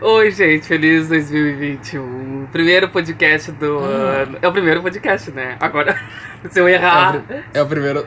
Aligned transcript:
Oi, 0.00 0.30
gente, 0.30 0.66
feliz 0.66 1.08
2021. 1.08 2.46
Primeiro 2.52 2.88
podcast 2.90 3.50
do 3.52 3.78
Ah. 3.78 4.22
ano. 4.22 4.38
É 4.42 4.48
o 4.48 4.52
primeiro 4.52 4.82
podcast, 4.82 5.30
né? 5.30 5.56
Agora, 5.60 5.98
se 6.50 6.60
eu 6.60 6.68
errar. 6.68 7.22
É 7.28 7.58
o, 7.58 7.60
é 7.60 7.62
o 7.62 7.66
primeiro. 7.66 8.06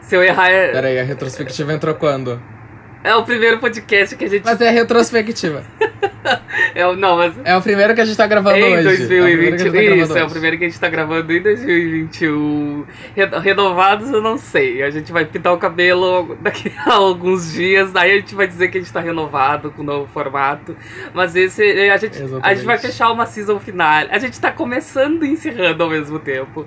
Se 0.00 0.14
eu 0.16 0.22
errar, 0.22 0.48
é, 0.50 0.72
Peraí, 0.72 0.98
a 0.98 1.02
retrospectiva 1.02 1.72
entrou 1.72 1.94
quando? 1.94 2.40
é 3.04 3.14
o 3.14 3.24
primeiro 3.24 3.58
podcast 3.58 4.16
que 4.16 4.24
a 4.24 4.28
gente. 4.28 4.44
Mas 4.44 4.60
é 4.60 4.68
a 4.68 4.72
retrospectiva. 4.72 5.62
É, 6.74 6.86
o- 6.86 6.96
não, 6.96 7.16
mas. 7.16 7.34
É 7.44 7.56
o 7.56 7.62
primeiro 7.62 7.94
que 7.94 8.00
a 8.00 8.04
gente 8.04 8.16
tá 8.16 8.26
gravando 8.26 8.56
Em 8.56 8.74
hoje. 8.76 9.06
2021. 9.06 9.18
É 9.18 9.28
o 9.28 9.30
primeiro 9.30 9.48
que 9.48 9.54
a 9.54 9.58
gente 9.58 9.70
tá 9.70 9.78
gravando 9.80 10.02
Isso, 10.02 10.18
é 10.18 10.20
o 10.20 10.24
hoje. 10.24 10.32
primeiro 10.32 10.58
que 10.58 10.64
a 10.64 10.68
gente 10.68 10.80
tá 10.80 10.88
gravando 10.88 11.32
em 11.32 11.42
2021. 11.42 12.84
Re- 13.14 13.38
Renovados 13.40 14.10
eu 14.10 14.20
não 14.22 14.36
sei. 14.38 14.82
A 14.82 14.90
gente 14.90 15.12
vai 15.12 15.24
pintar 15.24 15.52
o 15.52 15.58
cabelo 15.58 16.36
daqui 16.40 16.72
a 16.86 16.94
alguns 16.94 17.52
dias. 17.52 17.92
Daí 17.92 18.12
a 18.12 18.16
gente 18.16 18.34
vai 18.34 18.46
dizer 18.46 18.68
que 18.68 18.78
a 18.78 18.80
gente 18.80 18.92
tá 18.92 19.00
renovado 19.00 19.70
com 19.70 19.82
o 19.82 19.84
novo 19.84 20.06
formato. 20.12 20.76
Mas 21.14 21.34
esse. 21.36 21.62
A 21.90 21.96
gente, 21.96 22.18
a 22.42 22.54
gente 22.54 22.64
vai 22.66 22.78
fechar 22.78 23.10
uma 23.10 23.26
season 23.26 23.58
final. 23.58 23.88
A 24.10 24.18
gente 24.18 24.38
tá 24.40 24.50
começando 24.50 25.24
e 25.24 25.30
encerrando 25.30 25.82
ao 25.82 25.90
mesmo 25.90 26.18
tempo. 26.18 26.66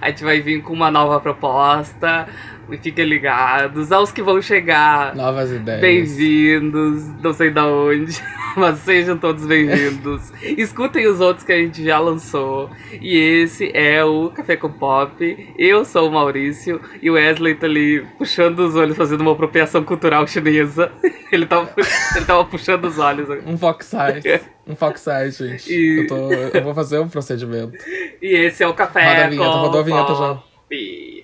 A 0.00 0.08
gente 0.08 0.24
vai 0.24 0.40
vir 0.40 0.62
com 0.62 0.72
uma 0.72 0.90
nova 0.90 1.20
proposta. 1.20 2.26
E 2.70 2.76
fiquem 2.78 3.04
ligados. 3.04 3.90
Aos 3.90 4.12
que 4.12 4.22
vão 4.22 4.40
chegar. 4.40 5.14
Novas 5.16 5.50
ideias. 5.50 5.80
Bem-vindos, 5.80 7.04
não 7.22 7.32
sei 7.32 7.50
da 7.50 7.66
onde, 7.66 8.12
mas 8.56 8.78
sejam 8.78 9.16
todos 9.18 9.44
bem-vindos. 9.44 10.32
Escutem 10.42 11.06
os 11.08 11.20
outros 11.20 11.44
que 11.44 11.52
a 11.52 11.58
gente 11.58 11.82
já 11.84 11.98
lançou. 11.98 12.70
E 13.00 13.16
esse 13.16 13.70
é 13.74 14.04
o 14.04 14.30
Café 14.30 14.56
com 14.56 14.70
Pop. 14.70 15.52
Eu 15.58 15.84
sou 15.84 16.08
o 16.08 16.12
Maurício 16.12 16.80
e 17.02 17.10
o 17.10 17.14
Wesley 17.14 17.56
tá 17.56 17.66
ali 17.66 18.06
puxando 18.18 18.60
os 18.60 18.76
olhos, 18.76 18.96
fazendo 18.96 19.22
uma 19.22 19.32
apropriação 19.32 19.82
cultural 19.82 20.26
chinesa. 20.26 20.92
Ele 21.32 21.46
tava, 21.46 21.70
ele 22.16 22.24
tava 22.24 22.44
puxando 22.44 22.86
os 22.86 22.98
olhos. 22.98 23.28
Um 23.46 23.56
fox 23.56 23.86
size. 23.86 24.40
Um 24.66 24.74
fox 24.74 25.00
size, 25.00 25.48
gente. 25.48 25.72
E- 25.72 25.98
Eu, 26.00 26.06
tô, 26.08 26.32
eu 26.32 26.64
vou 26.64 26.74
fazer 26.74 26.98
um 26.98 27.08
procedimento. 27.08 27.72
E 28.20 28.34
esse 28.34 28.64
é 28.64 28.66
o 28.66 28.74
Café 28.74 29.04
Roda 29.04 29.24
a 29.26 29.28
vinheta, 29.28 29.48
com 29.52 29.58
rodou 29.58 29.80
a 29.80 29.84
vinheta 29.84 30.08
já. 30.14 30.34
Pop. 30.34 30.44
Tá, 30.68 31.19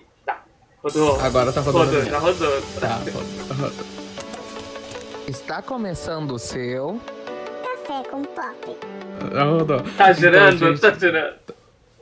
rodou. 0.87 1.21
Agora 1.21 1.53
tá 1.53 1.61
rodando. 1.61 1.85
Rodou, 1.85 2.01
a 2.01 2.05
já 2.05 2.19
vinheta. 2.19 2.45
rodou. 2.45 2.63
Tá, 2.81 3.01
roda. 3.55 3.85
Está 5.29 5.63
começando 5.63 6.31
o 6.33 6.39
seu. 6.39 7.01
Café 7.63 8.09
com 8.09 8.23
Pop. 8.23 8.77
Já 9.33 9.45
rodou. 9.45 9.83
Tá 9.97 10.13
girando, 10.13 10.57
Então, 10.57 10.69
gente, 10.69 10.81
tá 10.81 10.91
girando. 10.93 11.35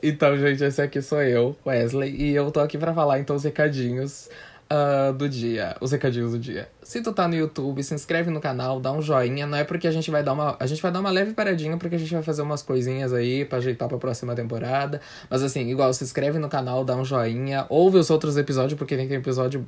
Então, 0.03 0.37
gente, 0.37 0.63
esse 0.63 0.81
aqui 0.81 1.01
sou 1.01 1.21
eu, 1.21 1.55
Wesley, 1.65 2.15
e 2.15 2.35
eu 2.35 2.51
tô 2.51 2.59
aqui 2.59 2.77
pra 2.77 2.93
falar 2.93 3.19
então 3.19 3.35
os 3.35 3.43
recadinhos 3.43 4.29
ah, 4.69 5.11
do 5.11 5.29
dia. 5.29 5.75
Os 5.79 5.91
recadinhos 5.91 6.31
do 6.31 6.39
dia. 6.39 6.69
Se 6.81 7.01
tu 7.01 7.13
tá 7.13 7.27
no 7.27 7.35
YouTube, 7.35 7.83
se 7.83 7.93
inscreve 7.93 8.31
no 8.31 8.39
canal, 8.39 8.79
dá 8.79 8.91
um 8.91 9.01
joinha. 9.01 9.45
Não 9.45 9.57
é 9.57 9.63
porque 9.63 9.87
a 9.87 9.91
gente 9.91 10.09
vai 10.09 10.23
dar 10.23 10.33
uma. 10.33 10.55
A 10.59 10.65
gente 10.65 10.81
vai 10.81 10.91
dar 10.91 10.99
uma 10.99 11.11
leve 11.11 11.33
paradinha, 11.33 11.77
porque 11.77 11.95
a 11.95 11.99
gente 11.99 12.13
vai 12.13 12.23
fazer 12.23 12.41
umas 12.41 12.61
coisinhas 12.61 13.13
aí 13.13 13.45
pra 13.45 13.59
ajeitar 13.59 13.87
pra 13.87 13.97
próxima 13.97 14.35
temporada. 14.35 14.99
Mas 15.29 15.43
assim, 15.43 15.69
igual, 15.69 15.93
se 15.93 16.03
inscreve 16.03 16.39
no 16.39 16.49
canal, 16.49 16.83
dá 16.83 16.95
um 16.95 17.05
joinha, 17.05 17.65
ouve 17.69 17.97
os 17.97 18.09
outros 18.09 18.37
episódios, 18.37 18.77
porque 18.77 18.95
tem 18.95 19.11
episódio 19.13 19.65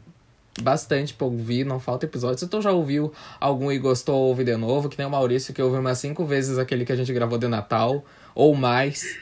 bastante 0.62 1.14
pra 1.14 1.28
ouvir, 1.28 1.64
não 1.64 1.80
falta 1.80 2.06
episódio. 2.06 2.40
Se 2.40 2.48
tu 2.48 2.62
já 2.62 2.72
ouviu 2.72 3.14
algum 3.40 3.72
e 3.72 3.78
gostou, 3.78 4.16
ouve 4.16 4.44
de 4.44 4.58
novo, 4.58 4.90
que 4.90 4.98
nem 4.98 5.06
o 5.06 5.10
Maurício, 5.10 5.54
que 5.54 5.62
ouve 5.62 5.78
umas 5.78 6.00
cinco 6.00 6.26
vezes 6.26 6.58
aquele 6.58 6.84
que 6.84 6.92
a 6.92 6.96
gente 6.96 7.14
gravou 7.14 7.38
de 7.38 7.48
Natal, 7.48 8.04
ou 8.34 8.56
mais. 8.56 9.20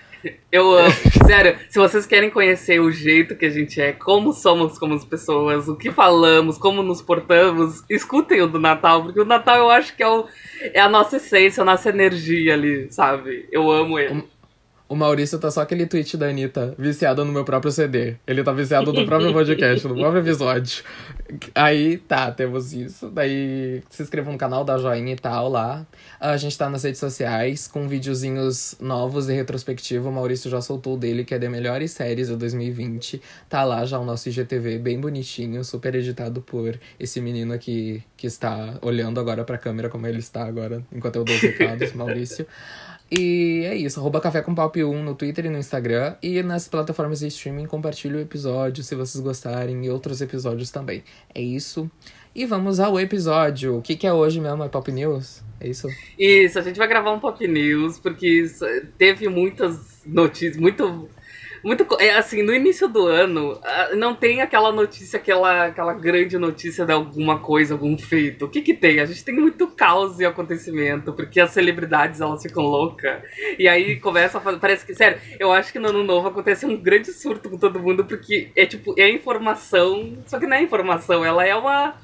Eu 0.51 0.77
amo. 0.77 0.93
Sério, 1.25 1.57
se 1.69 1.77
vocês 1.77 2.05
querem 2.05 2.29
conhecer 2.29 2.79
o 2.79 2.91
jeito 2.91 3.35
que 3.35 3.45
a 3.45 3.49
gente 3.49 3.81
é, 3.81 3.91
como 3.91 4.33
somos 4.33 4.77
como 4.77 4.95
pessoas, 5.05 5.67
o 5.67 5.75
que 5.75 5.91
falamos, 5.91 6.57
como 6.57 6.81
nos 6.81 7.01
portamos, 7.01 7.83
escutem 7.89 8.41
o 8.41 8.47
do 8.47 8.59
Natal, 8.59 9.03
porque 9.03 9.19
o 9.19 9.25
Natal 9.25 9.57
eu 9.57 9.69
acho 9.69 9.95
que 9.95 10.03
é, 10.03 10.07
o, 10.07 10.25
é 10.73 10.79
a 10.79 10.89
nossa 10.89 11.17
essência, 11.17 11.61
a 11.61 11.65
nossa 11.65 11.89
energia 11.89 12.53
ali, 12.53 12.91
sabe? 12.91 13.47
Eu 13.51 13.69
amo 13.71 13.99
ele. 13.99 14.23
O 14.87 14.95
Maurício 14.95 15.39
tá 15.39 15.49
só 15.49 15.61
aquele 15.61 15.87
tweet 15.87 16.15
da 16.15 16.27
Anitta, 16.27 16.75
viciado 16.77 17.25
no 17.25 17.31
meu 17.31 17.43
próprio 17.43 17.71
CD. 17.71 18.17
Ele 18.27 18.43
tá 18.43 18.51
viciado 18.51 18.93
no 18.93 19.03
próprio 19.03 19.33
podcast, 19.33 19.87
no 19.87 19.95
próprio 19.95 20.21
episódio. 20.21 20.83
Aí, 21.55 21.97
tá, 21.97 22.29
temos 22.29 22.71
isso. 22.71 23.09
Daí, 23.09 23.81
se 23.89 24.03
inscreva 24.03 24.31
no 24.31 24.37
canal, 24.37 24.63
dá 24.63 24.77
joinha 24.77 25.13
e 25.13 25.15
tal 25.15 25.49
lá. 25.49 25.87
A 26.19 26.37
gente 26.37 26.55
tá 26.55 26.69
nas 26.69 26.83
redes 26.83 26.99
sociais 26.99 27.67
com 27.67 27.87
videozinhos 27.87 28.75
novos 28.79 29.25
de 29.25 29.33
retrospectiva. 29.33 30.07
O 30.07 30.11
Maurício 30.11 30.51
já 30.51 30.61
soltou 30.61 30.93
o 30.93 30.97
dele, 30.97 31.25
que 31.25 31.33
é 31.33 31.39
de 31.39 31.49
melhores 31.49 31.89
séries 31.89 32.27
de 32.27 32.35
2020. 32.35 33.19
Tá 33.49 33.63
lá 33.63 33.85
já 33.85 33.97
o 33.97 34.05
nosso 34.05 34.29
IGTV 34.29 34.77
bem 34.77 34.99
bonitinho, 34.99 35.63
super 35.63 35.95
editado 35.95 36.41
por 36.41 36.79
esse 36.99 37.19
menino 37.19 37.53
aqui 37.53 38.03
que 38.15 38.27
está 38.27 38.77
olhando 38.83 39.19
agora 39.19 39.43
pra 39.43 39.57
câmera 39.57 39.89
como 39.89 40.05
ele 40.05 40.19
está 40.19 40.45
agora, 40.45 40.83
enquanto 40.91 41.15
eu 41.15 41.23
dou 41.23 41.35
os 41.35 41.41
recados, 41.41 41.91
Maurício. 41.97 42.45
E 43.11 43.61
é 43.65 43.75
isso, 43.75 43.99
arroba 43.99 44.19
Café 44.19 44.41
com 44.41 44.55
Pop 44.55 44.83
1 44.83 45.03
no 45.03 45.13
Twitter 45.13 45.45
e 45.45 45.49
no 45.49 45.57
Instagram. 45.57 46.15
E 46.21 46.41
nas 46.41 46.67
plataformas 46.67 47.19
de 47.19 47.27
streaming, 47.27 47.67
compartilhe 47.67 48.15
o 48.15 48.19
episódio 48.19 48.83
se 48.83 48.95
vocês 48.95 49.23
gostarem 49.23 49.85
e 49.85 49.89
outros 49.89 50.21
episódios 50.21 50.71
também. 50.71 51.03
É 51.33 51.41
isso. 51.41 51.89
E 52.33 52.45
vamos 52.45 52.79
ao 52.79 52.99
episódio. 52.99 53.77
O 53.77 53.81
que, 53.81 53.95
que 53.95 54.05
é 54.07 54.11
hoje 54.11 54.41
mesmo? 54.41 54.63
É 54.63 54.67
Pop 54.67 54.91
News? 54.91 55.43
É 55.59 55.69
isso? 55.69 55.87
Isso, 56.17 56.59
a 56.59 56.61
gente 56.61 56.77
vai 56.77 56.87
gravar 56.87 57.11
um 57.11 57.19
Pop 57.19 57.47
News, 57.47 57.99
porque 57.99 58.45
teve 58.97 59.29
muitas 59.29 60.01
notícias, 60.05 60.57
muito. 60.57 61.07
Muito, 61.65 61.87
é 61.99 62.11
assim, 62.15 62.43
no 62.43 62.53
início 62.53 62.87
do 62.87 63.07
ano, 63.07 63.59
ah, 63.63 63.89
não 63.95 64.13
tem 64.13 64.39
aquela 64.39 64.71
notícia, 64.71 65.17
aquela, 65.17 65.65
aquela 65.65 65.93
grande 65.93 66.37
notícia 66.37 66.85
de 66.85 66.93
alguma 66.93 67.39
coisa, 67.39 67.73
algum 67.73 67.97
feito. 67.97 68.45
O 68.45 68.47
que 68.47 68.61
que 68.61 68.75
tem? 68.75 68.99
A 68.99 69.05
gente 69.05 69.25
tem 69.25 69.33
muito 69.33 69.65
caos 69.69 70.19
e 70.19 70.25
acontecimento, 70.25 71.11
porque 71.11 71.39
as 71.39 71.49
celebridades, 71.49 72.21
elas 72.21 72.43
ficam 72.43 72.61
loucas. 72.61 73.19
E 73.57 73.67
aí 73.67 73.99
começa 73.99 74.37
a 74.37 74.41
fazer, 74.41 74.59
parece 74.59 74.85
que, 74.85 74.93
sério, 74.93 75.19
eu 75.39 75.51
acho 75.51 75.71
que 75.73 75.79
no 75.79 75.89
ano 75.89 76.03
novo 76.03 76.27
acontece 76.27 76.67
um 76.67 76.77
grande 76.77 77.11
surto 77.11 77.49
com 77.49 77.57
todo 77.57 77.79
mundo, 77.79 78.05
porque 78.05 78.51
é 78.55 78.67
tipo, 78.67 78.93
é 78.95 79.09
informação, 79.09 80.19
só 80.27 80.37
que 80.37 80.45
não 80.45 80.57
é 80.57 80.61
informação, 80.61 81.25
ela 81.25 81.43
é 81.43 81.55
uma 81.55 81.95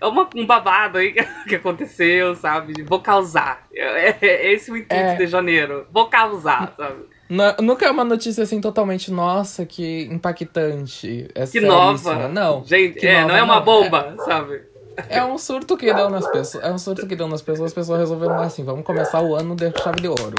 é 0.00 0.06
uma, 0.06 0.30
um 0.34 0.46
babado 0.46 0.98
aí 0.98 1.12
que 1.48 1.56
aconteceu, 1.56 2.34
sabe? 2.36 2.84
Vou 2.84 3.00
causar. 3.00 3.66
É, 3.74 4.14
é 4.24 4.52
esse 4.52 4.70
o 4.70 4.76
intuito 4.76 4.94
É. 4.94 5.16
de 5.16 5.26
janeiro. 5.26 5.86
Vou 5.92 6.08
causar, 6.08 6.74
sabe? 6.76 7.04
Nu- 7.30 7.54
nunca 7.64 7.86
é 7.86 7.90
uma 7.90 8.04
notícia 8.04 8.42
assim 8.42 8.60
totalmente, 8.60 9.10
nossa, 9.12 9.64
que 9.64 10.02
impactante. 10.10 11.28
É 11.34 11.46
Que 11.46 11.60
nova. 11.60 12.28
Não. 12.28 12.64
Gente, 12.64 13.06
é, 13.06 13.20
nova, 13.20 13.28
não 13.28 13.36
é 13.38 13.42
uma 13.42 13.56
não. 13.56 13.64
bomba, 13.64 14.14
sabe? 14.24 14.62
É 15.08 15.24
um 15.24 15.38
surto 15.38 15.76
que 15.76 15.94
deu 15.94 16.10
nas 16.10 16.26
pessoas. 16.30 16.64
É 16.64 16.70
um 16.72 16.76
surto 16.78 17.06
que 17.06 17.14
deu 17.14 17.28
nas 17.28 17.40
pessoas. 17.40 17.68
As 17.68 17.74
pessoas 17.74 18.00
resolveram 18.00 18.34
assim, 18.40 18.64
vamos 18.64 18.84
começar 18.84 19.22
o 19.22 19.34
ano 19.36 19.54
de 19.54 19.70
chave 19.80 20.00
de 20.00 20.08
ouro. 20.08 20.34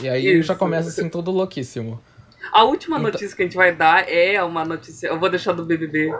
E 0.00 0.08
aí 0.08 0.38
Isso. 0.38 0.46
já 0.48 0.54
começa 0.54 0.88
assim, 0.88 1.08
tudo 1.08 1.30
louquíssimo. 1.32 2.00
A 2.52 2.62
última 2.62 2.96
Então- 2.98 3.10
notícia 3.10 3.36
que 3.36 3.42
a 3.42 3.44
gente 3.46 3.56
vai 3.56 3.74
dar 3.74 4.08
é 4.08 4.40
uma 4.42 4.64
notícia. 4.64 5.08
Eu 5.08 5.18
vou 5.18 5.28
deixar 5.28 5.52
do 5.52 5.64
BBB. 5.64 6.14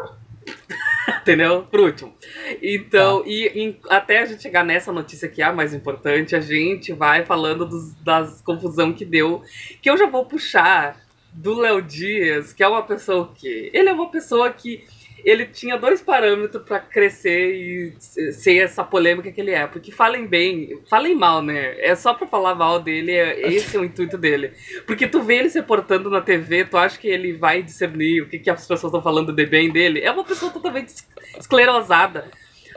Entendeu? 1.23 1.63
Pro 1.71 1.85
último. 1.85 2.15
Então, 2.63 3.23
Tá. 3.23 3.29
e 3.29 3.77
até 3.89 4.21
a 4.21 4.25
gente 4.27 4.43
chegar 4.43 4.65
nessa 4.65 4.93
notícia 4.93 5.29
que 5.29 5.43
é 5.43 5.45
a 5.45 5.53
mais 5.53 5.73
importante, 5.73 6.35
a 6.35 6.41
gente 6.41 6.93
vai 6.93 7.25
falando 7.25 7.65
dos, 7.65 7.95
das 7.97 8.41
confusão 8.43 8.93
que 8.93 9.05
deu. 9.05 9.43
Que 9.81 9.91
eu 9.91 9.97
já 9.97 10.07
vou 10.07 10.25
puxar 10.27 10.97
do 11.33 11.55
Léo 11.55 11.83
Dias, 11.83 12.53
que 12.53 12.63
é 12.63 12.69
uma 12.69 12.83
pessoa 12.83 13.33
que. 13.35 13.71
Ele 13.73 13.89
é 13.89 13.93
uma 13.93 14.11
pessoa 14.11 14.51
que. 14.53 14.85
Ele 15.27 15.45
tinha 15.45 15.77
dois 15.77 16.01
parâmetros 16.01 16.63
pra 16.63 16.79
crescer 16.79 17.53
e 17.57 17.93
se- 17.99 18.33
ser 18.33 18.59
essa 18.59 18.85
polêmica 18.85 19.33
que 19.33 19.41
ele 19.41 19.51
é. 19.51 19.67
Porque 19.67 19.91
falem 19.91 20.25
bem, 20.25 20.81
falem 20.89 21.17
mal, 21.17 21.43
né? 21.43 21.75
É 21.81 21.97
só 21.97 22.15
pra 22.15 22.29
falar 22.29 22.55
mal 22.55 22.79
dele, 22.79 23.11
é, 23.11 23.41
esse 23.53 23.77
é 23.77 23.81
o 23.81 23.85
intuito 23.85 24.17
dele. 24.17 24.53
Porque 24.87 25.05
tu 25.09 25.21
vê 25.23 25.39
ele 25.39 25.51
se 25.51 25.61
portando 25.63 26.09
na 26.09 26.21
TV, 26.21 26.65
tu 26.65 26.77
acha 26.77 26.97
que 26.97 27.09
ele 27.09 27.33
vai 27.33 27.61
discernir 27.61 28.23
o 28.23 28.29
que, 28.29 28.39
que 28.39 28.49
as 28.49 28.61
pessoas 28.61 28.85
estão 28.85 29.03
falando 29.03 29.33
de 29.33 29.45
bem 29.45 29.69
dele? 29.73 30.01
É 30.01 30.13
uma 30.13 30.23
pessoa 30.25 30.53
totalmente 30.53 30.89
es- 30.91 31.09
esclerosada. 31.41 32.31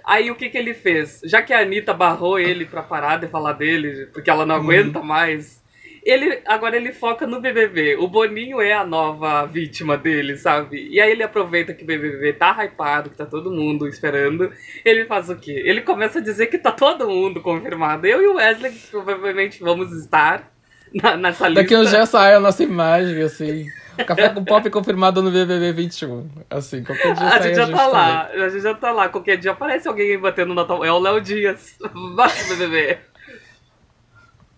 Aí 0.04 0.32
o 0.32 0.36
que, 0.36 0.50
que 0.50 0.58
ele 0.58 0.74
fez? 0.74 1.22
Já 1.26 1.44
que 1.44 1.54
a 1.54 1.60
Anitta 1.60 1.94
barrou 1.94 2.40
ele 2.40 2.66
pra 2.66 2.82
parar 2.82 3.18
de 3.18 3.28
falar 3.28 3.54
dele, 3.54 4.08
porque 4.12 4.30
ela 4.30 4.44
não 4.44 4.56
Uhum. 4.56 4.62
aguenta 4.64 5.02
mais, 5.04 5.62
ele 6.04 6.42
agora 6.46 6.76
ele 6.76 6.92
foca 6.94 7.26
no 7.28 7.40
BBB. 7.42 7.96
O 7.98 8.08
Boninho 8.08 8.62
é 8.62 8.74
a 8.74 8.86
nova 8.86 9.46
vítima 9.46 9.98
dele, 9.98 10.38
sabe? 10.38 10.88
E 10.90 11.00
aí 11.00 11.12
ele 11.12 11.24
aproveita 11.24 11.74
que 11.74 11.84
o 11.84 11.88
BBB 11.88 12.34
tá 12.34 12.56
hypado, 12.64 13.10
que 13.10 13.18
tá 13.18 13.26
todo 13.26 13.52
mundo 13.52 13.88
esperando. 13.88 14.52
Ele 14.84 15.06
faz 15.06 15.30
o 15.30 15.36
quê? 15.36 15.64
Ele 15.66 15.82
começa 15.82 16.20
a 16.20 16.22
dizer 16.22 16.48
que 16.48 16.58
tá 16.58 16.72
todo 16.72 17.08
mundo 17.10 17.42
confirmado. 17.42 18.06
Eu 18.08 18.22
e 18.22 18.28
o 18.28 18.36
Wesley 18.36 18.72
provavelmente 18.92 19.60
vamos 19.62 19.92
estar 19.92 20.52
na, 20.94 21.16
nessa 21.18 21.48
lista. 21.48 21.64
Daqui 21.64 21.76
uns 21.76 21.90
dias 21.90 22.10
sai 22.10 22.36
a 22.36 22.40
nossa 22.40 22.64
imagem, 22.64 23.22
assim. 23.22 23.66
Café 24.06 24.30
com 24.30 24.44
pop 24.46 24.70
confirmado 24.70 25.22
no 25.22 25.30
BBB 25.30 25.74
21. 25.74 26.30
Assim, 26.50 26.84
qualquer 26.84 27.14
dia 27.14 27.28
A 27.28 27.32
sai 27.32 27.44
gente 27.44 27.56
já 27.56 27.68
tá 27.68 27.78
também. 27.78 27.92
lá, 27.92 28.28
a 28.28 28.50
gente 28.50 28.62
já 28.62 28.74
tá 28.74 28.92
lá. 28.92 29.10
Qualquer 29.10 29.38
dia 29.38 29.52
aparece 29.52 29.88
alguém 29.88 30.18
batendo 30.18 30.50
no 30.50 30.56
Natal. 30.56 30.84
É 30.86 30.92
o 30.92 31.00
Léo 31.00 31.20
Dias. 31.20 31.76
Vai, 32.16 32.32
BBB. 32.48 32.98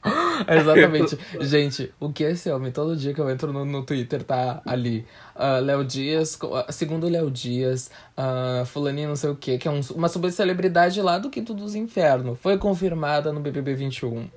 Exatamente. 0.47 1.17
Gente, 1.39 1.93
o 1.99 2.11
que 2.11 2.23
é 2.23 2.31
esse 2.31 2.49
homem? 2.51 2.71
Todo 2.71 2.95
dia 2.95 3.13
que 3.13 3.21
eu 3.21 3.29
entro 3.29 3.53
no, 3.53 3.65
no 3.65 3.83
Twitter 3.83 4.23
tá 4.23 4.61
ali. 4.65 5.05
Uh, 5.41 5.59
Léo 5.63 5.83
Dias, 5.83 6.35
uh, 6.43 6.71
segundo 6.71 7.09
Léo 7.09 7.31
Dias, 7.31 7.89
uh, 8.15 8.63
fulaninho 8.65 9.09
não 9.09 9.15
sei 9.15 9.31
o 9.31 9.35
quê, 9.35 9.57
que 9.57 9.67
é 9.67 9.71
um- 9.71 9.81
uma 9.95 10.07
subcelebridade 10.07 11.01
lá 11.01 11.17
do 11.17 11.31
Quinto 11.31 11.51
dos 11.55 11.73
Infernos. 11.73 12.37
Foi 12.39 12.59
confirmada 12.59 13.33
no 13.33 13.39
BBB 13.39 13.73
21. 13.73 14.29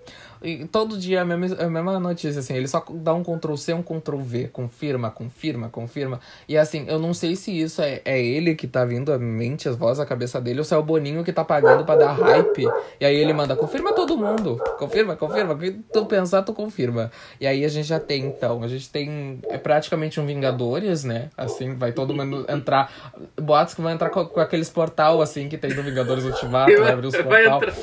E 0.42 0.66
todo 0.66 0.98
dia 0.98 1.18
é 1.18 1.20
a 1.22 1.24
mesma, 1.24 1.56
a 1.58 1.70
mesma 1.70 1.98
notícia, 1.98 2.38
assim. 2.38 2.54
Ele 2.54 2.68
só 2.68 2.84
dá 2.90 3.14
um 3.14 3.22
Ctrl 3.22 3.56
C, 3.56 3.72
um 3.72 3.82
Ctrl 3.82 4.18
V. 4.18 4.48
Confirma, 4.48 5.10
confirma, 5.10 5.70
confirma. 5.70 6.20
E 6.46 6.58
assim, 6.58 6.84
eu 6.86 6.98
não 6.98 7.14
sei 7.14 7.34
se 7.34 7.50
isso 7.58 7.80
é, 7.80 8.02
é 8.04 8.22
ele 8.22 8.54
que 8.54 8.66
tá 8.66 8.84
vindo 8.84 9.10
à 9.10 9.18
mente, 9.18 9.70
as 9.70 9.74
vozes 9.76 10.00
à 10.00 10.04
cabeça 10.06 10.38
dele, 10.42 10.58
ou 10.58 10.64
se 10.64 10.74
é 10.74 10.76
o 10.76 10.82
Boninho 10.82 11.24
que 11.24 11.32
tá 11.32 11.42
pagando 11.42 11.86
pra 11.86 11.96
dar 11.96 12.12
hype. 12.12 12.66
E 13.00 13.06
aí 13.06 13.16
ele 13.16 13.32
manda, 13.32 13.56
confirma 13.56 13.94
todo 13.94 14.18
mundo. 14.18 14.60
Confirma, 14.78 15.16
confirma. 15.16 15.56
Que 15.56 15.70
tu 15.90 16.04
pensar, 16.04 16.42
tu 16.42 16.52
confirma. 16.52 17.10
E 17.40 17.46
aí 17.46 17.64
a 17.64 17.68
gente 17.68 17.88
já 17.88 17.98
tem, 17.98 18.26
então. 18.26 18.62
A 18.62 18.68
gente 18.68 18.90
tem 18.90 19.40
é 19.48 19.56
praticamente 19.56 20.20
um 20.20 20.26
Vingadores, 20.26 20.93
né? 21.02 21.30
Assim, 21.36 21.74
vai 21.74 21.90
todo 21.92 22.14
mundo 22.14 22.44
entrar. 22.48 22.92
Boatos 23.40 23.74
que 23.74 23.80
vão 23.80 23.90
entrar 23.90 24.10
com, 24.10 24.24
com 24.26 24.38
aqueles 24.40 24.68
portal, 24.68 25.20
assim, 25.22 25.48
que 25.48 25.56
tem 25.58 25.74
do 25.74 25.82
Vingadores 25.82 26.24
Ultimato, 26.24 26.70
vai 26.78 26.92
abrir 26.92 27.06
os 27.08 27.14
Vai 27.14 27.22
portal. 27.24 27.56
entrar- 27.56 27.74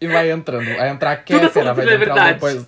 E 0.00 0.06
vai 0.08 0.30
entrando. 0.30 0.66
Vai 0.76 0.88
entrar 0.90 1.16
Kéfera, 1.16 1.72
vai 1.72 1.84
entrar 1.84 1.84
celebridade. 1.86 2.34
depois. 2.34 2.66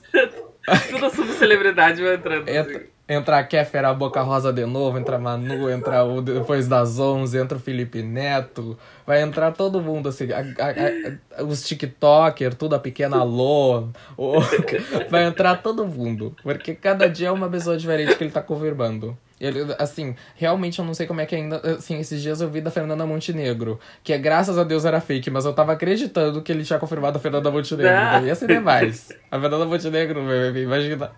Tudo 0.88 1.10
subcelebridade 1.10 2.02
vai 2.02 2.14
entrando. 2.14 2.48
Entra, 2.48 2.76
assim. 2.78 2.86
Entra 3.08 3.38
a 3.38 3.44
Kéfera, 3.44 3.88
a 3.90 3.94
Boca 3.94 4.22
Rosa 4.22 4.52
de 4.52 4.64
novo, 4.64 4.98
entra 4.98 5.16
a 5.16 5.18
Manu, 5.18 5.68
entra 5.70 6.02
o 6.04 6.22
depois 6.22 6.66
das 6.66 6.98
11, 6.98 7.36
entra 7.38 7.58
o 7.58 7.60
Felipe 7.60 8.02
Neto, 8.02 8.78
vai 9.06 9.20
entrar 9.22 9.52
todo 9.52 9.80
mundo, 9.80 10.08
assim, 10.08 10.28
a- 10.32 10.38
a- 10.38 11.40
a- 11.40 11.44
os 11.44 11.62
TikTokers, 11.62 12.54
tudo, 12.56 12.74
a 12.74 12.78
pequena 12.78 13.22
Lô, 13.22 13.88
o- 14.16 14.34
vai 15.10 15.24
entrar 15.24 15.56
todo 15.62 15.86
mundo, 15.86 16.34
porque 16.42 16.74
cada 16.74 17.08
dia 17.08 17.28
é 17.28 17.30
uma 17.30 17.48
pessoa 17.48 17.76
diferente 17.76 18.16
que 18.16 18.24
ele 18.24 18.30
tá 18.30 18.40
confirmando. 18.42 19.16
Ele, 19.40 19.74
assim, 19.78 20.14
realmente 20.36 20.78
eu 20.78 20.84
não 20.84 20.94
sei 20.94 21.06
como 21.06 21.20
é 21.20 21.26
que 21.26 21.34
ainda. 21.34 21.56
Assim, 21.76 21.98
esses 21.98 22.22
dias 22.22 22.40
eu 22.40 22.48
vi 22.48 22.60
da 22.62 22.70
Fernanda 22.70 23.04
Montenegro, 23.04 23.78
que 24.02 24.12
é 24.12 24.16
graças 24.18 24.56
a 24.56 24.64
Deus 24.64 24.84
era 24.86 25.00
fake, 25.00 25.28
mas 25.28 25.44
eu 25.44 25.52
tava 25.52 25.72
acreditando 25.72 26.40
que 26.40 26.50
ele 26.52 26.64
tinha 26.64 26.78
confirmado 26.78 27.18
a 27.18 27.20
Fernanda 27.20 27.50
Montenegro. 27.50 27.90
Ah. 27.92 28.12
Daí 28.20 28.26
ia 28.28 28.34
ser 28.34 28.46
demais. 28.46 29.10
A 29.30 29.38
Fernanda 29.38 29.66
Montenegro, 29.66 30.20
imagina. 30.56 31.10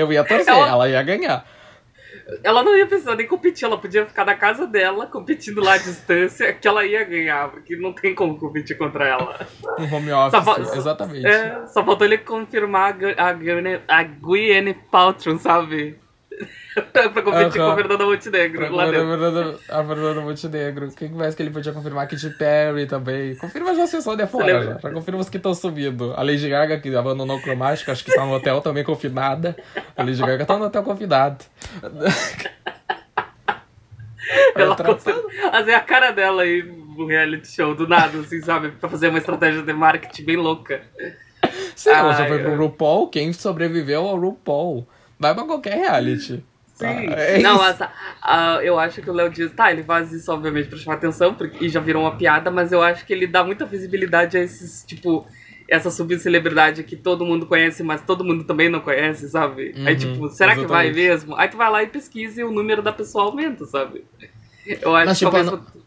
Eu 0.00 0.12
ia 0.12 0.24
torcer, 0.24 0.48
Ela- 0.52 0.68
ela 0.68 0.88
ia 0.88 1.02
ganhar. 1.02 1.44
Ela 2.44 2.62
não 2.62 2.76
ia 2.76 2.86
precisar 2.86 3.16
nem 3.16 3.26
competir, 3.26 3.64
ela 3.64 3.76
podia 3.78 4.06
ficar 4.06 4.24
na 4.24 4.34
casa 4.36 4.66
dela, 4.66 5.06
competindo 5.06 5.60
lá 5.60 5.74
à 5.74 5.78
distância, 5.78 6.52
que 6.52 6.66
ela 6.68 6.84
ia 6.84 7.02
ganhar, 7.04 7.48
porque 7.50 7.74
não 7.76 7.92
tem 7.92 8.14
como 8.14 8.38
competir 8.38 8.78
contra 8.78 9.06
ela. 9.06 9.46
Um 9.78 9.92
home 9.92 10.12
office, 10.12 10.44
Só 10.44 10.76
exatamente. 10.76 11.26
É, 11.26 11.66
só 11.66 11.84
faltou 11.84 12.06
ele 12.06 12.18
confirmar 12.18 12.96
a, 13.16 13.30
a, 13.30 13.98
a 13.98 14.02
Gwyneth 14.04 14.78
Paltrow, 14.92 15.38
sabe? 15.38 15.98
pra 16.92 17.22
competir 17.22 17.60
Aham. 17.60 17.66
com 17.66 17.70
a 17.72 17.76
Fernanda 17.76 18.04
Montenegro 18.06 18.58
Pra 18.66 18.70
lá 18.70 18.84
dentro. 18.90 19.08
Fernanda- 19.08 19.58
a 19.68 19.84
Fernanda 19.84 20.20
Montenegro. 20.20 20.92
Quem 20.96 21.08
mais 21.10 21.34
que 21.34 21.42
ele 21.42 21.50
podia 21.50 21.72
confirmar? 21.72 22.06
Katy 22.08 22.30
Perry 22.30 22.86
também. 22.86 23.34
Confirma 23.36 23.74
já 23.74 23.82
as 23.84 23.90
pessoas 23.90 24.16
de 24.16 24.26
fora, 24.26 24.64
já. 24.64 24.78
Já 24.78 24.90
confirma 24.90 25.20
os 25.20 25.28
que 25.28 25.36
estão 25.36 25.52
subindo. 25.54 26.14
A 26.16 26.22
Lady 26.22 26.48
Gaga, 26.48 26.78
que 26.78 26.94
abandonou 26.94 27.36
o 27.38 27.42
cromático, 27.42 27.90
acho 27.90 28.04
que 28.04 28.14
tá 28.14 28.24
no 28.24 28.34
hotel 28.34 28.60
também 28.60 28.84
confirmada. 28.84 29.56
A 29.96 30.02
Lady 30.02 30.20
Gaga 30.20 30.46
tá 30.46 30.56
no 30.56 30.66
hotel 30.66 30.82
convidado. 30.82 31.44
Ela 34.54 34.70
Outra- 34.70 34.94
consegue 34.94 35.18
fazer 35.50 35.74
a 35.74 35.80
cara 35.80 36.10
dela 36.12 36.42
aí 36.42 36.62
no 36.62 37.06
reality 37.06 37.48
show, 37.48 37.74
do 37.74 37.88
nada, 37.88 38.18
assim, 38.18 38.40
sabe? 38.42 38.70
Pra 38.72 38.88
fazer 38.88 39.08
uma 39.08 39.18
estratégia 39.18 39.62
de 39.62 39.72
marketing 39.72 40.24
bem 40.24 40.36
louca. 40.36 40.82
Sim, 41.74 41.90
ela 41.90 42.12
já 42.12 42.26
foi 42.26 42.38
pro 42.38 42.54
RuPaul. 42.56 43.08
Quem 43.08 43.32
sobreviveu 43.32 44.06
ao 44.06 44.16
RuPaul? 44.16 44.86
Vai 45.18 45.34
pra 45.34 45.44
qualquer 45.44 45.74
reality. 45.74 46.44
Sim. 46.88 47.06
é 47.10 47.38
não, 47.38 47.56
isso. 47.56 47.64
essa, 47.64 47.92
ah, 48.22 48.58
eu 48.62 48.78
acho 48.78 49.00
que 49.02 49.08
o 49.10 49.12
Léo 49.12 49.30
Dias, 49.30 49.52
tá, 49.52 49.70
ele 49.70 49.82
faz 49.82 50.12
isso 50.12 50.32
obviamente 50.32 50.68
pra 50.68 50.78
chamar 50.78 50.96
atenção 50.96 51.34
porque, 51.34 51.64
e 51.64 51.68
já 51.68 51.80
virou 51.80 52.02
uma 52.02 52.16
piada, 52.16 52.50
mas 52.50 52.72
eu 52.72 52.82
acho 52.82 53.04
que 53.06 53.12
ele 53.12 53.26
dá 53.26 53.42
muita 53.44 53.64
visibilidade 53.64 54.36
a 54.36 54.40
esses, 54.40 54.84
tipo, 54.84 55.26
essa 55.68 55.90
subcelebridade 55.90 56.82
que 56.82 56.96
todo 56.96 57.24
mundo 57.24 57.46
conhece, 57.46 57.82
mas 57.82 58.02
todo 58.02 58.24
mundo 58.24 58.42
também 58.44 58.68
não 58.68 58.80
conhece, 58.80 59.28
sabe? 59.28 59.72
Aí, 59.86 59.92
Uhum, 59.92 59.98
tipo, 59.98 60.28
será 60.30 60.54
que 60.56 60.66
vai 60.66 60.86
exatamente. 60.88 61.08
mesmo? 61.08 61.36
Aí 61.36 61.48
tu 61.48 61.56
vai 61.56 61.70
lá 61.70 61.82
e 61.82 61.86
pesquisa 61.86 62.40
e 62.40 62.44
o 62.44 62.50
número 62.50 62.82
da 62.82 62.92
pessoa 62.92 63.24
aumenta, 63.24 63.64
sabe? 63.66 64.04
Eu 64.66 64.94
acho 64.96 65.06
Mas, 65.06 65.18
que 65.18 65.24
tipo, 65.24 65.30
talvez. 65.30 65.46
não- 65.52 65.80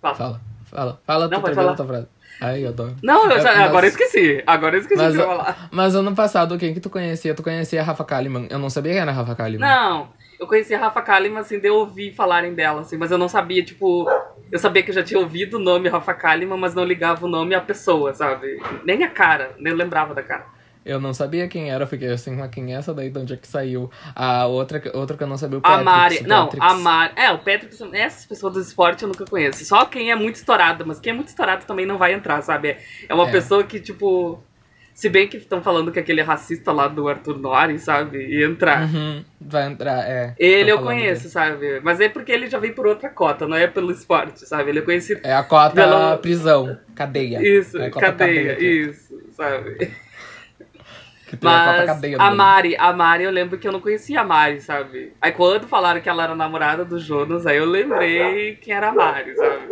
Fala. 0.00 0.14
Fala, 0.14 0.40
fala. 0.70 1.00
Fala, 1.04 1.28
Não, 1.28 1.40
tu 1.40 1.44
termina 1.46 1.74
tua 1.74 1.86
frase. 1.86 2.06
Ai, 2.40 2.64
eu 2.64 2.68
adoro. 2.68 2.94
Não, 3.02 3.24
eu 3.30 3.40
já- 3.40 3.50
É, 3.50 3.56
mas- 3.56 3.66
agora 3.68 3.86
eu 3.86 3.90
esqueci. 3.90 4.42
Agora 4.46 4.76
eu 4.76 4.80
esqueci 4.82 5.02
Mas, 5.02 5.12
que 5.14 5.18
ia 5.20 5.26
falar. 5.26 5.68
mas 5.72 5.94
ano 5.94 6.14
passado, 6.14 6.58
quem 6.58 6.74
que 6.74 6.80
tu 6.80 6.90
conhecia? 6.90 7.34
Tu 7.34 7.42
conhecia 7.42 7.80
a 7.80 7.84
Rafa 7.84 8.04
Kalimann. 8.04 8.46
Eu 8.50 8.58
não 8.58 8.68
sabia 8.70 8.92
quem 8.92 9.00
era 9.00 9.10
a 9.10 9.14
Rafa 9.14 9.34
Kalimann. 9.34 9.66
Não, 9.68 10.08
eu 10.38 10.46
conheci 10.46 10.74
a 10.74 10.78
Rafa 10.78 11.02
Kalimann, 11.02 11.40
assim, 11.40 11.58
de 11.58 11.68
eu 11.68 11.74
ouvir 11.76 12.12
falarem 12.14 12.54
dela, 12.54 12.80
assim, 12.82 12.96
mas 12.96 13.10
eu 13.10 13.18
não 13.18 13.28
sabia, 13.28 13.64
tipo. 13.64 14.06
Eu 14.50 14.58
sabia 14.58 14.82
que 14.82 14.90
eu 14.90 14.94
já 14.94 15.02
tinha 15.02 15.18
ouvido 15.18 15.54
o 15.56 15.60
nome 15.60 15.88
Rafa 15.88 16.14
Kalimann, 16.14 16.58
mas 16.60 16.74
não 16.74 16.84
ligava 16.84 17.24
o 17.26 17.28
nome 17.28 17.54
à 17.54 17.60
pessoa, 17.60 18.14
sabe? 18.14 18.60
Nem 18.84 19.02
a 19.04 19.10
cara, 19.10 19.54
nem 19.58 19.72
lembrava 19.74 20.14
da 20.14 20.22
cara. 20.22 20.44
Eu 20.84 21.00
não 21.00 21.12
sabia 21.12 21.48
quem 21.48 21.68
era, 21.68 21.84
fiquei 21.84 22.10
assim, 22.12 22.36
mas 22.36 22.48
quem 22.48 22.72
é 22.72 22.76
essa 22.78 22.94
daí? 22.94 23.10
De 23.10 23.18
onde 23.18 23.34
é 23.34 23.36
que 23.36 23.48
saiu? 23.48 23.90
A 24.14 24.46
outra, 24.46 24.78
que- 24.78 24.96
outra 24.96 25.16
que 25.16 25.22
eu 25.24 25.26
não 25.26 25.36
sabia, 25.36 25.58
o 25.58 25.60
A 25.60 25.62
Patrick. 25.62 25.84
Mari. 25.84 26.18
o 26.18 26.28
Não, 26.28 26.44
Patrick. 26.46 26.64
a 26.64 26.74
Mari. 26.74 27.12
É, 27.16 27.32
o 27.32 27.38
Patrick. 27.38 27.76
Essas 27.92 28.24
pessoas 28.24 28.52
do 28.54 28.60
esporte 28.60 29.02
eu 29.02 29.08
nunca 29.08 29.24
conheço. 29.24 29.64
Só 29.64 29.84
quem 29.84 30.12
é 30.12 30.14
muito 30.14 30.36
estourado, 30.36 30.86
mas 30.86 31.00
quem 31.00 31.10
é 31.10 31.14
muito 31.14 31.26
estourado 31.26 31.64
também 31.66 31.84
não 31.86 31.98
vai 31.98 32.12
entrar, 32.12 32.40
sabe? 32.42 32.68
É- 32.68 32.78
É 33.08 33.14
uma 33.14 33.26
É. 33.28 33.32
pessoa 33.32 33.64
que, 33.64 33.80
tipo. 33.80 34.40
Se 34.96 35.10
bem 35.10 35.28
que 35.28 35.36
estão 35.36 35.62
falando 35.62 35.92
que 35.92 35.98
aquele 35.98 36.22
racista 36.22 36.72
lá 36.72 36.88
do 36.88 37.06
Arthur 37.06 37.36
Nori, 37.38 37.78
sabe? 37.78 38.16
E 38.16 38.42
entrar. 38.42 38.82
Uhum, 38.84 39.22
vai 39.38 39.66
entrar, 39.66 40.08
é. 40.08 40.34
Ele 40.38 40.70
eu 40.72 40.78
conheço, 40.80 41.24
dele. 41.24 41.32
sabe? 41.34 41.80
Mas 41.84 42.00
é 42.00 42.08
porque 42.08 42.32
ele 42.32 42.46
já 42.48 42.58
veio 42.58 42.74
por 42.74 42.86
outra 42.86 43.10
cota, 43.10 43.46
não 43.46 43.58
é 43.58 43.66
pelo 43.66 43.92
esporte, 43.92 44.48
sabe? 44.48 44.70
Ele 44.70 44.78
é 44.78 44.82
conhecido. 44.82 45.20
É 45.22 45.34
a 45.34 45.42
cota 45.42 45.74
Pelo- 45.74 46.16
prisão, 46.16 46.78
cadeia. 46.94 47.46
Isso, 47.46 47.76
é 47.76 47.88
a 47.88 47.90
cadeia, 47.90 48.56
que- 48.56 48.64
isso, 48.64 49.20
sabe? 49.32 49.92
Que 51.28 51.36
tem 51.36 51.50
a 51.50 51.58
cota 51.58 51.76
Mas 51.76 51.86
cadeia. 51.86 52.16
a 52.18 52.30
do- 52.30 52.36
Mari, 52.36 52.76
a 52.78 52.92
Mari, 52.94 53.24
eu 53.24 53.30
lembro 53.30 53.58
que 53.58 53.68
eu 53.68 53.72
não 53.72 53.80
conhecia 53.80 54.22
a 54.22 54.24
Mari, 54.24 54.62
sabe? 54.62 55.12
Aí 55.20 55.30
quando 55.32 55.68
falaram 55.68 56.00
que 56.00 56.08
ela 56.08 56.24
era 56.24 56.34
namorada 56.34 56.86
do 56.86 56.98
Jonas, 56.98 57.46
aí 57.46 57.58
eu 57.58 57.66
lembrei 57.66 58.56
quem 58.56 58.72
era 58.72 58.88
a 58.88 58.92
Mari, 58.94 59.36
sabe? 59.36 59.66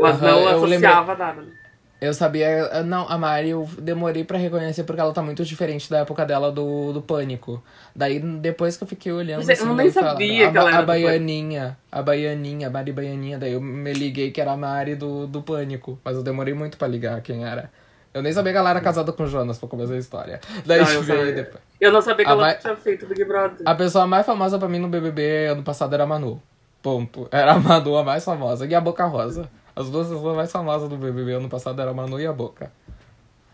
Mas 0.00 0.22
Aham, 0.22 0.30
não 0.30 0.48
associava 0.48 1.16
nada. 1.16 1.61
Eu 2.02 2.12
sabia. 2.12 2.82
Não, 2.82 3.08
a 3.08 3.16
Mari 3.16 3.50
eu 3.50 3.68
demorei 3.78 4.24
pra 4.24 4.36
reconhecer 4.36 4.82
porque 4.82 5.00
ela 5.00 5.12
tá 5.12 5.22
muito 5.22 5.44
diferente 5.44 5.88
da 5.88 5.98
época 6.00 6.26
dela 6.26 6.50
do, 6.50 6.92
do 6.92 7.00
Pânico. 7.00 7.62
Daí 7.94 8.18
depois 8.18 8.76
que 8.76 8.82
eu 8.82 8.88
fiquei 8.88 9.12
olhando. 9.12 9.44
Sei, 9.44 9.54
assim, 9.54 9.68
eu 9.68 9.74
nem 9.74 9.88
sabia 9.88 10.48
a, 10.48 10.50
que 10.50 10.58
ela 10.58 10.68
A 10.68 10.72
Pânico. 10.72 10.86
Baianinha. 10.86 11.78
A 11.92 12.02
Baianinha, 12.02 12.66
a 12.66 12.70
Mari 12.70 12.90
Baianinha. 12.92 13.38
Daí 13.38 13.52
eu 13.52 13.60
me 13.60 13.92
liguei 13.92 14.32
que 14.32 14.40
era 14.40 14.50
a 14.50 14.56
Mari 14.56 14.96
do, 14.96 15.28
do 15.28 15.40
Pânico. 15.42 15.96
Mas 16.04 16.16
eu 16.16 16.24
demorei 16.24 16.52
muito 16.52 16.76
pra 16.76 16.88
ligar 16.88 17.20
quem 17.22 17.44
era. 17.44 17.70
Eu 18.12 18.20
nem 18.20 18.32
sabia 18.32 18.50
que 18.52 18.58
ela 18.58 18.70
era 18.70 18.80
casada 18.80 19.12
com 19.12 19.22
o 19.22 19.26
Jonas 19.28 19.58
pra 19.58 19.68
começar 19.68 19.94
a 19.94 19.98
história. 19.98 20.40
Daí 20.66 20.80
Não, 20.80 20.90
eu, 20.90 21.02
veio 21.04 21.34
depois. 21.36 21.62
eu 21.80 21.92
não 21.92 22.02
sabia 22.02 22.24
que 22.24 22.30
A 22.30 22.34
ela 22.34 22.42
Mai- 22.42 22.58
tinha 22.58 22.74
feito 22.76 23.06
Big 23.06 23.24
Brother. 23.24 23.58
A 23.64 23.74
pessoa 23.76 24.06
mais 24.08 24.26
famosa 24.26 24.58
pra 24.58 24.68
mim 24.68 24.80
no 24.80 24.88
BBB 24.88 25.46
ano 25.52 25.62
passado 25.62 25.94
era 25.94 26.02
a 26.02 26.06
Manu. 26.06 26.42
Ponto. 26.82 27.28
Era 27.30 27.52
a 27.52 27.58
Manu 27.60 27.96
a 27.96 28.02
mais 28.02 28.24
famosa. 28.24 28.66
E 28.66 28.74
a 28.74 28.80
Boca 28.80 29.04
Rosa. 29.06 29.48
As 29.74 29.88
duas 29.90 30.08
pessoas 30.08 30.36
mais 30.36 30.52
famosas 30.52 30.88
do 30.88 30.96
BBB 30.96 31.32
ano 31.32 31.48
passado 31.48 31.80
eram 31.80 31.92
a 31.92 31.94
Manu 31.94 32.20
e 32.20 32.26
a 32.26 32.32
Boca. 32.32 32.70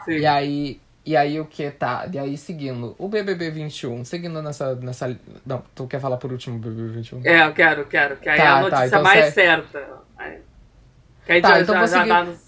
Sim. 0.05 0.13
E 0.19 0.27
aí, 0.27 0.81
e 1.07 1.17
aí 1.17 1.39
o 1.41 1.45
que 1.47 1.71
tá? 1.71 2.09
E 2.13 2.19
aí 2.19 2.37
seguindo, 2.37 2.95
o 2.99 3.09
BBB 3.09 3.51
21, 3.51 4.05
seguindo 4.05 4.43
nessa 4.43 4.75
nessa 4.77 5.17
não, 5.47 5.63
tu 5.75 5.87
quer 5.87 6.01
falar 6.01 6.17
por 6.17 6.33
último 6.33 6.59
BBB 6.59 6.89
21? 6.89 7.21
É, 7.25 7.47
eu 7.47 7.53
quero, 7.53 7.85
quero. 7.87 8.17
Que 8.17 8.29
aí 8.29 8.37
Tá, 8.39 8.45
é 8.45 8.49
a 8.49 8.55
tá, 8.55 8.61
notícia 8.63 8.87
então 8.87 9.03
mais 9.03 9.21
sai- 9.21 9.31
certa. 9.33 9.89
Que 11.25 11.33
aí 11.33 11.43
Tá, 11.43 11.49
já, 11.51 11.61
então 11.61 11.75
já, 11.75 11.87
já 11.87 12.03
seguir- 12.03 12.25
nos... 12.31 12.48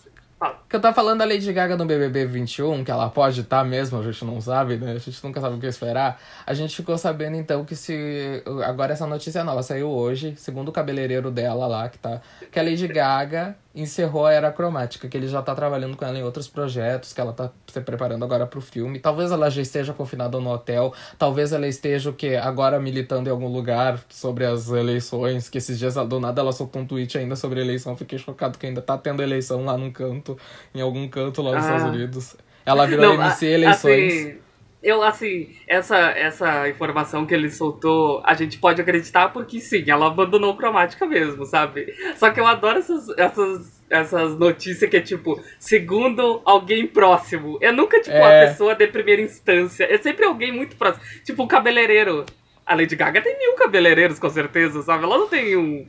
Que 0.69 0.77
eu 0.77 0.81
tava 0.81 0.95
falando 0.95 1.19
da 1.19 1.25
Lady 1.25 1.53
Gaga 1.53 1.77
no 1.77 1.85
BBB 1.85 2.25
21, 2.25 2.83
que 2.85 2.91
ela 2.91 3.11
pode 3.11 3.41
estar 3.41 3.63
mesmo, 3.65 3.99
a 3.99 4.03
gente 4.03 4.25
não 4.25 4.41
sabe, 4.41 4.77
né? 4.77 4.93
A 4.93 4.99
gente 4.99 5.23
nunca 5.23 5.41
sabe 5.41 5.57
o 5.57 5.59
que 5.59 5.67
esperar. 5.67 6.19
A 6.47 6.55
gente 6.55 6.75
ficou 6.75 6.97
sabendo 6.97 7.37
então 7.37 7.65
que 7.65 7.75
se 7.75 8.43
agora 8.65 8.93
essa 8.93 9.07
notícia 9.07 9.41
é 9.41 9.43
nova 9.43 9.63
saiu 9.63 9.91
hoje, 9.91 10.35
segundo 10.37 10.69
o 10.69 10.73
cabeleireiro 10.73 11.31
dela 11.31 11.67
lá, 11.67 11.89
que 11.89 11.99
tá 11.99 12.21
que 12.51 12.59
a 12.59 12.63
Lady 12.63 12.89
Gaga 12.89 13.57
encerrou 13.75 14.27
a 14.27 14.33
era 14.33 14.51
cromática, 14.51 15.09
que 15.09 15.17
ele 15.17 15.29
já 15.29 15.41
tá 15.43 15.55
trabalhando 15.55 15.97
com 15.97 16.05
ela 16.05 16.19
em 16.19 16.23
outros 16.25 16.49
projetos, 16.49 17.13
que 17.13 17.21
ela 17.21 17.33
tá 17.33 17.51
se 17.67 17.81
preparando 17.81 18.25
agora 18.25 18.47
pro 18.47 18.61
filme. 18.61 18.99
Talvez 18.99 19.31
ela 19.31 19.49
já 19.49 19.63
esteja 19.63 19.93
confinada 19.93 20.39
no 20.41 20.51
hotel, 20.51 20.93
talvez 21.19 21.53
ela 21.53 21.69
esteja 21.69 22.11
o 22.11 22.13
quê? 22.13 22.35
Agora 22.43 22.81
militando 22.81 23.29
em 23.29 23.33
algum 23.33 23.47
lugar 23.49 24.01
sobre 24.09 24.45
as 24.45 24.69
eleições, 24.71 25.49
que 25.49 25.59
esses 25.59 25.79
dias 25.79 25.95
do 25.95 26.19
nada 26.19 26.41
ela 26.41 26.53
soltou 26.53 26.83
um 26.83 26.87
tweet 26.87 27.17
ainda 27.17 27.37
sobre 27.37 27.61
eleição, 27.61 27.97
fiquei 27.97 28.19
chocado 28.19 28.59
que 28.59 28.67
ainda 28.67 28.83
tá 28.83 28.99
tendo 28.99 29.23
eleição 29.23 29.65
lá 29.65 29.77
num 29.79 29.91
canto, 29.93 30.37
em 30.75 30.81
algum 30.81 31.07
canto 31.09 31.41
lá 31.43 31.55
nos 31.57 31.65
Ah. 31.65 31.77
Estados 31.77 31.95
Unidos. 31.95 32.37
Ela 32.67 32.87
virou 32.87 33.07
Não, 33.07 33.15
MC 33.15 33.47
a- 33.47 33.51
eleições. 33.51 34.13
Assim, 34.13 34.39
eu, 34.83 35.03
assim, 35.03 35.55
essa, 35.67 35.97
essa 36.11 36.69
informação 36.69 37.27
que 37.27 37.35
ele 37.35 37.51
soltou, 37.51 38.23
a 38.25 38.35
gente 38.35 38.59
pode 38.59 38.81
acreditar 38.81 39.29
porque 39.29 39.61
sim, 39.61 39.85
ela 39.89 40.07
abandonou 40.07 40.57
cromática 40.57 41.07
mesmo, 41.07 41.45
sabe? 41.45 41.95
Só 42.17 42.31
que 42.31 42.41
eu 42.41 42.47
adoro 42.47 42.79
essas, 42.79 43.09
essas 43.19 43.81
essas 43.91 44.39
notícias 44.39 44.89
que 44.89 44.97
é 44.97 45.01
tipo, 45.01 45.43
segundo 45.59 46.41
alguém 46.45 46.87
próximo. 46.87 47.59
É 47.61 47.73
nunca, 47.73 48.01
tipo, 48.01 48.17
É. 48.17 48.45
a 48.45 48.49
pessoa 48.49 48.75
de 48.75 48.87
primeira 48.87 49.21
instância. 49.21 49.85
É 49.85 49.99
sempre 49.99 50.25
alguém 50.25 50.53
muito 50.53 50.77
próximo. 50.77 51.05
Tipo, 51.25 51.43
um 51.43 51.49
cabeleireiro. 51.49 52.25
A 52.65 52.77
Lady 52.77 52.95
Gaga 52.95 53.21
tem 53.21 53.37
mil 53.37 53.55
cabeleireiros, 53.55 54.21
com 54.21 54.31
certeza, 54.31 54.81
sabe? 54.83 55.03
Ela 55.03 55.19
não 55.19 55.27
tem 55.27 55.57
um. 55.57 55.85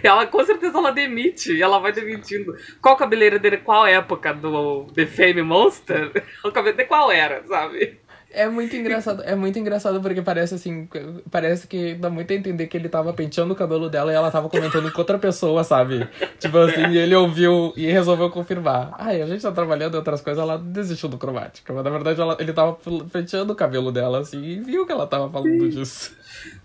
Ela, 0.00 0.26
com 0.28 0.44
certeza, 0.44 0.78
ela 0.78 0.92
demite. 0.92 1.60
Ela 1.60 1.80
vai 1.80 1.90
demitindo. 1.90 2.54
Qual 2.80 2.96
cabeleireiro 2.96 3.42
dele? 3.42 3.56
Qual 3.56 3.84
época 3.84 4.32
do 4.32 4.84
The 4.94 5.04
Fame 5.06 5.42
Monster? 5.42 6.12
O 6.44 6.52
cabelo 6.52 6.76
de 6.76 6.84
qual 6.84 7.10
era, 7.10 7.42
sabe? 7.48 7.98
É 8.34 8.48
muito 8.48 8.74
engraçado, 8.76 9.22
é 9.22 9.34
muito 9.34 9.58
engraçado 9.58 10.00
porque 10.00 10.20
parece 10.20 10.54
assim, 10.54 10.88
parece 11.30 11.66
que 11.66 11.94
dá 11.94 12.10
muito 12.10 12.32
a 12.32 12.36
entender 12.36 12.66
que 12.66 12.76
ele 12.76 12.88
tava 12.88 13.12
penteando 13.12 13.52
o 13.52 13.56
cabelo 13.56 13.88
dela 13.88 14.12
e 14.12 14.14
ela 14.14 14.30
tava 14.30 14.48
comentando 14.48 14.90
com 14.90 14.98
outra 14.98 15.18
pessoa, 15.18 15.62
sabe? 15.62 16.08
Tipo 16.38 16.58
assim, 16.58 16.88
e 16.88 16.98
ele 16.98 17.14
ouviu 17.14 17.72
e 17.76 17.86
resolveu 17.86 18.30
confirmar. 18.30 18.94
Ai, 18.98 19.22
a 19.22 19.26
gente 19.26 19.42
tá 19.42 19.52
trabalhando 19.52 19.94
em 19.94 19.98
outras 19.98 20.20
coisas, 20.20 20.42
ela 20.42 20.58
desistiu 20.58 21.08
do 21.08 21.16
cromática. 21.16 21.72
Mas 21.72 21.84
na 21.84 21.90
verdade 21.90 22.20
ela, 22.20 22.36
ele 22.40 22.52
tava 22.52 22.76
penteando 23.12 23.52
o 23.52 23.56
cabelo 23.56 23.92
dela, 23.92 24.20
assim, 24.20 24.42
e 24.42 24.60
viu 24.60 24.84
que 24.84 24.92
ela 24.92 25.06
tava 25.06 25.30
falando 25.30 25.68
disso. 25.68 26.16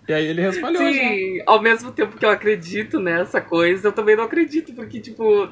E 0.07 0.13
aí 0.13 0.25
ele 0.25 0.41
respondeu 0.41 0.81
já. 0.81 0.89
Sim, 0.89 1.41
ao 1.45 1.61
mesmo 1.61 1.91
tempo 1.91 2.17
que 2.17 2.25
eu 2.25 2.29
acredito 2.29 2.99
nessa 2.99 3.39
coisa, 3.39 3.89
eu 3.89 3.91
também 3.91 4.15
não 4.15 4.23
acredito, 4.23 4.73
porque, 4.73 4.99
tipo. 4.99 5.47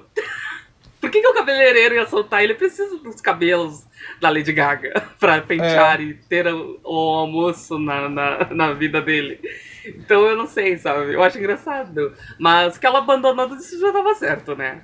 Por 0.99 1.11
que, 1.11 1.21
que 1.21 1.27
o 1.27 1.33
cabeleireiro 1.33 1.95
ia 1.95 2.05
soltar? 2.07 2.43
Ele 2.43 2.55
precisa 2.55 2.97
dos 2.97 3.21
cabelos 3.21 3.85
da 4.19 4.29
Lady 4.29 4.51
Gaga 4.51 4.91
pra 5.19 5.41
pentear 5.41 6.01
e 6.01 6.13
ter 6.15 6.47
o, 6.47 6.79
o 6.83 6.95
almoço 7.15 7.77
na, 7.77 8.09
na, 8.09 8.45
na 8.53 8.73
vida 8.73 8.99
dele. 9.01 9.39
Então 9.85 10.25
eu 10.25 10.35
não 10.35 10.47
sei, 10.47 10.77
sabe? 10.77 11.13
Eu 11.13 11.23
acho 11.23 11.37
engraçado. 11.37 12.13
Mas 12.39 12.77
que 12.77 12.85
ela 12.85 12.97
abandonou 12.99 13.47
isso 13.55 13.79
já 13.79 13.91
tava 13.93 14.13
certo, 14.15 14.55
né? 14.55 14.81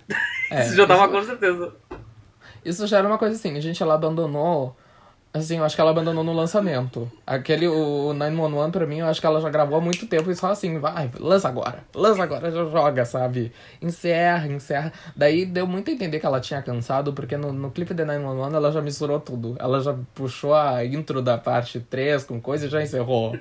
É, 0.51 0.61
isso 0.65 0.75
já 0.75 0.85
tava 0.87 1.03
isso- 1.05 1.11
com 1.13 1.23
certeza. 1.23 1.75
Isso 2.63 2.87
já 2.87 2.99
era 2.99 3.07
uma 3.07 3.17
coisa 3.17 3.35
assim, 3.35 3.59
gente, 3.59 3.81
ela 3.83 3.95
abandonou. 3.95 4.77
Assim, 5.33 5.57
eu 5.57 5.63
acho 5.63 5.73
que 5.73 5.81
ela 5.81 5.89
abandonou 5.89 6.23
no 6.23 6.31
lançamento. 6.31 7.11
Aquele, 7.25 7.67
o 7.67 8.13
911, 8.13 8.71
pra 8.71 8.85
mim, 8.85 8.99
eu 8.99 9.07
acho 9.07 9.19
que 9.19 9.25
ela 9.25 9.41
já 9.41 9.49
gravou 9.49 9.79
há 9.79 9.81
muito 9.81 10.05
tempo 10.05 10.29
e 10.29 10.35
só 10.35 10.51
assim, 10.51 10.77
vai, 10.77 11.09
lança 11.19 11.47
agora, 11.47 11.79
lança 11.95 12.21
agora, 12.21 12.51
já 12.51 12.63
joga, 12.65 13.03
sabe? 13.03 13.51
Encerra, 13.81 14.45
encerra. 14.47 14.93
Daí 15.15 15.43
deu 15.43 15.65
muito 15.65 15.89
a 15.89 15.93
entender 15.93 16.19
que 16.19 16.25
ela 16.27 16.39
tinha 16.39 16.61
cansado, 16.61 17.13
porque 17.13 17.35
no, 17.35 17.51
no 17.51 17.71
clipe 17.71 17.95
de 17.95 18.05
911 18.05 18.55
ela 18.55 18.71
já 18.71 18.79
misturou 18.79 19.19
tudo. 19.19 19.55
Ela 19.59 19.81
já 19.81 19.95
puxou 20.13 20.53
a 20.53 20.85
intro 20.85 21.19
da 21.19 21.35
parte 21.35 21.79
3 21.79 22.23
com 22.25 22.39
coisa 22.39 22.67
e 22.67 22.69
já 22.69 22.83
encerrou. 22.83 23.35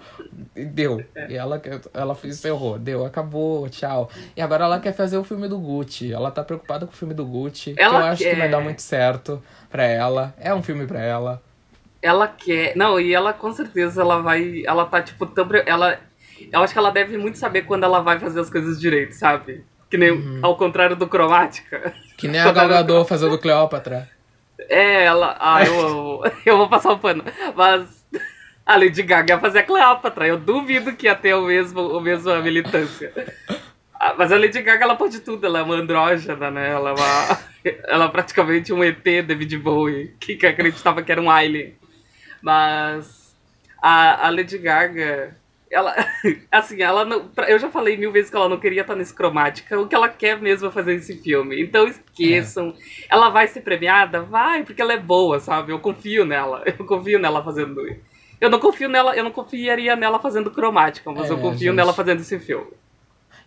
E 0.56 0.64
deu. 0.64 1.04
E 1.28 1.34
ela, 1.36 1.60
ela 1.92 2.16
encerrou, 2.24 2.78
deu, 2.78 3.04
acabou, 3.04 3.68
tchau. 3.68 4.08
E 4.34 4.40
agora 4.40 4.64
ela 4.64 4.80
quer 4.80 4.94
fazer 4.94 5.18
o 5.18 5.24
filme 5.24 5.46
do 5.46 5.58
Gucci. 5.58 6.10
Ela 6.10 6.30
tá 6.30 6.42
preocupada 6.42 6.86
com 6.86 6.92
o 6.92 6.96
filme 6.96 7.12
do 7.12 7.26
Gucci. 7.26 7.74
que 7.74 7.82
Ela 7.82 7.98
eu 7.98 8.04
acho 8.06 8.22
que 8.22 8.34
vai 8.34 8.48
quer. 8.48 8.50
dar 8.50 8.60
muito 8.62 8.80
certo 8.80 9.42
pra 9.70 9.84
ela. 9.84 10.34
É 10.40 10.54
um 10.54 10.62
filme 10.62 10.86
pra 10.86 11.02
ela. 11.02 11.42
Ela 12.02 12.26
quer. 12.26 12.74
Não, 12.76 12.98
e 12.98 13.14
ela 13.14 13.32
com 13.32 13.52
certeza 13.52 14.02
ela 14.02 14.20
vai. 14.20 14.62
Ela 14.66 14.84
tá, 14.84 15.00
tipo, 15.00 15.24
tão. 15.26 15.48
Ela. 15.64 16.00
Eu 16.52 16.60
acho 16.60 16.72
que 16.72 16.78
ela 16.78 16.90
deve 16.90 17.16
muito 17.16 17.38
saber 17.38 17.62
quando 17.62 17.84
ela 17.84 18.00
vai 18.00 18.18
fazer 18.18 18.40
as 18.40 18.50
coisas 18.50 18.80
direito, 18.80 19.12
sabe? 19.12 19.64
Que 19.88 19.96
nem 19.96 20.10
Uhum. 20.10 20.40
ao 20.42 20.56
contrário 20.56 20.96
do 20.96 21.06
cromática. 21.06 21.94
Que 22.16 22.26
nem 22.26 22.40
a 22.40 22.50
Gal 22.50 22.68
Gadot 22.68 23.08
fazendo 23.08 23.38
Cleópatra. 23.38 24.08
É, 24.68 25.04
ela. 25.06 25.36
Ah, 25.40 25.64
eu, 25.64 25.74
eu, 25.74 26.22
eu 26.46 26.56
vou 26.56 26.68
passar 26.68 26.92
o 26.92 26.98
pano. 26.98 27.24
Mas 27.56 28.06
a 28.64 28.76
Lady 28.76 29.02
Gaga 29.02 29.34
ia 29.34 29.40
fazer 29.40 29.58
a 29.60 29.62
Cleópatra. 29.64 30.26
Eu 30.28 30.38
duvido 30.38 30.92
que 30.92 31.06
ia 31.06 31.16
ter 31.16 31.34
o 31.34 31.42
mesmo, 31.46 31.80
o 31.80 32.00
mesmo 32.00 32.30
a 32.30 32.40
militância. 32.40 33.12
Ah, 33.98 34.14
Mas 34.16 34.30
a 34.30 34.38
Lady 34.38 34.62
Gaga, 34.62 34.84
ela 34.84 34.94
pode 34.94 35.18
tudo. 35.18 35.44
Ela 35.44 35.58
é 35.58 35.62
uma 35.62 35.74
andrógena, 35.74 36.48
né? 36.48 36.70
Ela 36.70 36.90
é, 36.90 36.92
uma, 36.92 37.38
ela 37.88 38.04
é 38.04 38.08
praticamente 38.08 38.72
um 38.72 38.84
ET 38.84 39.02
David 39.02 39.58
Bowie, 39.58 40.14
que, 40.20 40.36
que 40.36 40.46
acreditava 40.46 41.02
que 41.02 41.10
era 41.10 41.20
um 41.20 41.30
alien. 41.30 41.74
Mas 42.42 43.34
a, 43.80 44.26
a 44.26 44.30
Lady 44.30 44.58
Gaga, 44.58 45.36
ela, 45.70 45.94
assim, 46.50 46.82
ela 46.82 47.04
não, 47.04 47.30
eu 47.48 47.58
já 47.58 47.70
falei 47.70 47.96
mil 47.96 48.12
vezes 48.12 48.30
que 48.30 48.36
ela 48.36 48.48
não 48.48 48.58
queria 48.60 48.82
estar 48.82 48.94
nesse 48.96 49.14
cromática, 49.14 49.80
o 49.80 49.88
que 49.88 49.94
ela 49.94 50.08
quer 50.08 50.40
mesmo 50.40 50.68
é 50.68 50.70
fazer 50.70 50.94
esse 50.94 51.16
filme. 51.22 51.62
Então 51.62 51.86
esqueçam. 51.86 52.74
Ela 53.08 53.30
vai 53.30 53.46
ser 53.46 53.62
premiada? 53.62 54.22
Vai, 54.22 54.64
porque 54.64 54.82
ela 54.82 54.92
é 54.92 54.98
boa, 54.98 55.40
sabe? 55.40 55.72
Eu 55.72 55.78
confio 55.78 56.24
nela. 56.24 56.62
Eu 56.78 56.84
confio 56.84 57.18
nela 57.18 57.42
fazendo. 57.42 57.80
Eu 58.40 58.50
não 58.50 58.58
confio 58.58 58.88
nela, 58.88 59.14
eu 59.16 59.22
não 59.22 59.30
confiaria 59.30 59.94
nela 59.94 60.18
fazendo 60.18 60.50
cromática, 60.50 61.08
mas 61.12 61.30
É, 61.30 61.32
eu 61.32 61.38
confio 61.38 61.68
gente. 61.68 61.76
nela 61.76 61.92
fazendo 61.92 62.18
esse 62.18 62.40
filme. 62.40 62.72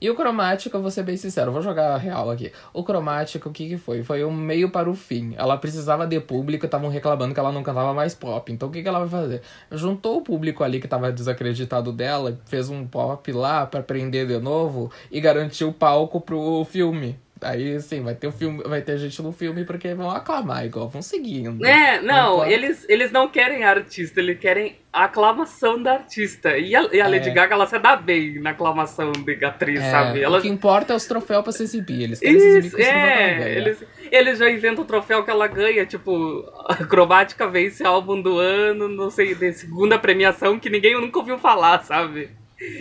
E 0.05 0.09
o 0.12 0.13
cromático, 0.13 0.79
vou 0.79 0.91
ser 0.91 1.01
bem 1.01 1.17
sincero, 1.17 1.51
vou 1.51 1.63
jogar 1.63 1.97
real 1.97 2.29
aqui. 2.29 2.51
O 2.71 2.83
cromático, 2.83 3.50
o 3.50 3.51
que 3.51 3.69
que 3.69 3.75
foi? 3.75 4.03
Foi 4.03 4.24
um 4.24 4.31
meio 4.31 4.69
para 4.69 4.88
o 4.88 4.93
fim. 4.93 5.33
Ela 5.35 5.57
precisava 5.57 6.05
de 6.05 6.19
público, 6.19 6.67
estavam 6.67 6.91
reclamando 6.91 7.33
que 7.33 7.39
ela 7.39 7.51
não 7.51 7.63
cantava 7.63 7.91
mais 7.91 8.13
pop. 8.13 8.53
Então 8.53 8.69
o 8.69 8.71
que 8.71 8.83
que 8.83 8.88
ela 8.88 9.00
vai 9.00 9.09
fazer? 9.09 9.41
Juntou 9.71 10.17
o 10.17 10.21
público 10.21 10.63
ali 10.63 10.79
que 10.79 10.88
tava 10.88 11.12
desacreditado 11.12 11.91
dela, 11.91 12.39
fez 12.45 12.69
um 12.69 12.85
pop 12.85 13.31
lá 13.31 13.65
pra 13.65 13.81
prender 13.81 14.27
de 14.27 14.38
novo 14.38 14.91
e 15.09 15.19
garantiu 15.19 15.69
o 15.69 15.74
palco 15.74 16.21
pro 16.21 16.63
filme. 16.65 17.19
Aí, 17.42 17.80
sim, 17.82 18.01
vai 18.01 18.15
ter 18.15 18.27
o 18.27 18.32
filme, 18.32 18.63
vai 18.63 18.82
ter 18.82 18.98
gente 18.98 19.22
no 19.22 19.32
filme 19.32 19.65
porque 19.65 19.94
vão 19.94 20.10
aclamar 20.10 20.65
igual, 20.65 20.88
vão 20.88 21.01
seguindo. 21.01 21.63
É, 21.65 22.01
não, 22.01 22.46
eles, 22.46 22.86
eles 22.88 23.12
não 23.12 23.27
querem 23.27 23.63
artista, 23.63 24.22
eles 24.22 24.39
querem 24.39 24.77
a 24.92 25.04
aclamação 25.04 25.82
da 25.82 25.94
artista. 25.94 26.58
E 26.58 26.74
a, 26.74 26.88
e 26.94 27.01
a 27.01 27.08
Lady 27.08 27.30
É. 27.30 27.34
Gaga, 27.34 27.54
ela 27.56 27.68
se 27.68 27.77
dá 27.77 27.98
bem 27.98 28.39
na 28.39 28.51
aclamação 28.51 29.12
de 29.12 29.44
atriz, 29.44 29.82
É, 29.82 29.92
sabe? 29.92 30.22
Ela, 30.24 30.38
O 30.38 30.42
que 30.42 30.48
importa 30.48 30.94
é 30.94 30.96
os 30.96 31.06
troféus 31.06 31.44
pra 31.44 31.51
se 31.51 31.63
exibir. 31.63 32.04
Eles 32.04 32.20
querem 32.22 32.39
se 32.39 32.48
exibir 32.48 32.68
Isso, 32.68 32.77
com 32.77 32.84
é. 32.84 33.58
Eles, 33.58 33.84
eles 34.10 34.39
já 34.39 34.50
inventam 34.50 34.86
o 34.86 34.88
troféu 34.88 35.24
que 35.24 35.30
ela 35.30 35.48
ganha, 35.48 35.86
tipo, 35.86 36.44
a 36.70 36.75
Cromática 36.86 37.48
vence 37.50 37.86
álbum 37.86 38.22
do 38.22 38.39
ano, 38.39 38.88
não 38.88 39.10
sei, 39.10 39.36
de 39.36 39.51
segunda 39.51 40.00
premiação 40.00 40.58
que 40.58 40.70
ninguém 40.70 41.00
nunca 41.00 41.20
ouviu 41.20 41.38
falar, 41.38 41.84
sabe? 41.84 42.30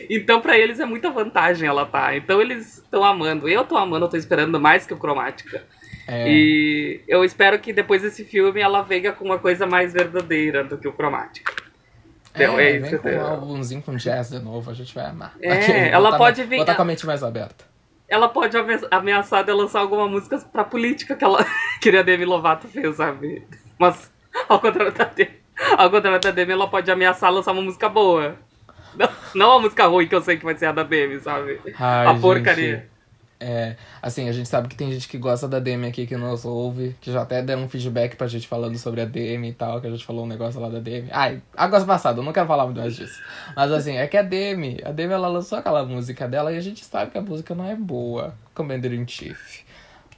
Então 0.09 0.41
pra 0.41 0.57
eles 0.59 0.79
é 0.81 0.85
muita 0.85 1.11
vantagem 1.11 1.69
ela 1.69 1.85
tá. 1.85 2.17
Então 2.17 2.41
eles 2.41 2.79
estão 2.79 3.05
amando. 3.05 3.49
Eu 3.49 3.65
tô 3.65 3.77
amando, 3.77 4.05
eu 4.07 4.11
tô 4.11 4.17
esperando 4.17 4.61
mais 4.61 4.87
que 4.87 4.95
o 4.95 4.97
Cromática. 4.99 5.63
É. 6.07 6.29
E 6.29 7.01
eu 7.09 7.25
espero 7.25 7.59
que 7.59 7.73
depois 7.73 8.03
desse 8.03 8.25
filme 8.25 8.61
ela 8.61 8.83
venha 8.83 9.13
com 9.13 9.25
uma 9.25 9.39
coisa 9.39 9.67
mais 9.67 9.93
verdadeira 9.93 10.63
do 10.63 10.77
que 10.79 10.87
o 10.87 10.93
Cromática. 10.93 11.53
Então, 12.35 12.59
É, 12.59 12.65
é 12.73 12.77
isso 12.79 12.91
vem 12.91 12.99
com 12.99 13.09
um 13.11 13.21
álbumzinho 13.27 13.81
com 13.83 13.97
jazz 13.97 14.29
de 14.29 14.39
novo, 14.41 14.71
a 14.71 14.75
gente 14.75 14.95
vai 14.95 15.07
amar. 15.07 15.35
É, 15.41 15.89
ela 15.89 16.11
botar- 16.11 16.19
pode 16.19 16.43
vir- 16.45 16.59
Botar 16.59 16.75
com 16.75 16.83
a 16.83 16.85
mente 16.85 17.07
mais 17.07 17.23
aberta. 17.23 17.65
ela 18.09 18.29
pode 18.29 18.57
ame- 18.57 18.87
ameaçar 18.91 19.45
de 19.45 19.53
lançar 19.53 19.81
alguma 19.81 20.07
música 20.09 20.39
pra 20.53 20.63
política 20.65 21.15
que 21.17 21.25
ela 21.25 21.39
que 21.81 21.89
a 21.97 22.03
Demi 22.03 22.25
Lovato 22.25 22.67
fez, 22.69 22.97
sabe? 22.97 23.43
Mas 23.79 24.13
ao 24.49 24.61
contrário 24.61 24.93
da 24.93 25.05
Demi, 25.05 25.31
ao 25.79 25.91
contrário 25.91 26.21
da 26.21 26.31
Demi, 26.33 26.53
ela 26.53 26.69
pode 26.69 26.91
ameaçar 26.91 27.31
lançar 27.33 27.53
uma 27.53 27.63
música 27.63 27.89
boa. 27.89 28.37
Não, 28.97 29.09
não 29.35 29.51
uma 29.51 29.61
música 29.61 29.87
ruim 29.87 30.07
que 30.07 30.15
eu 30.15 30.23
sei 30.23 30.37
que 30.37 30.45
vai 30.45 30.57
ser 30.57 30.67
a 30.67 30.73
da 30.73 30.83
Demi, 30.83 31.21
sabe? 31.21 31.61
Ai, 31.79 32.07
a 32.07 32.15
porcaria. 32.15 32.77
gente, 32.77 32.95
é, 33.41 33.77
assim, 34.01 34.29
a 34.29 34.33
gente 34.33 34.49
sabe 34.49 34.69
que 34.69 34.77
tem 34.77 34.91
gente 34.91 35.07
que 35.07 35.19
gosta 35.19 35.47
da 35.47 35.59
Demi 35.59 35.87
aqui 35.87 36.07
que 36.07 36.17
nos 36.17 36.45
ouve, 36.45 36.97
que 37.01 37.13
já 37.13 37.23
até 37.23 37.43
deram 37.43 37.65
um 37.65 37.69
feedback 37.69 38.17
pra 38.17 38.27
gente 38.27 38.49
falando 38.49 38.79
sobre 38.79 39.03
a 39.03 39.05
Demi 39.05 39.51
e 39.51 39.53
tal, 39.53 39.81
que 39.81 39.87
a 39.87 39.91
gente 39.91 40.05
falou 40.05 40.25
um 40.25 40.29
negócio 40.29 40.61
lá 40.61 40.69
da 40.69 40.79
Demi. 40.79 41.09
Ai, 41.13 41.43
águas 41.55 41.85
passadas, 41.85 42.19
eu 42.19 42.25
não 42.25 42.33
quero 42.33 42.47
falar 42.47 42.65
muito 42.65 42.81
mais 42.81 42.97
disso. 42.97 43.21
Mas 43.55 43.71
assim, 43.71 43.97
é 43.97 44.07
que 44.07 44.17
a 44.17 44.23
Demi, 44.23 44.81
a 44.85 44.93
Demi 44.93 45.13
ela 45.13 45.29
lançou 45.29 45.59
aquela 45.59 45.85
música 45.85 46.27
dela 46.27 46.53
e 46.53 46.57
a 46.57 46.61
gente 46.61 46.85
sabe 46.85 47.11
que 47.11 47.19
a 47.19 47.23
música 47.23 47.55
não 47.55 47.69
é 47.69 47.75
boa, 47.75 48.35
Commander 48.55 48.95
in 48.95 49.07
Chief. 49.07 49.63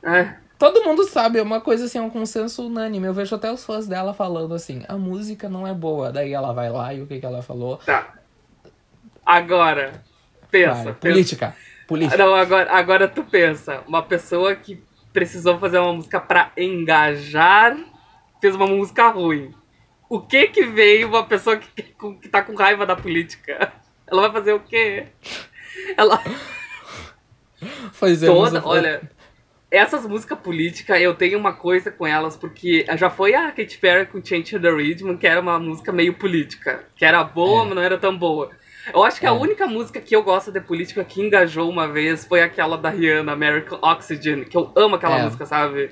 É. 0.04 0.34
Todo 0.58 0.84
mundo 0.84 1.04
sabe, 1.04 1.38
é 1.38 1.42
uma 1.42 1.60
coisa 1.60 1.86
assim, 1.86 1.98
é 1.98 2.02
um 2.02 2.08
consenso 2.08 2.66
unânime. 2.66 3.06
Eu 3.06 3.12
vejo 3.12 3.34
até 3.34 3.52
os 3.52 3.64
fãs 3.64 3.86
dela 3.86 4.14
falando 4.14 4.54
assim, 4.54 4.84
a 4.88 4.96
música 4.96 5.48
não 5.48 5.66
é 5.66 5.74
boa. 5.74 6.10
Daí 6.10 6.32
ela 6.32 6.52
vai 6.52 6.70
lá 6.70 6.94
e 6.94 7.02
o 7.02 7.06
que, 7.06 7.18
que 7.18 7.26
ela 7.26 7.42
falou? 7.42 7.76
Tá. 7.78 8.14
Agora, 9.26 10.04
pensa. 10.50 10.74
Vai, 10.74 10.84
pensa. 10.84 10.94
política. 11.00 11.56
Política. 11.88 12.16
Não, 12.16 12.34
agora, 12.34 12.72
agora 12.72 13.08
tu 13.08 13.22
pensa. 13.24 13.82
Uma 13.86 14.02
pessoa 14.02 14.54
que 14.54 14.82
precisou 15.12 15.58
fazer 15.58 15.78
uma 15.78 15.92
música 15.92 16.20
pra 16.20 16.52
engajar 16.56 17.76
fez 18.40 18.54
uma 18.54 18.66
música 18.66 19.08
ruim. 19.08 19.52
O 20.08 20.20
que 20.20 20.46
que 20.48 20.64
veio 20.66 21.08
uma 21.08 21.24
pessoa 21.24 21.56
que, 21.56 21.82
que 21.82 22.28
tá 22.28 22.42
com 22.42 22.54
raiva 22.54 22.86
da 22.86 22.94
política? 22.94 23.72
Ela 24.06 24.22
vai 24.22 24.32
fazer 24.32 24.52
o 24.52 24.60
quê? 24.60 25.06
Ela. 25.96 26.22
Fazemos 27.92 28.50
Toda. 28.50 28.64
o- 28.64 28.68
Olha. 28.68 29.02
Essas 29.68 30.06
músicas 30.06 30.38
políticas, 30.38 31.00
eu 31.00 31.12
tenho 31.12 31.36
uma 31.36 31.52
coisa 31.52 31.90
com 31.90 32.06
elas, 32.06 32.36
porque 32.36 32.86
já 32.96 33.10
foi 33.10 33.34
a 33.34 33.50
Katy 33.50 33.78
Perry 33.78 34.06
com 34.06 34.24
Change 34.24 34.58
the 34.60 34.70
Rhythm, 34.70 35.16
que 35.16 35.26
era 35.26 35.40
uma 35.40 35.58
música 35.58 35.92
meio 35.92 36.14
política. 36.14 36.84
Que 36.94 37.04
era 37.04 37.22
boa, 37.24 37.62
É. 37.62 37.64
mas 37.66 37.74
não 37.74 37.82
era 37.82 37.98
tão 37.98 38.16
boa. 38.16 38.50
Eu 38.92 39.02
acho 39.04 39.18
que 39.20 39.26
a 39.26 39.30
É. 39.30 39.32
única 39.32 39.66
música 39.66 40.00
que 40.00 40.14
eu 40.14 40.22
gosto 40.22 40.50
de 40.52 40.60
política 40.60 41.04
que 41.04 41.20
engajou 41.20 41.68
uma 41.68 41.88
vez 41.88 42.24
foi 42.24 42.42
aquela 42.42 42.76
da 42.78 42.88
Rihanna, 42.90 43.32
American 43.32 43.78
Oxygen, 43.82 44.44
que 44.44 44.56
eu 44.56 44.70
amo 44.76 44.94
aquela 44.96 45.18
É. 45.18 45.22
música, 45.24 45.44
sabe? 45.46 45.90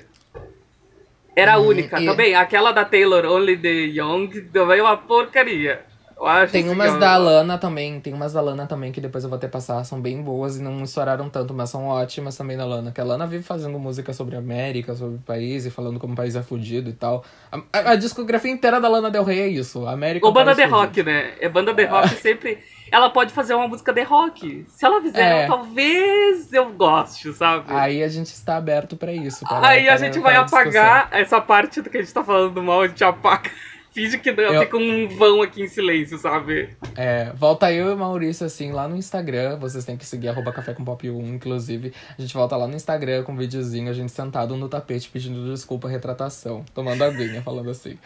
Era 1.35 1.55
a 1.55 1.57
única. 1.59 2.01
e- 2.01 2.05
Também, 2.05 2.33
aquela 2.35 2.71
da 2.71 2.85
Taylor, 2.85 3.25
Only 3.25 3.57
the 3.57 3.69
Young, 3.69 4.29
também 4.53 4.79
é 4.79 4.81
uma 4.83 4.95
porcaria. 4.95 5.81
Eu 6.17 6.25
acho 6.25 6.53
Tem 6.53 6.69
umas 6.69 6.97
da 6.97 7.17
Lana 7.17 7.57
também, 7.57 7.99
tem 7.99 8.13
umas 8.13 8.31
da 8.31 8.39
Lana 8.39 8.65
também 8.65 8.89
que 8.89 9.01
depois 9.01 9.25
eu 9.25 9.29
vou 9.29 9.37
ter 9.37 9.49
passar, 9.49 9.83
são 9.83 9.99
bem 9.99 10.21
boas 10.23 10.55
e 10.57 10.61
não 10.63 10.81
estouraram 10.81 11.29
tanto, 11.29 11.53
mas 11.53 11.69
são 11.69 11.87
ótimas 11.87 12.37
também 12.37 12.55
da 12.55 12.65
Lana. 12.65 12.89
Que 12.93 13.01
a 13.01 13.03
Lana 13.03 13.27
vive 13.27 13.43
fazendo 13.43 13.77
música 13.77 14.13
sobre 14.13 14.37
a 14.37 14.39
América, 14.39 14.95
sobre 14.95 15.15
o 15.17 15.19
país 15.19 15.65
e 15.65 15.69
falando 15.69 15.99
como 15.99 16.13
o 16.13 16.15
país 16.15 16.33
é 16.37 16.41
fudido 16.41 16.89
e 16.89 16.93
tal. 16.93 17.25
A, 17.51 17.57
a- 17.73 17.91
a 17.91 17.95
discografia 17.97 18.49
inteira 18.49 18.79
da 18.79 18.87
Lana 18.87 19.11
Del 19.11 19.25
Rey 19.25 19.41
é 19.41 19.47
isso. 19.49 19.85
A 19.85 19.91
América 19.91 20.25
é 20.25 20.27
Ou 20.27 20.31
um 20.31 20.33
banda 20.33 20.55
de 20.55 20.61
fudido. 20.61 20.77
rock, 20.77 21.03
né? 21.03 21.33
É 21.41 21.49
banda 21.49 21.73
de 21.73 21.83
rock 21.83 22.07
sempre. 22.15 22.59
Ela 22.91 23.09
pode 23.09 23.33
fazer 23.33 23.53
uma 23.55 23.67
música 23.67 23.91
de 23.91 24.03
rock. 24.03 24.65
Se 24.69 24.85
ela 24.85 25.01
fizer, 25.01 25.43
É. 25.43 25.47
talvez 25.47 26.51
eu 26.53 26.71
goste, 26.73 27.33
sabe? 27.33 27.65
Aí 27.67 28.03
a 28.03 28.07
gente 28.07 28.27
está 28.27 28.57
aberto 28.57 28.95
pra 28.95 29.11
isso. 29.11 29.43
para- 29.45 29.67
Aí 29.67 29.83
a 29.87 29.93
para- 29.93 29.97
gente 29.97 30.13
para 30.19 30.21
vai 30.21 30.35
apagar 30.35 31.09
essa 31.11 31.41
parte 31.41 31.81
do 31.81 31.89
que 31.89 31.97
a 31.97 32.01
gente 32.01 32.13
tá 32.13 32.23
falando 32.23 32.61
mal, 32.61 32.81
a 32.81 32.87
gente 32.87 33.03
apaga. 33.03 33.49
Finge 33.95 34.17
que 34.17 34.29
Eu- 34.29 34.59
fica 34.59 34.75
um 34.75 35.07
vão 35.07 35.41
aqui 35.41 35.61
em 35.63 35.69
silêncio, 35.69 36.17
sabe? 36.17 36.67
É, 36.97 37.31
volta 37.33 37.71
eu 37.71 37.91
e 37.91 37.93
o 37.93 37.97
Maurício, 37.97 38.45
assim, 38.45 38.73
lá 38.73 38.89
no 38.89 38.97
Instagram. 38.97 39.57
Vocês 39.57 39.85
têm 39.85 39.95
que 39.95 40.05
seguir 40.05 40.27
arroba 40.27 40.51
café 40.51 40.73
com 40.73 40.83
pop 40.83 41.09
1, 41.09 41.33
inclusive. 41.35 41.93
A 42.17 42.21
gente 42.21 42.33
volta 42.33 42.57
lá 42.57 42.67
no 42.67 42.75
Instagram 42.75 43.23
com 43.23 43.31
um 43.31 43.37
videozinho, 43.37 43.89
a 43.89 43.93
gente 43.93 44.11
sentado 44.11 44.57
no 44.57 44.67
tapete 44.67 45.09
pedindo 45.09 45.49
desculpa, 45.49 45.87
retratação. 45.87 46.65
Tomando 46.73 47.03
aguinha, 47.05 47.41
falando 47.41 47.69
assim. 47.69 47.97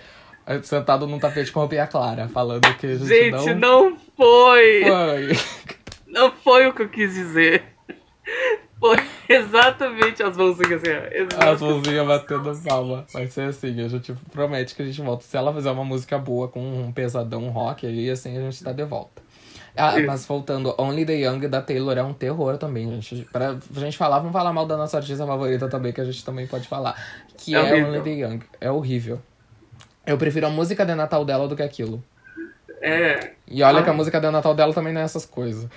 Sentado 0.64 1.06
num 1.06 1.20
tapete 1.20 1.52
com 1.52 1.60
roupinha 1.60 1.88
clara, 1.88 2.28
falando 2.28 2.62
que 2.78 2.88
a 2.88 2.96
gente, 2.96 3.08
Gente, 3.08 3.54
não... 3.54 3.92
não 3.92 3.98
foi! 4.18 4.84
Foi. 4.84 5.30
Não 6.12 6.32
foi 6.32 6.66
o 6.66 6.74
que 6.74 6.82
eu 6.82 6.90
quis 6.90 7.14
dizer. 7.14 7.64
Foi 8.80 8.98
exatamente 9.28 10.24
as 10.24 10.36
mãozinhas 10.36 10.82
assim. 10.82 11.28
As 11.38 11.62
mãozinhas 11.62 12.08
batendo 12.08 12.58
palma. 12.66 13.06
Vai 13.14 13.28
ser 13.28 13.50
assim, 13.50 13.80
a 13.82 13.88
gente 13.88 14.14
promete 14.32 14.74
que 14.74 14.82
a 14.82 14.86
gente 14.86 15.02
volta. 15.02 15.24
Se 15.24 15.38
ela 15.38 15.54
fizer 15.54 15.70
uma 15.70 15.84
música 15.84 16.18
boa 16.18 16.48
com 16.48 16.60
um 16.62 16.92
pesadão 16.92 17.50
rock 17.50 17.86
aí, 17.86 18.10
assim, 18.10 18.38
a 18.38 18.42
gente 18.42 18.64
tá 18.64 18.72
de 18.72 18.84
volta. 18.86 19.22
Ah, 19.76 19.94
mas 20.06 20.26
voltando, 20.26 20.74
Only 20.78 21.06
the 21.06 21.14
Young 21.14 21.48
da 21.48 21.62
Taylor 21.62 21.98
é 21.98 22.04
um 22.04 22.14
terror 22.14 22.58
também, 22.58 22.90
gente. 22.90 23.28
Pra 23.32 23.56
gente 23.76 23.98
falar, 23.98 24.18
vamos 24.20 24.34
falar 24.34 24.52
mal 24.52 24.66
da 24.66 24.76
nossa 24.76 24.98
artista 24.98 25.26
favorita 25.26 25.70
também, 25.70 25.94
que 25.94 26.02
a 26.02 26.06
gente 26.06 26.26
também 26.26 26.48
pode 26.48 26.68
falar. 26.68 26.96
Que 27.38 27.56
É 27.56 27.80
é. 27.80 27.86
Only 27.86 28.02
the 28.02 28.10
Young. 28.10 28.40
É 28.60 28.72
horrível. 28.72 29.22
Eu 30.06 30.18
prefiro 30.18 30.48
a 30.48 30.50
música 30.50 30.86
de 30.86 30.96
Natal 30.96 31.24
dela 31.26 31.48
do 31.48 31.56
que 31.56 31.64
aquilo. 31.64 32.04
É. 32.82 33.32
E 33.46 33.62
olha 33.62 33.80
Ai. 33.80 33.84
que 33.84 33.90
a 33.90 33.94
música 33.94 34.22
de 34.22 34.30
Natal 34.32 34.56
dela 34.56 34.74
também 34.74 34.94
não 34.94 35.02
é 35.02 35.04
essas 35.04 35.26
coisas. 35.26 35.68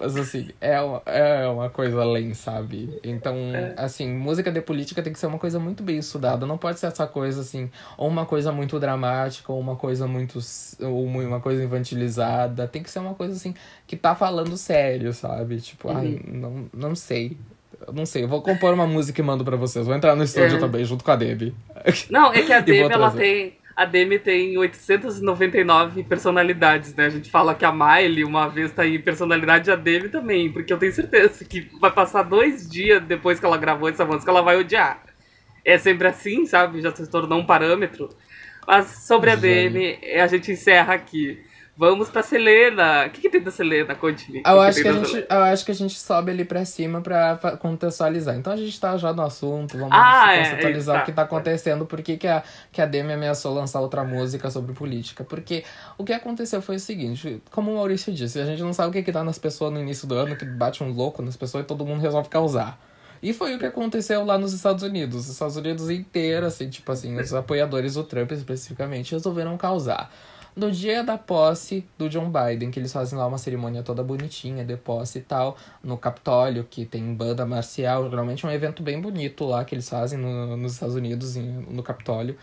Mas 0.00 0.16
assim, 0.16 0.50
é 0.60 0.80
uma, 0.80 1.02
é 1.06 1.48
uma 1.48 1.68
coisa 1.68 2.00
além, 2.00 2.34
sabe? 2.34 3.00
Então, 3.02 3.36
assim, 3.76 4.08
música 4.12 4.50
de 4.50 4.60
política 4.60 5.02
tem 5.02 5.12
que 5.12 5.18
ser 5.18 5.26
uma 5.26 5.38
coisa 5.38 5.58
muito 5.58 5.82
bem 5.82 5.98
estudada. 5.98 6.46
Não 6.46 6.56
pode 6.56 6.78
ser 6.78 6.86
essa 6.86 7.06
coisa 7.06 7.40
assim, 7.40 7.68
ou 7.98 8.08
uma 8.08 8.24
coisa 8.26 8.52
muito 8.52 8.78
dramática, 8.78 9.52
ou 9.52 9.58
uma 9.58 9.74
coisa 9.74 10.06
muito. 10.06 10.38
ou 10.80 11.04
uma 11.04 11.40
coisa 11.40 11.64
infantilizada. 11.64 12.68
Tem 12.68 12.82
que 12.82 12.90
ser 12.90 13.00
uma 13.00 13.14
coisa 13.14 13.34
assim, 13.34 13.54
que 13.86 13.96
tá 13.96 14.14
falando 14.14 14.56
sério, 14.56 15.12
sabe? 15.12 15.60
Tipo, 15.60 15.90
ai, 15.90 16.20
não, 16.26 16.66
não 16.72 16.94
sei. 16.94 17.36
Eu 17.84 17.92
não 17.92 18.06
sei, 18.06 18.22
eu 18.22 18.28
vou 18.28 18.40
compor 18.40 18.72
uma 18.72 18.86
música 18.86 19.20
e 19.20 19.24
mando 19.24 19.44
pra 19.44 19.56
vocês. 19.56 19.84
Vou 19.84 19.96
entrar 19.96 20.14
no 20.14 20.22
estúdio 20.22 20.56
É. 20.58 20.60
também, 20.60 20.84
junto 20.84 21.02
com 21.02 21.10
a 21.10 21.16
Debbie. 21.16 21.52
Não, 22.08 22.32
é 22.32 22.42
que 22.42 22.52
a 22.52 22.60
E 22.64 22.80
vou 22.82 22.90
ela 22.92 23.10
tem. 23.10 23.54
A 23.74 23.84
Demi 23.84 24.18
tem 24.18 24.56
899 24.58 26.02
personalidades, 26.04 26.94
né? 26.94 27.06
A 27.06 27.10
gente 27.10 27.30
fala 27.30 27.54
que 27.54 27.64
a 27.64 27.72
Miley 27.72 28.24
uma 28.24 28.48
vez 28.48 28.72
tá 28.72 28.86
em 28.86 29.00
personalidade, 29.00 29.70
a 29.70 29.76
Demi 29.76 30.08
também, 30.08 30.52
porque 30.52 30.72
eu 30.72 30.78
tenho 30.78 30.92
certeza 30.92 31.44
que 31.44 31.70
vai 31.80 31.90
passar 31.90 32.22
dois 32.22 32.68
dias 32.68 33.02
depois 33.02 33.40
que 33.40 33.46
ela 33.46 33.56
gravou 33.56 33.88
essa 33.88 34.04
música, 34.04 34.30
ela 34.30 34.42
vai 34.42 34.56
odiar. 34.56 35.02
É 35.64 35.78
sempre 35.78 36.08
assim, 36.08 36.44
sabe? 36.44 36.80
Já 36.80 36.94
se 36.94 37.08
tornou 37.08 37.38
um 37.38 37.46
parâmetro. 37.46 38.08
Mas 38.66 38.86
sobre 39.06 39.30
a. 39.30 39.36
Demi, 39.36 39.98
a 40.20 40.26
gente 40.26 40.52
encerra 40.52 40.94
aqui. 40.94 41.42
Vamos 41.74 42.10
pra 42.10 42.22
Selena. 42.22 43.06
O 43.06 43.10
que, 43.10 43.22
que 43.22 43.30
tem 43.30 43.42
da 43.42 43.50
Selena? 43.50 43.94
Conte-me. 43.94 44.42
Eu 44.44 44.60
acho, 44.60 44.82
que 44.82 44.88
a 44.88 44.92
gente, 44.92 45.26
eu 45.28 45.38
acho 45.42 45.64
que 45.64 45.70
a 45.70 45.74
gente 45.74 45.98
sobe 45.98 46.30
ali 46.30 46.44
pra 46.44 46.64
cima 46.66 47.00
pra 47.00 47.36
contextualizar. 47.58 48.36
Então 48.36 48.52
a 48.52 48.56
gente 48.56 48.78
tá 48.78 48.96
já 48.98 49.12
no 49.12 49.22
assunto, 49.22 49.78
vamos 49.78 49.90
Ah, 49.90 50.34
é, 50.34 50.44
contextualizar 50.44 50.96
é, 50.96 51.02
o 51.02 51.04
que 51.06 51.12
tá. 51.12 51.16
tá 51.16 51.22
acontecendo, 51.22 51.86
por 51.86 52.02
que, 52.02 52.18
que, 52.18 52.28
a, 52.28 52.42
que 52.70 52.82
a 52.82 52.86
Demi 52.86 53.14
ameaçou 53.14 53.54
lançar 53.54 53.80
outra 53.80 54.04
música 54.04 54.50
sobre 54.50 54.74
política. 54.74 55.24
Porque 55.24 55.64
o 55.96 56.04
que 56.04 56.12
aconteceu 56.12 56.60
foi 56.60 56.76
o 56.76 56.80
seguinte, 56.80 57.42
como 57.50 57.72
o 57.72 57.76
Maurício 57.76 58.12
disse, 58.12 58.38
a 58.38 58.44
gente 58.44 58.62
não 58.62 58.74
sabe 58.74 58.90
o 58.90 58.92
que, 58.92 59.02
que 59.02 59.12
dá 59.12 59.24
nas 59.24 59.38
pessoas 59.38 59.72
no 59.72 59.80
início 59.80 60.06
do 60.06 60.14
ano, 60.14 60.36
que 60.36 60.44
bate 60.44 60.84
um 60.84 60.92
louco 60.92 61.22
nas 61.22 61.36
pessoas 61.36 61.64
e 61.64 61.66
todo 61.66 61.86
mundo 61.86 62.02
resolve 62.02 62.28
causar. 62.28 62.78
E 63.22 63.32
foi 63.32 63.54
o 63.54 63.58
que 63.58 63.64
aconteceu 63.66 64.24
lá 64.24 64.36
nos 64.36 64.52
Estados 64.52 64.82
Unidos. 64.82 65.20
Os 65.24 65.28
Estados 65.28 65.56
Unidos 65.56 65.88
inteiro, 65.88 66.44
assim, 66.44 66.68
tipo 66.68 66.90
assim, 66.92 67.18
os 67.18 67.32
apoiadores 67.32 67.94
do 67.94 68.02
Trump 68.02 68.32
especificamente 68.32 69.12
resolveram 69.12 69.56
causar. 69.56 70.10
No 70.54 70.70
dia 70.70 71.02
da 71.02 71.16
posse 71.16 71.86
do 71.96 72.10
John 72.10 72.30
Biden, 72.30 72.70
que 72.70 72.78
eles 72.78 72.92
fazem 72.92 73.18
lá 73.18 73.26
uma 73.26 73.38
cerimônia 73.38 73.82
toda 73.82 74.04
bonitinha, 74.04 74.62
de 74.64 74.76
posse 74.76 75.18
e 75.18 75.22
tal, 75.22 75.56
no 75.82 75.96
Capitólio, 75.96 76.66
que 76.68 76.84
tem 76.84 77.14
banda 77.14 77.46
marcial, 77.46 78.08
geralmente 78.10 78.44
é 78.44 78.48
um 78.48 78.52
evento 78.52 78.82
bem 78.82 79.00
bonito 79.00 79.46
lá 79.46 79.64
que 79.64 79.74
eles 79.74 79.88
fazem 79.88 80.18
no- 80.18 80.54
nos 80.56 80.74
Estados 80.74 80.94
Unidos, 80.94 81.36
no 81.36 81.82
Capitólio. 81.82 82.36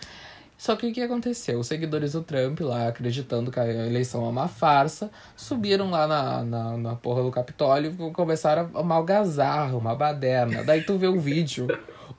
Só 0.57 0.75
que 0.75 0.87
o 0.87 0.91
que 0.93 1.01
aconteceu? 1.01 1.59
Os 1.59 1.67
seguidores 1.67 2.13
do 2.13 2.21
Trump 2.23 2.59
lá, 2.61 2.87
acreditando 2.89 3.49
que 3.51 3.59
a 3.59 3.65
eleição 3.65 4.25
é 4.25 4.29
uma 4.29 4.47
farsa, 4.47 5.09
subiram 5.35 5.89
lá 5.89 6.05
na, 6.05 6.43
na, 6.43 6.77
na 6.77 6.95
porra 6.95 7.23
do 7.23 7.31
Capitólio 7.31 7.95
e 7.97 8.11
começaram 8.11 8.69
a 8.73 8.81
uma 8.81 8.95
algazarra, 8.95 9.77
uma 9.77 9.95
baderna. 9.95 10.63
Daí 10.63 10.81
tu 10.81 10.97
vê 10.97 11.07
o 11.07 11.17
vídeo. 11.19 11.67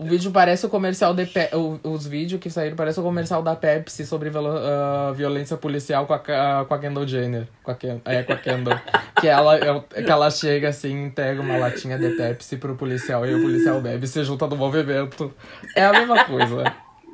O 0.00 0.04
vídeo 0.04 0.30
parece 0.30 0.64
o 0.64 0.68
comercial 0.70 1.12
de 1.12 1.26
Pe 1.26 1.50
Os 1.82 2.06
vídeos 2.06 2.40
que 2.40 2.48
saíram 2.48 2.74
parece 2.74 2.98
o 2.98 3.02
comercial 3.02 3.42
da 3.42 3.54
Pepsi 3.54 4.06
sobre 4.06 4.30
ah, 4.34 5.12
violência 5.14 5.58
policial 5.58 6.06
com 6.06 6.14
a, 6.14 6.18
Ka- 6.18 6.64
com 6.66 6.72
a 6.72 6.78
Kendall 6.78 7.06
Jenner. 7.06 7.46
Com 7.62 7.70
a 7.70 7.74
Ken, 7.74 8.00
é, 8.06 8.22
com 8.22 8.32
a 8.32 8.36
Kendall. 8.38 8.80
que, 9.20 9.28
ela, 9.28 9.58
que 9.82 10.10
ela 10.10 10.30
chega 10.30 10.70
assim, 10.70 11.04
entrega 11.04 11.42
uma 11.42 11.58
latinha 11.58 11.98
de 11.98 12.08
Pepsi 12.16 12.56
pro 12.56 12.76
policial 12.76 13.26
e 13.26 13.34
o 13.34 13.42
policial 13.42 13.78
bebe 13.82 14.06
e 14.06 14.08
se 14.08 14.24
junta 14.24 14.46
no 14.46 14.56
movimento. 14.56 15.30
É 15.76 15.84
a 15.84 15.92
mesma 15.92 16.24
coisa. 16.24 16.64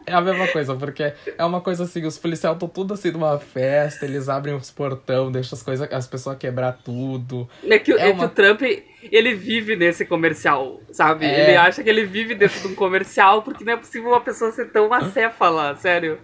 É 0.07 0.13
a 0.15 0.21
mesma 0.21 0.47
coisa, 0.49 0.75
porque 0.77 1.13
é 1.37 1.45
uma 1.45 1.61
coisa 1.61 1.85
assim, 1.85 2.05
os 2.07 2.17
policiais 2.17 2.55
estão 2.55 2.69
tudo 2.69 2.95
assim 2.95 3.11
numa 3.11 3.39
festa, 3.41 4.05
eles 4.05 4.29
abrem 4.29 4.55
os 4.55 4.71
portão, 4.71 5.33
deixam 5.33 5.57
as 5.57 5.63
coisas, 5.63 5.93
as 5.93 6.07
pessoas 6.07 6.39
quebrar 6.39 6.79
tudo. 6.85 7.49
É 7.69 7.79
que, 7.79 7.93
É 7.93 8.09
é 8.09 8.13
uma- 8.13 8.21
que 8.21 8.25
o 8.27 8.29
Trump, 8.29 8.63
ele 9.03 9.35
vive 9.35 9.75
nesse 9.75 10.05
comercial, 10.07 10.81
sabe? 10.93 11.27
É. 11.27 11.49
Ele 11.49 11.57
acha 11.57 11.83
que 11.83 11.91
ele 11.91 12.05
vive 12.05 12.35
dentro 12.35 12.61
de 12.61 12.69
um 12.69 12.75
comercial 12.75 13.43
porque 13.43 13.65
não 13.65 13.73
é 13.73 13.77
possível 13.77 14.11
uma 14.11 14.21
pessoa 14.21 14.53
ser 14.53 14.67
tão 14.71 14.93
acéfala, 14.95 15.75
sério. 15.77 16.19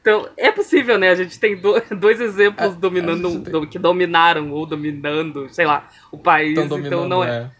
Então, 0.00 0.28
é 0.36 0.50
possível, 0.50 0.98
né? 0.98 1.10
A 1.10 1.14
gente 1.14 1.38
tem 1.38 1.56
do- 1.56 1.80
dois 1.96 2.20
exemplos 2.20 2.72
A- 2.74 2.76
dominando, 2.78 3.40
tem- 3.40 3.52
do- 3.52 3.66
que 3.66 3.78
dominaram 3.78 4.50
ou 4.50 4.66
dominando, 4.66 5.48
sei 5.50 5.64
lá, 5.64 5.88
o 6.10 6.18
país. 6.18 6.58
Então 6.58 7.08
não 7.08 7.22
é. 7.24 7.28
É, 7.30 7.50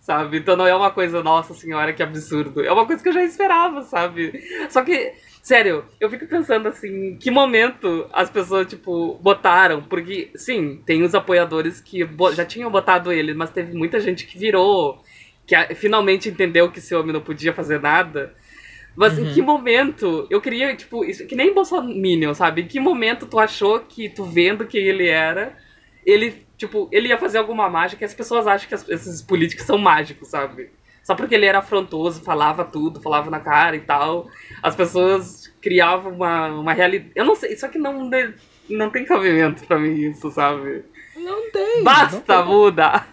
sabe? 0.00 0.38
Então 0.38 0.56
não 0.56 0.66
é 0.66 0.74
uma 0.74 0.90
coisa, 0.90 1.22
nossa 1.22 1.54
senhora, 1.54 1.92
que 1.92 2.02
absurdo. 2.02 2.64
É 2.64 2.72
uma 2.72 2.86
coisa 2.86 3.02
que 3.02 3.08
eu 3.08 3.12
já 3.12 3.24
esperava, 3.24 3.82
sabe? 3.82 4.42
Só 4.68 4.82
que, 4.82 5.12
sério, 5.42 5.84
eu 6.00 6.10
fico 6.10 6.26
pensando 6.26 6.68
assim, 6.68 7.08
em 7.08 7.16
que 7.16 7.30
momento 7.30 8.08
as 8.12 8.28
pessoas, 8.30 8.66
tipo, 8.66 9.18
botaram? 9.22 9.82
Porque, 9.82 10.30
sim, 10.34 10.82
tem 10.84 11.02
os 11.02 11.14
apoiadores 11.14 11.80
que 11.80 12.08
já 12.34 12.44
tinham 12.44 12.70
botado 12.70 13.12
ele, 13.12 13.34
mas 13.34 13.50
teve 13.50 13.76
muita 13.76 14.00
gente 14.00 14.26
que 14.26 14.38
virou, 14.38 15.02
que 15.46 15.56
finalmente 15.74 16.28
entendeu 16.28 16.70
que 16.70 16.78
esse 16.78 16.94
homem 16.94 17.12
não 17.12 17.20
podia 17.20 17.52
fazer 17.52 17.80
nada. 17.80 18.34
Mas 18.96 19.18
em 19.18 19.30
que 19.34 19.42
momento 19.42 20.26
eu 20.30 20.40
queria, 20.40 20.74
tipo, 20.74 21.04
isso, 21.04 21.26
que 21.26 21.36
nem 21.36 21.52
Bolsonaro, 21.52 22.34
sabe? 22.34 22.62
Em 22.62 22.66
que 22.66 22.80
momento 22.80 23.26
tu 23.26 23.38
achou 23.38 23.78
que, 23.80 24.08
tu 24.08 24.24
vendo 24.24 24.66
quem 24.66 24.82
ele 24.84 25.06
era, 25.06 25.54
ele, 26.04 26.45
tipo, 26.56 26.88
ele 26.92 27.08
ia 27.08 27.18
fazer 27.18 27.38
alguma 27.38 27.68
mágica 27.68 28.02
e 28.04 28.06
as 28.06 28.14
pessoas 28.14 28.46
acham 28.46 28.68
que 28.68 28.74
as- 28.74 28.88
esses 28.88 29.22
políticos 29.22 29.66
são 29.66 29.78
mágicos, 29.78 30.28
sabe? 30.28 30.70
Só 31.02 31.14
porque 31.14 31.34
ele 31.34 31.46
era 31.46 31.58
afrontoso, 31.60 32.20
falava 32.22 32.64
tudo, 32.64 33.00
falava 33.00 33.30
na 33.30 33.38
cara 33.38 33.76
e 33.76 33.80
tal. 33.80 34.26
As 34.62 34.74
pessoas 34.74 35.52
criavam 35.62 36.12
uma, 36.12 36.48
uma 36.48 36.72
realidade. 36.72 37.12
Eu 37.14 37.24
não 37.24 37.36
sei, 37.36 37.56
só 37.56 37.68
que 37.68 37.78
não, 37.78 38.10
de- 38.10 38.34
não 38.68 38.90
tem 38.90 39.04
cabimento 39.04 39.64
pra 39.66 39.78
mim 39.78 39.94
isso, 39.94 40.30
sabe? 40.32 40.84
Não 41.16 41.50
tem. 41.52 41.76
não 41.76 41.84
Basta, 41.84 42.20
tem. 42.42 42.44
muda! 42.44 43.06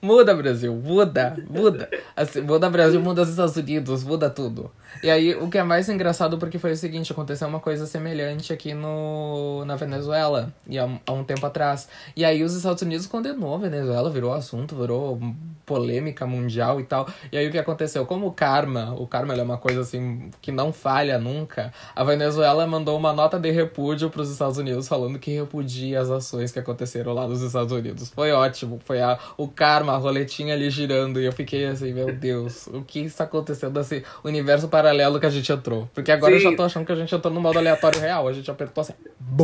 Muda, 0.00 0.32
Brasil, 0.34 0.72
muda, 0.74 1.36
muda. 1.50 1.90
Assim, 2.14 2.40
muda 2.42 2.70
Brasil, 2.70 3.00
muda 3.00 3.22
os 3.22 3.30
Estados 3.30 3.56
Unidos, 3.56 4.04
muda 4.04 4.30
tudo. 4.30 4.70
E 5.02 5.10
aí, 5.10 5.34
o 5.34 5.48
que 5.48 5.58
é 5.58 5.62
mais 5.62 5.88
engraçado 5.88 6.38
porque 6.38 6.58
foi 6.58 6.72
o 6.72 6.76
seguinte, 6.76 7.12
aconteceu 7.12 7.46
uma 7.46 7.60
coisa 7.60 7.86
semelhante 7.86 8.52
aqui 8.52 8.74
no, 8.74 9.64
na 9.64 9.76
Venezuela, 9.76 10.52
e 10.66 10.78
há, 10.78 10.84
um- 10.86 10.98
há 11.06 11.12
um 11.12 11.24
tempo 11.24 11.44
atrás. 11.46 11.88
E 12.16 12.24
aí 12.24 12.42
os 12.42 12.54
Estados 12.54 12.82
Unidos 12.82 13.06
condenou 13.06 13.54
a 13.54 13.58
Venezuela, 13.58 14.10
virou 14.10 14.32
assunto, 14.32 14.74
virou 14.74 15.18
polêmica 15.64 16.26
mundial 16.26 16.80
e 16.80 16.84
tal. 16.84 17.06
E 17.30 17.36
aí 17.36 17.46
o 17.46 17.50
que 17.50 17.58
aconteceu? 17.58 18.06
Como 18.06 18.26
o 18.26 18.32
karma, 18.32 18.94
o 18.98 19.06
karma 19.06 19.34
é 19.34 19.42
uma 19.42 19.58
coisa 19.58 19.82
assim 19.82 20.30
que 20.40 20.50
não 20.50 20.72
falha 20.72 21.18
nunca, 21.18 21.72
a 21.94 22.02
Venezuela 22.02 22.66
mandou 22.66 22.96
uma 22.96 23.12
nota 23.12 23.38
de 23.38 23.50
repúdio 23.50 24.08
para 24.10 24.22
os 24.22 24.30
Estados 24.30 24.56
Unidos 24.58 24.88
falando 24.88 25.18
que 25.18 25.30
repudia 25.32 26.00
as 26.00 26.10
ações 26.10 26.50
que 26.50 26.58
aconteceram 26.58 27.12
lá 27.12 27.26
nos 27.28 27.42
Estados 27.42 27.72
Unidos. 27.72 28.08
Foi 28.10 28.32
ótimo, 28.32 28.80
foi 28.84 29.00
a, 29.02 29.18
o 29.36 29.46
karma, 29.46 29.92
a 29.92 29.96
roletinha 29.98 30.54
ali 30.54 30.70
girando 30.70 31.20
e 31.20 31.24
eu 31.26 31.32
fiquei 31.32 31.66
assim, 31.66 31.92
meu 31.92 32.12
Deus, 32.14 32.66
o 32.68 32.82
que 32.82 33.00
está 33.00 33.24
acontecendo 33.24 33.78
nesse 33.78 34.02
universo 34.24 34.68
paralelo 34.82 35.18
que 35.20 35.26
a 35.26 35.30
gente 35.30 35.50
entrou? 35.52 35.88
Porque 35.94 36.10
agora 36.12 36.32
eu 36.34 36.38
Sim. 36.40 36.50
já 36.50 36.56
tô 36.56 36.62
achando 36.62 36.86
que 36.86 36.92
a 36.92 36.96
gente 36.96 37.14
entrou 37.14 37.32
no 37.34 37.40
modo 37.40 37.58
aleatório 37.58 38.00
real, 38.00 38.28
a 38.28 38.32
gente 38.32 38.50
apertou 38.50 38.82
assim, 38.82 38.94
bum. 39.18 39.42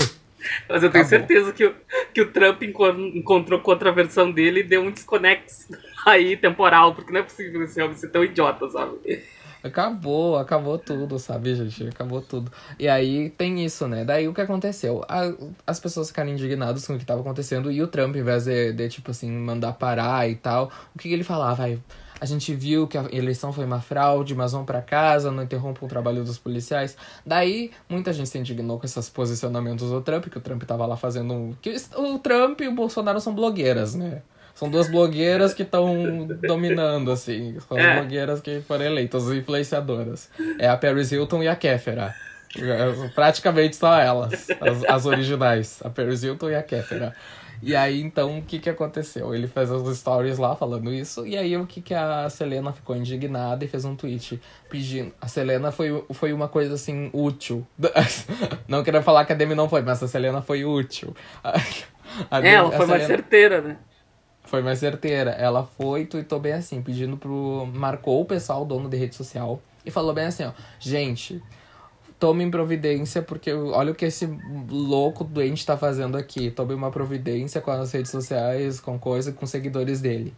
Mas 0.69 0.83
eu 0.83 0.91
tenho 0.91 1.05
Acabou. 1.05 1.09
certeza 1.09 1.53
que, 1.53 1.65
o- 1.67 1.75
que 2.13 2.21
o 2.21 2.31
Trump 2.31 2.63
encon- 2.63 3.11
encontrou 3.15 3.61
com 3.61 3.71
outra 3.71 3.91
versão 3.91 4.31
dele 4.31 4.61
e 4.61 4.63
deu 4.63 4.83
um 4.83 4.91
desconex 4.91 5.69
aí 6.07 6.37
temporal, 6.37 6.95
porque 6.95 7.13
não 7.13 7.21
é 7.21 7.23
possível 7.23 7.63
esse 7.63 7.81
homem 7.83 7.97
ser 7.97 8.09
tão 8.11 8.23
idiota, 8.23 8.69
sabe? 8.69 9.23
Acabou, 9.63 10.37
acabou 10.37 10.77
tudo, 10.77 11.19
sabe, 11.19 11.55
gente? 11.55 11.89
Acabou 11.89 12.21
tudo. 12.21 12.53
E 12.79 12.87
aí 12.87 13.31
tem 13.31 13.65
isso, 13.65 13.89
né? 13.89 14.05
Daí 14.05 14.29
o 14.29 14.35
que 14.35 14.43
aconteceu? 14.43 15.03
A- 15.09 15.33
as 15.67 15.81
pessoas 15.81 16.09
ficaram 16.09 16.29
indignadas 16.31 16.87
com 16.87 16.93
o 16.93 16.97
que 16.97 17.03
estava 17.05 17.23
acontecendo 17.23 17.73
e 17.73 17.83
o 17.83 17.87
Trump, 17.87 18.15
em 18.15 18.23
vez 18.23 18.45
de, 18.45 18.75
de, 18.75 18.89
tipo 18.91 19.11
assim, 19.11 19.31
mandar 19.33 19.73
parar 19.73 20.29
e 20.29 20.35
tal, 20.35 20.71
o 20.95 20.99
que, 20.99 21.09
que 21.09 21.15
ele 21.15 21.25
falava? 21.25 21.65
A 22.25 22.27
gente 22.27 22.55
viu 22.55 22.87
que 22.89 22.97
a 22.97 23.05
eleição 23.13 23.53
foi 23.53 23.65
uma 23.67 23.81
fraude, 23.81 24.35
mas 24.35 24.53
vão 24.53 24.65
pra 24.65 24.81
casa, 24.81 25.31
não 25.31 25.43
interrompam 25.43 25.85
o 25.85 25.89
trabalho 25.89 26.25
dos 26.25 26.39
policiais. 26.39 26.97
Daí, 27.25 27.71
muita 27.89 28.13
gente 28.13 28.29
se 28.31 28.39
indignou 28.39 28.79
com 28.79 28.87
esses 28.87 29.11
posicionamentos 29.11 29.91
do 29.91 30.01
Trump, 30.01 30.27
que 30.29 30.39
o 30.39 30.41
Trump 30.41 30.63
tava 30.65 30.87
lá 30.87 30.97
fazendo 30.97 31.35
um... 31.35 31.55
Que 31.61 31.77
o 31.97 32.19
Trump 32.19 32.61
e 32.63 32.69
o 32.69 32.75
Bolsonaro 32.75 33.21
são 33.21 33.35
blogueiras, 33.35 33.95
né? 33.95 34.23
São 34.55 34.71
duas 34.71 34.89
blogueiras 34.89 35.53
que 35.53 35.63
estão 35.63 36.27
dominando, 36.47 37.11
assim. 37.13 37.57
São 37.69 37.77
as 37.77 37.85
É. 37.85 37.99
blogueiras 38.01 38.41
que 38.41 38.61
foram 38.63 38.85
eleitas, 38.87 39.29
as 39.29 39.35
influenciadoras. 39.37 40.31
É 40.59 40.69
a 40.69 40.77
Paris 40.77 41.13
Hilton 41.13 41.43
e 41.43 41.49
a 41.49 41.57
Kéfera. 41.57 42.15
É, 42.57 43.09
Praticamente 43.17 43.75
só 43.75 43.99
elas, 43.99 44.47
as, 44.61 44.85
as 44.89 45.07
originais. 45.07 45.81
A 45.85 45.91
Paris 45.91 46.23
Hilton 46.23 46.51
e 46.51 46.55
a 46.55 46.63
Kéfera. 46.63 47.15
E 47.65 47.75
aí, 47.77 48.01
então, 48.01 48.39
o 48.39 48.43
que 48.43 48.59
que 48.59 48.71
aconteceu? 48.71 49.35
Ele 49.35 49.47
fez 49.47 49.71
as 49.71 49.97
stories 49.99 50.39
lá 50.39 50.55
falando 50.55 50.93
isso, 50.93 51.27
e 51.27 51.37
aí 51.37 51.57
o 51.57 51.67
que 51.67 51.81
que 51.81 51.95
a 51.95 52.29
Selena 52.29 52.73
ficou 52.73 52.95
indignada 52.97 53.65
e 53.65 53.69
fez 53.69 53.85
um 53.85 53.97
tweet 53.97 54.41
pedindo... 54.69 55.13
A 55.21 55.29
Selena 55.29 55.73
foi, 55.73 56.05
foi 56.13 56.33
uma 56.33 56.49
coisa, 56.49 56.75
assim, 56.75 57.11
útil. 57.13 57.67
Não 58.69 58.83
quero 58.83 59.03
falar 59.03 59.25
que 59.25 59.33
a 59.33 59.37
Demi 59.37 59.55
não 59.55 59.69
foi, 59.69 59.83
mas 59.83 60.03
a 60.03 60.09
Selena 60.09 60.43
foi 60.43 60.65
útil. 60.65 61.15
A 62.31 62.41
Demi- 62.41 62.55
Ela 62.55 62.69
a 62.69 62.73
foi 62.73 62.87
mais 62.87 63.05
certeira, 63.05 63.61
né? 63.61 63.77
foi 64.45 64.63
mais 64.63 64.79
certeira. 64.79 65.31
Ela 65.33 65.65
foi 65.65 66.03
e 66.03 66.07
tweetou 66.07 66.39
bem 66.39 66.53
assim, 66.53 66.83
pedindo 66.83 67.17
pro. 67.17 67.67
Marcou 67.75 68.21
o 68.21 68.25
pessoal, 68.25 68.63
o 68.63 68.65
dono 68.65 68.89
de 68.89 68.97
rede 68.97 69.15
social, 69.15 69.61
e 69.85 69.91
falou 69.91 70.13
bem 70.15 70.27
assim, 70.27 70.45
ó. 70.45 70.53
Gente, 70.79 71.43
tomem 72.25 72.51
providência, 72.51 73.21
porque 73.21 73.53
olha 73.53 73.93
o 73.93 73.95
que 73.95 74.07
esse 74.07 74.27
louco 74.71 75.23
doente 75.25 75.67
tá 75.67 75.77
fazendo 75.77 76.17
aqui. 76.17 76.51
Tome 76.51 76.73
uma 76.73 76.91
providência 76.91 77.61
com 77.61 77.71
as 77.71 77.93
redes 77.93 78.11
sociais, 78.11 78.81
com 78.81 78.99
coisa, 78.99 79.31
com 79.31 79.45
seguidores 79.45 80.01
dele. 80.01 80.33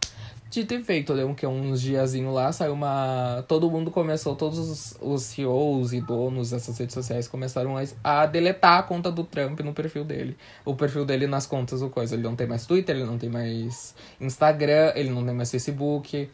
Dito 0.49 0.73
e 0.73 0.83
feito, 0.83 1.15
deu 1.15 1.33
que, 1.33 1.47
uns 1.47 1.81
diazinho 1.81 2.33
lá, 2.33 2.51
saiu 2.51 2.73
uma. 2.73 3.41
Todo 3.47 3.71
mundo 3.71 3.89
começou, 3.89 4.35
todos 4.35 4.59
os, 4.59 4.97
os 5.01 5.23
CEOs 5.23 5.93
e 5.93 6.01
donos 6.01 6.49
dessas 6.49 6.77
redes 6.77 6.93
sociais 6.93 7.25
começaram 7.25 7.77
a, 7.77 7.83
a 8.03 8.25
deletar 8.25 8.79
a 8.79 8.83
conta 8.83 9.09
do 9.09 9.23
Trump 9.23 9.61
no 9.61 9.71
perfil 9.71 10.03
dele. 10.03 10.35
O 10.65 10.75
perfil 10.75 11.05
dele 11.05 11.25
nas 11.25 11.45
contas 11.45 11.79
do 11.79 11.89
coisa. 11.89 12.15
Ele 12.15 12.23
não 12.23 12.35
tem 12.35 12.47
mais 12.47 12.65
Twitter, 12.65 12.97
ele 12.97 13.05
não 13.05 13.17
tem 13.17 13.29
mais 13.29 13.95
Instagram, 14.19 14.91
ele 14.93 15.09
não 15.09 15.25
tem 15.25 15.33
mais 15.33 15.49
Facebook. 15.49 16.29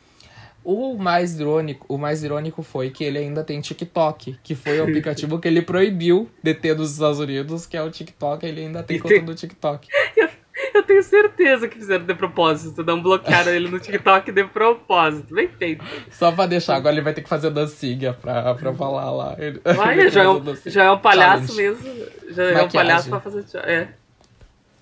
O 0.64 0.98
mais 0.98 1.40
irônico, 1.40 1.86
o 1.90 1.98
mais 1.98 2.24
irônico 2.24 2.64
foi 2.64 2.90
que 2.90 3.04
ele 3.04 3.18
ainda 3.18 3.44
tem 3.44 3.60
TikTok, 3.60 4.38
que 4.42 4.56
foi 4.56 4.80
o 4.80 4.84
aplicativo 4.84 5.38
que 5.40 5.48
ele 5.48 5.62
proibiu 5.62 6.30
de 6.42 6.54
ter 6.54 6.74
dos 6.74 6.94
Estados 6.94 7.20
Unidos, 7.20 7.66
que 7.66 7.76
é 7.76 7.84
o 7.84 7.92
TikTok, 7.92 8.46
ele 8.46 8.62
ainda 8.62 8.82
tem 8.82 8.98
conta 9.00 9.20
do 9.22 9.36
TikTok. 9.36 9.88
Eu 10.74 10.82
tenho 10.84 11.04
certeza 11.04 11.68
que 11.68 11.78
fizeram 11.78 12.06
de 12.06 12.14
propósito, 12.16 12.84
não 12.84 13.02
bloquearam 13.02 13.52
ele 13.52 13.68
no 13.70 13.80
TikTok 13.80 14.32
de 14.32 14.44
propósito. 14.46 15.34
Bem 15.34 15.48
feito. 15.48 15.84
Só 16.12 16.32
pra 16.32 16.46
deixar, 16.46 16.76
agora 16.76 16.94
ele 16.96 17.02
vai 17.02 17.14
ter 17.14 17.22
que 17.22 17.30
fazer 17.30 17.50
dancinha 17.52 18.14
pra, 18.14 18.56
pra 18.56 18.74
falar 18.74 19.12
lá. 19.12 19.36
Ele- 19.38 19.60
ele 19.66 19.76
Vai, 19.76 19.96
vai 19.98 20.10
já 20.10 20.24
é, 20.24 20.30
um, 20.30 20.42
já 20.66 20.84
é 20.86 20.92
um 20.92 20.98
palhaço 21.00 21.54
Challenge. 21.54 21.62
mesmo. 21.84 22.06
Já 22.30 22.44
é 22.44 22.48
um 22.48 22.52
Maquiagem. 22.54 22.72
palhaço 22.72 23.10
pra 23.10 23.20
fazer. 23.20 23.46
É. 23.66 23.88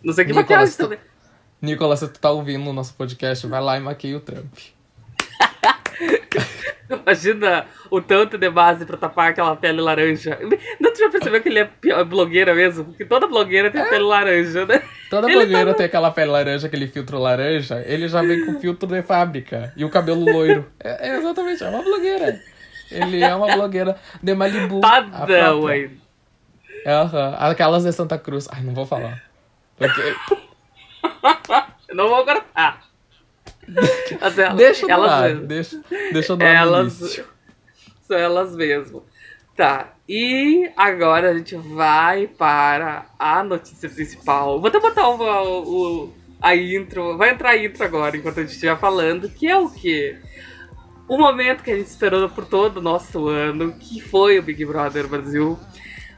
Não 0.03 0.13
sei 0.13 0.25
que 0.25 0.31
Nicolas, 0.31 0.49
maquiagem 0.49 0.77
também. 0.77 0.99
Nicolas, 1.61 1.99
se 1.99 2.07
tu 2.09 2.19
tá 2.19 2.31
ouvindo 2.31 2.69
o 2.69 2.73
nosso 2.73 2.93
podcast, 2.93 3.45
vai 3.47 3.61
lá 3.61 3.77
e 3.77 3.81
maquia 3.81 4.15
o 4.15 4.19
Trump. 4.19 4.53
Imagina 6.95 7.65
o 7.89 8.01
tanto 8.01 8.37
de 8.37 8.49
base 8.49 8.85
pra 8.85 8.97
tapar 8.97 9.29
aquela 9.31 9.55
pele 9.55 9.81
laranja. 9.81 10.37
Não, 10.79 10.91
tu 10.93 10.99
já 10.99 11.09
percebeu 11.09 11.41
que 11.41 11.49
ele 11.49 11.59
é 11.59 11.69
é 11.87 12.03
blogueira 12.03 12.53
mesmo? 12.53 12.85
Porque 12.85 13.05
toda 13.05 13.27
blogueira 13.27 13.69
tem 13.71 13.83
pele 13.85 14.03
laranja, 14.03 14.65
né? 14.65 14.81
Toda 15.09 15.27
Ele 15.27 15.35
blogueira 15.37 15.65
tava- 15.65 15.77
tem 15.77 15.85
aquela 15.85 16.11
pele 16.11 16.31
laranja, 16.31 16.67
aquele 16.67 16.87
filtro 16.87 17.17
laranja, 17.19 17.83
ele 17.85 18.07
já 18.07 18.21
vem 18.21 18.45
com 18.45 18.59
filtro 18.59 18.87
de 18.87 19.01
fábrica. 19.01 19.73
E 19.75 19.83
o 19.85 19.89
cabelo 19.89 20.23
loiro. 20.23 20.65
É, 20.83 21.09
é 21.09 21.17
exatamente, 21.17 21.63
é 21.63 21.69
uma 21.69 21.81
blogueira. 21.83 22.39
Ele 22.91 23.23
é 23.23 23.33
uma 23.35 23.47
blogueira 23.55 23.95
de 24.21 24.33
Malibu. 24.35 24.81
a 24.83 25.01
própria. 25.01 25.69
aí. 25.71 25.91
Aham, 26.85 27.35
aquelas 27.39 27.83
de 27.83 27.91
Santa 27.93 28.17
Cruz. 28.17 28.47
Ai, 28.51 28.61
não 28.63 28.73
vou 28.73 28.85
falar. 28.85 29.21
Porque- 29.77 30.15
não 31.93 32.09
vou 32.09 32.25
cortar. 32.25 32.81
Ela- 34.19 34.53
Deixa 34.55 34.85
no 34.85 34.91
elas 34.91 35.11
ar, 35.11 35.29
mesmo. 35.29 35.47
deixa, 35.47 35.81
deixa 36.11 36.35
no 36.35 36.43
Elas 36.43 36.93
são 38.07 38.17
elas 38.17 38.55
mesmo. 38.55 39.03
Tá, 39.55 39.93
e 40.07 40.69
agora 40.77 41.29
a 41.31 41.37
gente 41.37 41.55
vai 41.55 42.25
para 42.27 43.05
a 43.19 43.43
notícia 43.43 43.89
principal. 43.89 44.59
Vou 44.59 44.69
até 44.69 44.79
botar 44.79 45.07
o, 45.09 46.03
o- 46.05 46.13
a 46.41 46.55
intro. 46.55 47.17
Vai 47.17 47.29
entrar 47.31 47.49
a 47.51 47.57
intro 47.57 47.83
agora, 47.83 48.15
enquanto 48.17 48.39
a 48.39 48.41
gente 48.43 48.53
estiver 48.53 48.77
falando, 48.79 49.29
que 49.29 49.47
é 49.47 49.57
o 49.57 49.69
quê? 49.69 50.17
O 51.07 51.17
momento 51.17 51.63
que 51.63 51.71
a 51.71 51.75
gente 51.77 51.87
esperou 51.87 52.27
por 52.29 52.45
todo 52.45 52.77
o 52.77 52.81
nosso 52.81 53.27
ano, 53.27 53.73
que 53.73 53.99
foi 54.01 54.39
o 54.39 54.41
Big 54.43 54.65
Brother 54.65 55.07
Brasil. 55.07 55.59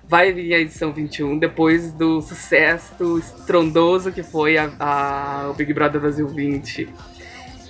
Vai 0.08 0.32
vir 0.32 0.54
a 0.54 0.60
edição 0.60 0.94
21, 0.94 1.40
depois 1.40 1.92
do 1.94 2.22
sucesso 2.22 3.18
estrondoso 3.18 4.12
que 4.12 4.22
foi 4.22 4.58
a, 4.58 4.72
a- 4.80 5.50
o 5.50 5.54
Big 5.56 5.74
Brother 5.74 6.00
Brasil 6.00 6.28
20. 6.28 6.88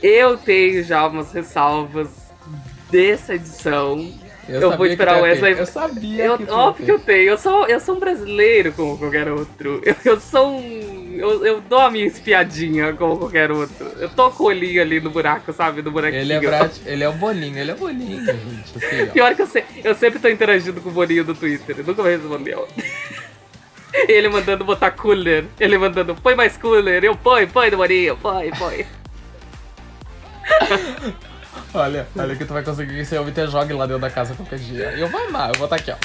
Eu 0.03 0.35
tenho 0.35 0.83
já 0.83 1.07
umas 1.07 1.31
ressalvas 1.31 2.09
dessa 2.91 3.35
edição. 3.35 4.13
Eu 4.49 4.59
vou 4.59 4.71
sabia 4.71 4.85
que 4.87 4.91
esperar 4.91 5.19
o 5.19 5.21
Wesley-. 5.21 5.57
Eu 5.57 5.65
sabia 5.65 6.25
Eu, 6.25 6.37
que 6.37 6.51
óbvio 6.51 6.85
que 6.85 6.91
eu 6.91 6.99
tenho. 6.99 7.29
Eu 7.29 7.37
sou, 7.37 7.65
eu 7.67 7.79
sou 7.79 7.95
um 7.95 7.99
brasileiro 7.99 8.73
como 8.73 8.97
qualquer 8.97 9.29
outro. 9.29 9.81
Eu, 9.85 9.95
eu 10.03 10.19
sou 10.19 10.59
um. 10.59 11.15
Eu, 11.15 11.45
eu 11.45 11.61
dou 11.61 11.79
a 11.79 11.89
minha 11.89 12.05
espiadinha 12.05 12.91
como 12.91 13.17
qualquer 13.17 13.49
outro. 13.49 13.87
Eu 13.97 14.09
tô 14.09 14.29
com 14.31 14.43
o 14.43 14.47
olhinho 14.47 14.81
ali 14.81 14.99
no 14.99 15.09
buraco, 15.09 15.53
sabe? 15.53 15.81
No 15.81 15.91
buraquinho. 15.91 16.21
Ele 16.21 16.33
é, 16.33 16.39
brate, 16.41 16.81
ele 16.85 17.03
é 17.05 17.07
o 17.07 17.13
bolinho, 17.13 17.57
ele 17.57 17.71
é 17.71 17.73
o 17.73 17.77
bolinho, 17.77 18.25
gente. 18.25 18.85
Assim. 18.85 19.05
Pior 19.13 19.33
que 19.33 19.41
eu, 19.43 19.47
se, 19.47 19.63
eu 19.85 19.95
sempre 19.95 20.19
tô 20.19 20.27
interagindo 20.27 20.81
com 20.81 20.89
o 20.89 20.91
Boninho 20.91 21.23
do 21.23 21.33
Twitter. 21.33 21.77
Ele 21.77 21.87
nunca 21.87 22.03
me 22.03 22.09
respondeu. 22.09 22.67
Ele 24.09 24.27
mandando 24.27 24.65
botar 24.65 24.91
cooler. 24.91 25.45
Ele 25.59 25.77
mandando, 25.77 26.15
põe 26.15 26.35
mais 26.35 26.57
cooler. 26.57 27.03
Eu 27.05 27.15
põe, 27.15 27.47
põe 27.47 27.69
do 27.69 27.77
Boninho, 27.77 28.17
põe, 28.17 28.49
põe. 28.51 28.85
Olha, 31.73 32.07
olha 32.17 32.35
que 32.35 32.45
tu 32.45 32.53
vai 32.53 32.63
conseguir 32.63 32.93
que 32.93 33.01
esse 33.01 33.17
homem 33.17 33.33
te 33.33 33.47
jogue 33.47 33.73
lá 33.73 33.85
dentro 33.85 34.01
da 34.01 34.09
casa 34.09 34.35
qualquer 34.35 34.59
dia. 34.59 34.93
E 34.93 35.01
eu 35.01 35.07
vou 35.07 35.19
amar, 35.25 35.49
eu 35.49 35.55
vou 35.57 35.65
estar 35.65 35.75
aqui, 35.75 35.91
ó. 35.91 35.95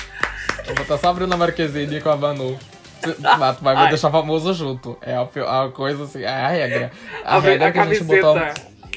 Eu 0.67 0.75
vou 0.75 0.83
estar 0.83 0.99
só 0.99 1.09
abrindo 1.09 1.33
a 1.33 1.37
Marquezine 1.37 2.01
com 2.01 2.11
a 2.11 2.17
Manu. 2.17 2.59
Mas 3.39 3.57
tu 3.57 3.65
vai 3.65 3.77
me 3.77 3.89
deixar 3.89 4.11
famoso 4.11 4.53
junto. 4.55 4.99
É 5.01 5.15
a, 5.15 5.23
a 5.65 5.69
coisa 5.71 6.05
assim, 6.05 6.23
é 6.23 6.29
a 6.29 6.49
regra. 6.49 6.91
A, 7.25 7.37
A, 7.37 7.41
regra 7.41 7.69
a 7.69 7.73
que 7.73 7.79
a 7.79 7.87
gente 7.87 8.05
botou. 8.05 8.37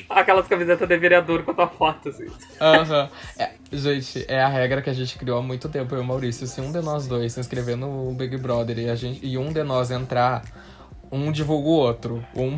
Aquelas 0.10 0.48
camisetas 0.48 0.88
de 0.88 0.98
vereador 0.98 1.44
com 1.44 1.52
a 1.52 1.54
tua 1.54 1.68
foto, 1.68 2.10
assim. 2.10 2.28
Aham. 2.60 3.10
É, 3.38 3.52
gente, 3.72 4.26
é 4.28 4.42
a 4.42 4.48
regra 4.48 4.82
que 4.82 4.90
a 4.90 4.94
gente 4.94 5.18
criou 5.18 5.40
há 5.40 5.42
muito 5.42 5.70
tempo, 5.70 5.96
eu 5.96 6.00
e 6.00 6.02
o 6.02 6.06
Maurício. 6.06 6.46
Se 6.48 6.60
um 6.60 6.72
de 6.72 6.82
nós 6.82 7.08
dois 7.08 7.32
se 7.32 7.40
inscrever 7.40 7.78
no 7.78 8.12
Big 8.14 8.36
Brother 8.38 8.78
e, 8.78 8.90
a 8.90 8.96
gente, 8.96 9.26
e 9.26 9.38
um 9.38 9.54
de 9.54 9.64
nós 9.64 9.90
entrar, 9.90 10.44
um 11.12 11.32
divulga 11.32 11.68
o 11.68 11.72
outro. 11.72 12.26
Um 12.36 12.58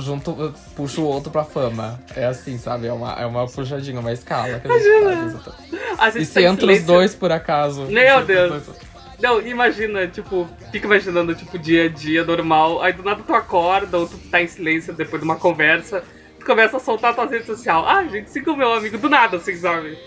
junto, 0.00 0.54
puxa 0.76 1.00
o 1.00 1.04
outro 1.04 1.30
pra 1.30 1.44
fama. 1.44 2.00
É 2.14 2.24
assim, 2.26 2.56
sabe? 2.58 2.86
É 2.86 2.92
uma, 2.92 3.12
é 3.14 3.26
uma 3.26 3.46
puxadinha, 3.46 3.98
uma 4.00 4.12
escala 4.12 4.60
que 4.60 4.68
a 4.70 4.78
gente 4.78 5.04
faz. 5.04 5.24
exatamente. 5.34 5.78
A 5.98 6.10
gente 6.10 6.22
E 6.22 6.26
se 6.26 6.34
tá 6.34 6.40
em 6.40 6.44
entra 6.44 6.54
os 6.54 6.60
silêncio. 6.72 6.86
dois 6.86 7.14
por 7.14 7.32
acaso? 7.32 7.82
Meu 7.86 8.16
Se 8.16 8.20
os 8.20 8.26
Deus. 8.26 8.62
Não, 9.20 9.40
imagina, 9.44 10.06
tipo, 10.06 10.48
fica 10.70 10.86
imaginando, 10.86 11.34
tipo, 11.34 11.58
dia 11.58 11.86
a 11.86 11.88
dia 11.88 12.24
normal, 12.24 12.80
aí 12.80 12.92
do 12.92 13.02
nada 13.02 13.20
tu 13.26 13.34
acorda 13.34 13.98
ou 13.98 14.06
tu 14.06 14.16
tá 14.30 14.40
em 14.40 14.46
silêncio 14.46 14.92
depois 14.94 15.20
de 15.20 15.24
uma 15.28 15.34
conversa, 15.34 16.04
tu 16.38 16.46
começa 16.46 16.76
a 16.76 16.80
soltar 16.80 17.16
tua 17.16 17.26
rede 17.26 17.44
social. 17.44 17.84
Ah, 17.84 18.04
gente, 18.04 18.30
siga 18.30 18.52
o 18.52 18.56
meu 18.56 18.72
amigo, 18.72 18.96
do 18.96 19.08
nada, 19.08 19.38
assim, 19.38 19.56
sabe? 19.56 19.98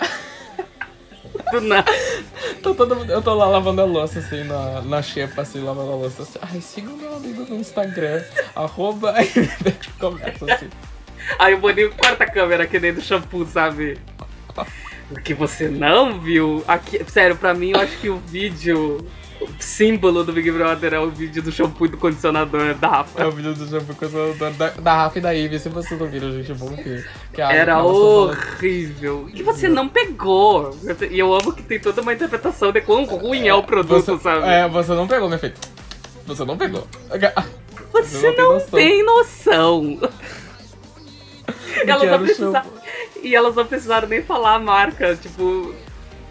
Do 1.52 1.62
nada. 1.62 1.92
Tô 2.64 2.74
todo 2.76 2.96
mundo- 2.96 3.12
eu 3.12 3.22
tô 3.22 3.34
lá 3.34 3.48
lavando 3.48 3.82
a 3.82 3.86
louça, 3.86 4.20
assim, 4.20 4.44
na, 4.44 4.82
na 4.82 5.02
xepa, 5.02 5.42
assim, 5.42 5.62
lavando 5.64 5.92
a 5.92 5.96
louça. 5.96 6.24
Assim, 6.24 6.40
Ai, 6.42 6.62
siga 6.62 6.92
o 6.92 6.98
meu 6.98 7.16
amigo 7.16 7.46
no 7.50 7.56
Instagram, 7.56 8.24
arroba, 8.56 9.14
aí 9.18 9.30
começa 10.00 10.54
assim. 10.54 10.70
Aí 11.40 11.54
o 11.54 11.58
Boninho 11.60 11.92
corta 11.96 12.24
a 12.24 12.30
câmera 12.30 12.66
que 12.68 12.80
nem 12.80 12.94
do 12.94 13.02
shampoo, 13.02 13.46
sabe? 13.46 13.98
O 15.10 15.16
que 15.16 15.34
você 15.34 15.68
não 15.68 16.20
viu? 16.20 16.64
Aqui, 16.68 17.04
sério, 17.10 17.36
pra 17.36 17.54
mim, 17.54 17.72
eu 17.72 17.80
acho 17.82 17.98
que 17.98 18.10
o 18.10 18.18
vídeo 18.18 19.06
símbolo 19.60 20.24
do 20.24 20.32
Big 20.34 20.50
Brother 20.52 20.94
é 20.94 21.00
o 21.00 21.10
vídeo 21.10 21.42
do 21.42 21.52
shampoo 21.52 21.86
e 21.86 21.90
do 21.90 21.98
condicionador 21.98 22.74
da 22.76 22.88
É 22.88 22.92
Rafa. 22.92 23.28
o 23.28 23.32
vídeo 23.32 23.54
do 23.54 23.68
shampoo 23.68 23.96
com 23.96 24.38
da, 24.38 24.50
da, 24.50 24.70
da 24.70 24.96
Rafa 24.96 25.18
e 25.20 25.22
da 25.22 25.32
Ivy, 25.32 25.60
se 25.60 25.70
vocês 25.70 26.00
não 26.00 26.08
viram, 26.08 26.32
gente, 26.32 26.54
vão 26.54 26.70
ver. 26.76 27.10
Era 27.38 27.84
horrível. 27.84 29.28
Que 29.34 29.44
você 29.44 29.68
não 29.68 29.88
pegou. 29.88 30.76
E 31.10 31.20
eu 31.20 31.34
amo 31.34 31.54
que 31.54 31.64
tem 31.64 31.80
toda 31.80 32.02
uma 32.02 32.14
interpretação 32.14 32.72
de 32.72 32.82
quão 32.82 33.06
ruim 33.06 33.48
é 33.48 33.54
o 33.54 33.64
produto, 33.64 34.06
você, 34.18 34.24
sabe? 34.24 34.48
É, 34.48 34.68
você 34.68 34.94
não 34.94 35.08
pegou, 35.08 35.28
minha 35.28 35.40
filha. 35.40 35.54
Você 36.26 36.46
não 36.46 36.58
pegou. 36.58 36.88
Você 37.94 38.28
não 38.28 38.34
tem 38.34 38.44
não 38.44 38.54
noção. 38.54 38.70
tem 38.72 39.04
noção. 39.04 40.00
E 41.86 41.90
elas, 41.90 42.10
não 42.10 42.20
precisaram, 42.20 42.72
e 43.24 43.36
elas 43.36 43.56
não 43.56 43.66
precisaram 43.66 44.08
nem 44.08 44.22
falar 44.22 44.56
a 44.56 44.60
marca, 44.60 45.16
tipo. 45.16 45.74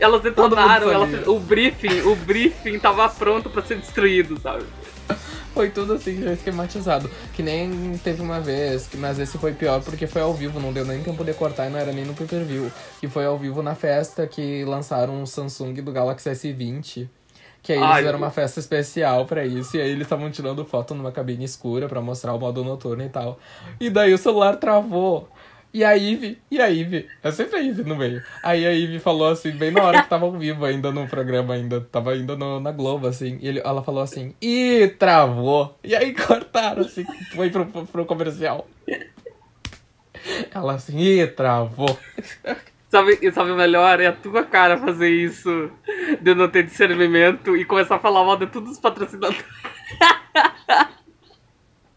Elas 0.01 0.23
detonaram, 0.23 0.91
elas- 0.91 1.27
o 1.27 1.39
briefing, 1.39 2.01
o 2.03 2.17
briefing 2.17 2.79
tava 2.79 3.09
pronto 3.09 3.51
pra 3.51 3.63
ser 3.63 3.77
destruído, 3.79 4.41
sabe? 4.41 4.65
Foi 5.53 5.69
tudo 5.69 5.95
assim, 5.95 6.23
já 6.23 6.33
esquematizado. 6.33 7.11
Que 7.35 7.43
nem 7.43 7.99
teve 8.05 8.23
uma 8.23 8.41
vez, 8.41 8.89
mas 8.95 9.19
esse 9.19 9.37
foi 9.37 9.53
pior 9.53 9.83
porque 9.83 10.07
foi 10.07 10.23
ao 10.23 10.33
vivo, 10.33 10.61
não 10.61 10.73
deu 10.73 10.85
nem 10.85 11.03
tempo 11.03 11.25
de 11.25 11.35
cortar 11.35 11.67
e 11.67 11.71
não 11.71 11.79
era 11.79 11.93
nem 11.93 12.05
no 12.05 12.15
pay-per-view. 12.15 12.71
Que 13.01 13.09
foi 13.09 13.27
ao 13.27 13.37
vivo 13.37 13.61
na 13.63 13.75
festa 13.75 14.27
que 14.27 14.65
lançaram 14.65 15.23
o 15.23 15.27
Samsung 15.27 15.75
do 15.75 15.91
Galaxy 15.93 16.31
S20. 16.31 17.09
Que 17.63 17.73
aí 17.73 17.79
eles 17.79 17.91
Ai, 17.91 17.97
fizeram 17.99 18.19
uma 18.19 18.31
festa 18.31 18.59
especial 18.61 19.27
pra 19.27 19.45
isso. 19.45 19.77
E 19.77 19.81
aí 19.83 19.91
eles 19.91 20.05
estavam 20.05 20.31
tirando 20.31 20.65
foto 20.65 20.95
numa 20.95 21.13
cabine 21.13 21.45
escura 21.45 21.89
pra 21.89 22.01
mostrar 22.01 22.33
o 22.33 22.39
modo 22.39 22.65
noturno 22.65 23.05
e 23.05 23.09
tal. 23.09 23.39
E 23.79 23.91
daí 23.91 24.15
o 24.15 24.19
celular 24.19 24.57
travou. 24.57 25.29
E 25.73 25.85
a 25.85 25.93
Ivy, 25.93 26.37
e 26.51 26.61
a 26.61 26.67
Ivy, 26.67 27.09
é 27.23 27.31
sempre 27.31 27.57
a 27.57 27.61
Ivy 27.61 27.85
no 27.85 27.95
meio. 27.95 28.21
Aí 28.43 28.67
a 28.67 28.73
Ivy 28.73 28.99
falou 28.99 29.29
assim, 29.29 29.53
bem 29.53 29.71
na 29.71 29.83
hora 29.83 30.03
que 30.03 30.09
tava 30.09 30.25
ao 30.25 30.33
vivo 30.33 30.65
ainda 30.65 30.91
no 30.91 31.07
programa, 31.07 31.55
ainda 31.55 31.81
tava 31.81 32.13
ainda 32.13 32.37
na 32.37 32.73
Globo, 32.73 33.07
assim. 33.07 33.39
E 33.41 33.47
ele, 33.47 33.61
ela 33.65 33.81
falou 33.81 34.03
assim, 34.03 34.35
ih, 34.43 34.89
travou. 34.99 35.79
E 35.85 35.95
aí 35.95 36.13
cortaram, 36.13 36.83
assim, 36.83 37.05
foi 37.35 37.51
pro, 37.51 37.67
pro, 37.67 37.87
pro 37.87 38.05
comercial. 38.05 38.67
Ela 40.53 40.75
assim, 40.75 40.99
ih, 40.99 41.27
travou. 41.29 41.97
Sabe, 42.89 43.21
e 43.23 43.31
sabe 43.31 43.53
o 43.53 43.57
melhor? 43.57 44.01
É 44.01 44.09
a 44.09 44.13
tua 44.13 44.43
cara 44.43 44.77
fazer 44.77 45.09
isso, 45.09 45.71
de 46.21 46.35
não 46.35 46.49
ter 46.49 46.65
discernimento 46.65 47.57
e 47.57 47.65
começar 47.65 47.95
a 47.95 48.01
falar 48.01 48.25
mal 48.25 48.37
de 48.37 48.49
todos 48.49 48.73
os 48.73 48.81
patrocinadores. 48.81 49.45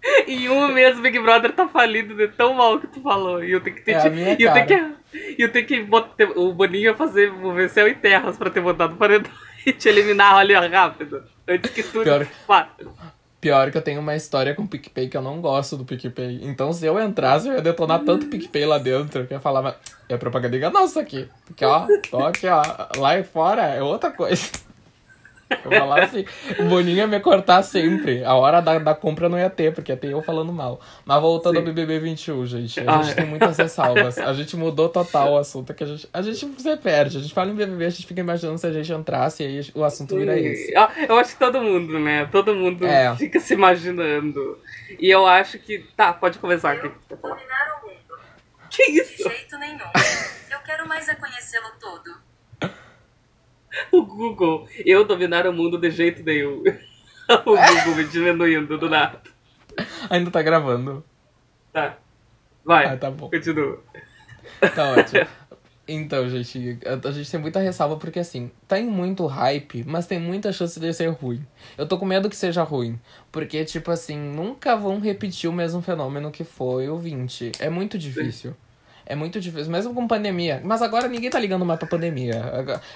Em 0.27 0.49
um 0.49 0.67
mês 0.67 0.97
o 0.97 1.01
Big 1.01 1.17
Brother 1.19 1.53
tá 1.53 1.67
falido 1.67 2.15
de 2.15 2.27
tão 2.27 2.53
mal 2.53 2.79
que 2.79 2.87
tu 2.87 3.01
falou. 3.01 3.43
E 3.43 3.51
eu 3.51 3.61
tenho 3.61 3.75
que 3.75 3.83
ter. 3.83 3.93
É 3.93 4.35
e 4.37 4.43
eu 4.43 4.53
tenho 4.53 4.67
que. 4.67 4.93
eu 5.41 5.51
tenho 5.51 5.65
que 5.65 5.81
botar, 5.83 6.25
o 6.35 6.53
Boninho 6.53 6.85
ia 6.85 6.95
fazer 6.95 7.31
mover 7.31 7.69
céu 7.69 7.87
e 7.87 7.95
terras 7.95 8.37
pra 8.37 8.49
ter 8.49 8.61
botado 8.61 8.95
paredão 8.95 9.31
e 9.65 9.71
te 9.71 9.87
eliminar 9.87 10.35
ali 10.35 10.55
ó, 10.55 10.67
rápido. 10.67 11.23
Antes 11.47 11.71
que 11.71 11.83
tudo. 11.83 12.03
Pior-. 12.03 12.27
Pior 13.39 13.71
que 13.71 13.77
eu 13.77 13.81
tenho 13.81 13.99
uma 13.99 14.15
história 14.15 14.55
com 14.55 14.63
o 14.63 14.67
PicPay 14.67 15.09
que 15.09 15.17
eu 15.17 15.21
não 15.21 15.41
gosto 15.41 15.75
do 15.75 15.83
PicPay. 15.83 16.39
Então 16.43 16.71
se 16.71 16.85
eu 16.85 16.97
entrasse, 16.99 17.47
eu 17.47 17.55
ia 17.55 17.61
detonar 17.61 18.01
tanto 18.03 18.27
PicPay 18.27 18.65
lá 18.65 18.77
dentro 18.77 19.27
que 19.27 19.33
eu 19.33 19.37
ia 19.37 19.41
falar, 19.41 19.61
mas 19.61 19.75
é 20.07 20.15
propaganda 20.15 20.55
enganosa 20.55 21.01
aqui. 21.01 21.27
Porque 21.45 21.65
ó, 21.65 21.85
tô 22.09 22.23
aqui, 22.23 22.47
ó, 22.47 22.61
lá 22.97 23.21
fora 23.23 23.63
é 23.63 23.83
outra 23.83 24.11
coisa. 24.11 24.49
Eu 25.65 25.71
falar 25.71 26.03
assim, 26.03 26.25
o 26.59 26.63
Boninho 26.65 26.97
ia 26.97 27.07
me 27.07 27.19
cortar 27.19 27.61
sempre. 27.63 28.23
A 28.23 28.33
hora 28.35 28.61
da, 28.61 28.77
da 28.79 28.95
compra 28.95 29.27
não 29.29 29.37
ia 29.37 29.49
ter, 29.49 29.73
porque 29.73 29.91
ia 29.91 29.97
ter 29.97 30.11
eu 30.11 30.21
falando 30.21 30.51
mal. 30.51 30.79
Mas 31.05 31.21
voltando 31.21 31.53
Sim. 31.55 31.59
ao 31.59 31.65
BBB 31.65 31.99
21, 31.99 32.45
gente. 32.45 32.79
A 32.81 32.99
Ah, 32.99 33.01
gente 33.03 33.11
é. 33.11 33.15
tem 33.15 33.25
muitas 33.25 33.57
ressalvas. 33.57 34.17
A 34.17 34.33
gente 34.33 34.55
mudou 34.55 34.89
total 34.89 35.33
o 35.33 35.37
assunto. 35.37 35.73
Que 35.73 35.83
a, 35.83 35.87
gente, 35.87 36.09
a 36.13 36.21
gente 36.21 36.61
se 36.61 36.77
perde. 36.77 37.17
A 37.17 37.21
gente 37.21 37.33
fala 37.33 37.51
em 37.51 37.55
BBB, 37.55 37.85
a 37.85 37.89
gente 37.89 38.07
fica 38.07 38.19
imaginando 38.19 38.57
se 38.57 38.67
a 38.67 38.71
gente 38.71 38.91
entrasse 38.91 39.43
e 39.43 39.45
aí 39.47 39.71
o 39.75 39.83
assunto 39.83 40.15
vira 40.15 40.37
esse. 40.39 40.75
Ah, 40.75 40.89
Eu 41.07 41.17
acho 41.17 41.33
que 41.33 41.39
todo 41.39 41.61
mundo, 41.61 41.99
né? 41.99 42.27
Todo 42.31 42.53
mundo 42.55 42.85
É. 42.85 43.15
fica 43.15 43.39
se 43.39 43.53
imaginando. 43.53 44.57
E 44.99 45.09
eu 45.09 45.25
acho 45.25 45.59
que. 45.59 45.79
Tá, 45.95 46.13
pode 46.13 46.37
começar 46.39 46.71
aqui. 46.73 46.89
Dominar 47.09 47.81
o 47.83 47.87
mundo. 47.87 47.93
Que 48.69 48.91
De 48.91 48.99
isso? 49.01 49.29
jeito 49.29 49.57
nenhum. 49.57 49.79
Eu 50.51 50.59
quero 50.65 50.87
mais 50.87 51.07
é 51.07 51.15
conhecê-lo 51.15 51.69
todo. 51.79 52.15
O 53.91 54.05
Google. 54.05 54.67
Eu 54.85 55.05
dominar 55.05 55.47
o 55.47 55.53
mundo 55.53 55.77
de 55.77 55.89
jeito 55.89 56.23
nenhum. 56.23 56.61
o 57.29 57.55
Google 57.55 57.95
me 57.95 58.03
diminuindo 58.05 58.77
do 58.77 58.89
nada. 58.89 59.21
Ainda 60.09 60.29
tá 60.29 60.41
gravando. 60.41 61.03
Tá. 61.71 61.97
Vai. 62.63 62.85
Ah, 62.85 62.97
tá 62.97 63.09
bom. 63.09 63.29
Continua. 63.29 63.81
Tá 64.75 64.91
ótimo. 64.91 65.27
Então, 65.85 66.29
gente, 66.29 66.79
a, 66.85 67.11
gente 67.11 67.29
tem 67.29 67.39
muita 67.39 67.59
ressalva 67.59 67.97
porque, 67.97 68.19
assim, 68.19 68.49
tem 68.69 68.85
muito 68.85 69.25
hype, 69.25 69.83
mas 69.85 70.07
tem 70.07 70.17
muita 70.17 70.53
chance 70.53 70.79
de 70.79 70.93
ser 70.93 71.09
ruim. 71.09 71.45
Eu 71.77 71.85
tô 71.85 71.97
com 71.97 72.05
medo 72.05 72.29
que 72.29 72.37
seja 72.37 72.63
ruim. 72.63 72.97
Porque, 73.31 73.65
tipo 73.65 73.91
assim, 73.91 74.17
nunca 74.17 74.77
vão 74.77 74.99
repetir 74.99 75.49
o 75.49 75.53
mesmo 75.53 75.81
fenômeno 75.81 76.31
que 76.31 76.45
foi 76.45 76.87
o 76.87 76.97
20. 76.97 77.51
É 77.59 77.69
muito 77.69 77.97
difícil. 77.97 78.55
É 79.05 79.15
muito 79.15 79.39
difícil, 79.39 79.71
mesmo 79.71 79.93
com 79.93 80.07
pandemia. 80.07 80.61
Mas 80.63 80.81
agora 80.81 81.07
ninguém 81.07 81.29
tá 81.29 81.39
ligando 81.39 81.65
mais 81.65 81.77
pra 81.79 81.87
pandemia. 81.87 82.41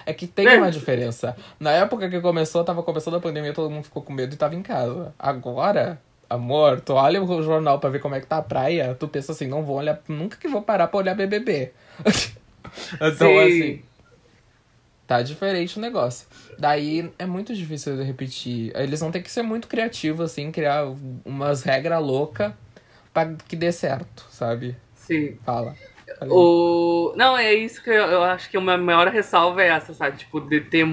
É 0.06 0.14
que 0.14 0.26
tem 0.28 0.48
É. 0.48 0.58
uma 0.58 0.72
diferença. 0.72 1.36
Na 1.60 1.72
época 1.72 2.10
que 2.10 2.20
começou, 2.22 2.64
tava 2.64 2.82
começando 2.84 3.16
a 3.18 3.20
pandemia, 3.20 3.54
todo 3.54 3.70
mundo 3.70 3.84
ficou 3.84 4.02
com 4.02 4.14
medo 4.14 4.34
e 4.34 4.38
tava 4.38 4.56
em 4.56 4.62
casa. 4.62 5.14
Agora, 5.20 6.00
amor, 6.30 6.80
tu 6.82 6.94
olha 6.94 7.22
o 7.22 7.44
jornal 7.44 7.80
pra 7.80 7.90
ver 7.90 8.00
como 8.00 8.16
é 8.16 8.22
que 8.22 8.28
tá 8.28 8.38
a 8.38 8.42
praia, 8.42 8.96
tu 8.98 9.08
pensa 9.08 9.32
assim, 9.34 9.48
não 9.48 9.64
vou 9.64 9.78
olhar, 9.78 10.00
nunca 10.08 10.38
que 10.38 10.48
vou 10.48 10.62
parar 10.62 10.88
pra 10.88 10.98
olhar 11.00 11.14
BBB. 11.16 11.72
então, 12.96 13.12
Sim. 13.28 13.40
assim, 13.40 13.82
tá 15.06 15.22
diferente 15.22 15.78
o 15.78 15.82
negócio. 15.82 16.28
Daí 16.58 17.12
é 17.20 17.26
muito 17.26 17.54
difícil 17.54 17.98
de 17.98 18.04
repetir. 18.04 18.72
Eles 18.76 19.00
vão 19.00 19.12
ter 19.12 19.22
que 19.22 19.30
ser 19.32 19.42
muito 19.42 19.68
criativos, 19.68 20.32
assim, 20.32 20.52
criar 20.52 20.86
umas 21.26 21.64
regras 21.64 22.02
loucas 22.02 22.52
pra 23.14 23.34
que 23.48 23.56
dê 23.56 23.72
certo, 23.72 24.26
sabe? 24.32 24.76
Sim. 24.96 25.38
Fala. 25.46 25.76
Falei. 26.20 26.34
O... 26.34 27.14
Não, 27.16 27.38
é 27.38 27.54
isso 27.54 27.84
que 27.84 27.90
eu, 27.90 27.94
eu 27.94 28.24
acho 28.24 28.50
que 28.50 28.58
uma 28.58 28.78
maior 28.78 29.08
ressalva 29.08 29.62
é 29.62 29.68
essa, 29.68 29.94
sabe? 29.94 30.18
Tipo, 30.18 30.40
de 30.40 30.62
ter. 30.62 30.86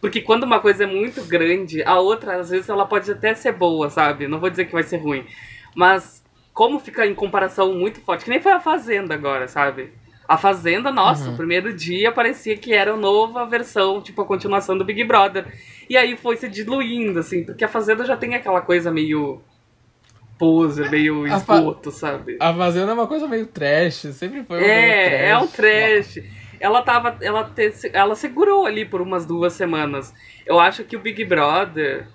Porque 0.00 0.20
quando 0.20 0.44
uma 0.44 0.60
coisa 0.60 0.84
é 0.84 0.86
muito 0.86 1.22
grande, 1.24 1.82
a 1.84 1.98
outra, 1.98 2.36
às 2.40 2.50
vezes, 2.50 2.68
ela 2.68 2.86
pode 2.86 3.10
até 3.10 3.34
ser 3.34 3.52
boa, 3.52 3.90
sabe? 3.90 4.26
Não 4.26 4.40
vou 4.40 4.50
dizer 4.50 4.64
que 4.64 4.72
vai 4.72 4.82
ser 4.82 4.96
ruim. 4.98 5.26
Mas 5.74 6.22
como 6.52 6.78
fica 6.78 7.06
em 7.06 7.14
comparação 7.14 7.74
muito 7.74 8.00
forte, 8.00 8.24
que 8.24 8.30
nem 8.30 8.40
foi 8.40 8.52
a 8.52 8.60
Fazenda 8.60 9.14
agora, 9.14 9.48
sabe? 9.48 9.92
A 10.28 10.36
Fazenda, 10.38 10.90
nossa, 10.90 11.28
Uhum. 11.28 11.34
o 11.34 11.36
primeiro 11.36 11.72
dia 11.74 12.12
parecia 12.12 12.56
que 12.56 12.72
era 12.72 12.92
a 12.92 12.96
nova 12.96 13.44
versão, 13.44 14.00
tipo, 14.00 14.22
a 14.22 14.24
continuação 14.26 14.76
do 14.78 14.84
Big 14.84 15.02
Brother. 15.04 15.46
E 15.88 15.96
aí 15.96 16.16
foi 16.16 16.36
se 16.36 16.48
diluindo, 16.48 17.18
assim, 17.18 17.44
porque 17.44 17.64
a 17.64 17.68
Fazenda 17.68 18.04
já 18.04 18.16
tem 18.16 18.34
aquela 18.34 18.60
coisa 18.60 18.90
meio. 18.90 19.42
Poser, 20.42 20.90
meio 20.90 21.24
A 21.24 21.36
esgoto, 21.36 21.92
sabe? 21.92 22.36
A 22.40 22.52
Fazenda 22.52 22.90
é 22.90 22.94
uma 22.94 23.06
coisa 23.06 23.28
meio 23.28 23.46
trash, 23.46 24.08
sempre 24.12 24.42
foi 24.42 24.58
uma 24.58 24.66
É, 24.66 25.28
é 25.28 25.38
um 25.38 25.46
trash. 25.46 26.18
Ela 26.58 26.82
tava. 26.82 27.16
Ela, 27.20 27.44
te, 27.44 27.72
ela 27.92 28.16
segurou 28.16 28.66
ali 28.66 28.84
por 28.84 29.00
umas 29.00 29.24
duas 29.24 29.52
semanas. 29.52 30.12
Eu 30.44 30.58
acho 30.58 30.82
que 30.82 30.96
o 30.96 31.00
Big 31.00 31.24
Brother, 31.24 32.08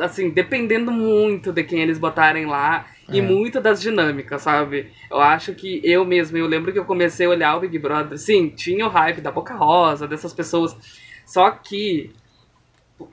assim, 0.00 0.30
dependendo 0.30 0.90
muito 0.90 1.52
de 1.52 1.62
quem 1.64 1.80
eles 1.80 1.98
botarem 1.98 2.46
lá 2.46 2.86
e 3.10 3.18
É. 3.18 3.22
muito 3.22 3.60
das 3.60 3.80
dinâmicas, 3.80 4.40
sabe? 4.42 4.90
Eu 5.10 5.18
acho 5.20 5.54
que 5.54 5.82
eu 5.84 6.04
mesmo, 6.04 6.38
eu 6.38 6.46
lembro 6.46 6.72
que 6.72 6.78
eu 6.78 6.84
comecei 6.86 7.26
a 7.26 7.30
olhar 7.30 7.56
o 7.56 7.60
Big 7.60 7.78
Brother. 7.78 8.16
Sim, 8.16 8.48
tinha 8.48 8.86
o 8.86 8.90
hype 8.90 9.20
da 9.20 9.30
Boca 9.30 9.54
Rosa, 9.54 10.08
dessas 10.08 10.32
pessoas. 10.32 10.74
Só 11.26 11.50
que, 11.50 12.10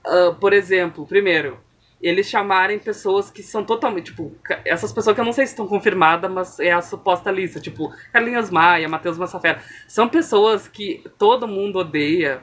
ah, 0.05 0.35
por 0.39 0.53
exemplo, 0.53 1.05
primeiro, 1.05 1.57
eles 2.01 2.27
chamarem 2.27 2.77
pessoas 2.77 3.31
que 3.31 3.41
são 3.41 3.63
totalmente, 3.63 4.07
tipo, 4.07 4.35
essas 4.63 4.93
pessoas 4.93 5.15
que 5.15 5.21
eu 5.21 5.25
não 5.25 5.33
sei 5.33 5.45
se 5.45 5.53
estão 5.53 5.67
confirmadas, 5.67 6.31
mas 6.31 6.59
é 6.59 6.71
a 6.71 6.81
suposta 6.81 7.31
lista, 7.31 7.59
tipo, 7.59 7.91
Carlinhos 8.13 8.49
Maia, 8.49 8.87
Matheus 8.87 9.17
Massafera, 9.17 9.61
são 9.87 10.07
pessoas 10.07 10.67
que 10.67 11.03
todo 11.17 11.47
mundo 11.47 11.79
odeia 11.79 12.41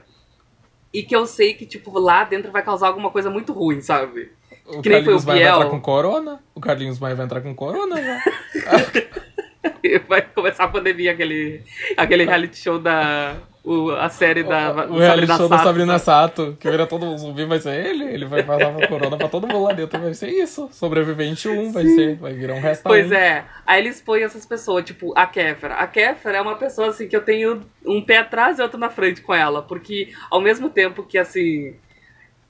e 0.92 1.02
que 1.02 1.14
eu 1.14 1.26
sei 1.26 1.54
que, 1.54 1.66
tipo, 1.66 1.96
lá 1.98 2.24
dentro 2.24 2.50
vai 2.52 2.62
causar 2.62 2.88
alguma 2.88 3.10
coisa 3.10 3.30
muito 3.30 3.52
ruim, 3.52 3.80
sabe? 3.80 4.32
O 4.66 4.80
Que 4.80 4.88
nem 4.88 5.04
foi 5.04 5.14
o 5.14 5.16
Carlinhos 5.18 5.24
Maia 5.24 5.38
vai 5.38 5.46
Biel. 5.46 5.56
entrar 5.56 5.70
com 5.70 5.80
corona. 5.80 6.44
O 6.54 6.60
Carlinhos 6.60 6.98
Maia 6.98 7.14
vai 7.14 7.24
entrar 7.26 7.40
com 7.40 7.54
corona 7.54 8.02
já. 8.02 8.22
Vai 10.08 10.20
começar 10.22 10.64
a 10.64 10.68
pandemia, 10.68 11.12
aquele, 11.12 11.62
aquele 11.96 12.24
reality 12.24 12.56
show 12.58 12.78
da... 12.78 13.36
o- 13.64 13.90
a 13.92 14.08
série 14.10 14.42
da 14.44 14.86
o 14.86 14.98
show 14.98 15.48
da 15.48 15.56
Sato, 15.56 15.64
Sabrina 15.64 15.98
sabe? 15.98 16.28
Sato, 16.28 16.56
que 16.60 16.70
vira 16.70 16.86
todo 16.86 17.06
mundo 17.06 17.18
zumbi, 17.18 17.44
vai 17.46 17.58
ser 17.58 17.74
ele. 17.86 18.04
Ele 18.04 18.26
vai 18.26 18.42
passar 18.42 18.76
a 18.76 18.86
corona 18.86 19.16
pra 19.16 19.28
todo 19.28 19.46
mundo 19.48 19.62
lá 19.64 19.72
dentro. 19.72 19.98
Vai 19.98 20.12
ser 20.14 20.28
isso. 20.28 20.68
Sobrevivente 20.70 21.48
1 21.48 21.72
vai 21.72 21.86
ser. 21.86 22.16
Vai 22.16 22.34
virar 22.34 22.54
um 22.54 22.60
restaurante. 22.60 23.08
Pois 23.08 23.10
é, 23.12 23.44
aí 23.66 23.80
eles 23.80 24.00
põem 24.00 24.22
essas 24.22 24.44
pessoas, 24.44 24.84
tipo, 24.84 25.12
a 25.16 25.26
Kéfera. 25.26 25.74
A 25.76 25.86
Kéfera 25.86 26.38
é 26.38 26.40
uma 26.42 26.56
pessoa, 26.56 26.88
assim, 26.88 27.08
que 27.08 27.16
eu 27.16 27.22
tenho 27.22 27.62
um 27.86 28.02
pé 28.02 28.18
atrás 28.18 28.58
e 28.58 28.62
outro 28.62 28.78
na 28.78 28.90
frente 28.90 29.22
com 29.22 29.32
ela, 29.34 29.62
porque 29.62 30.10
ao 30.30 30.40
mesmo 30.40 30.68
tempo 30.68 31.02
que, 31.02 31.16
assim, 31.16 31.74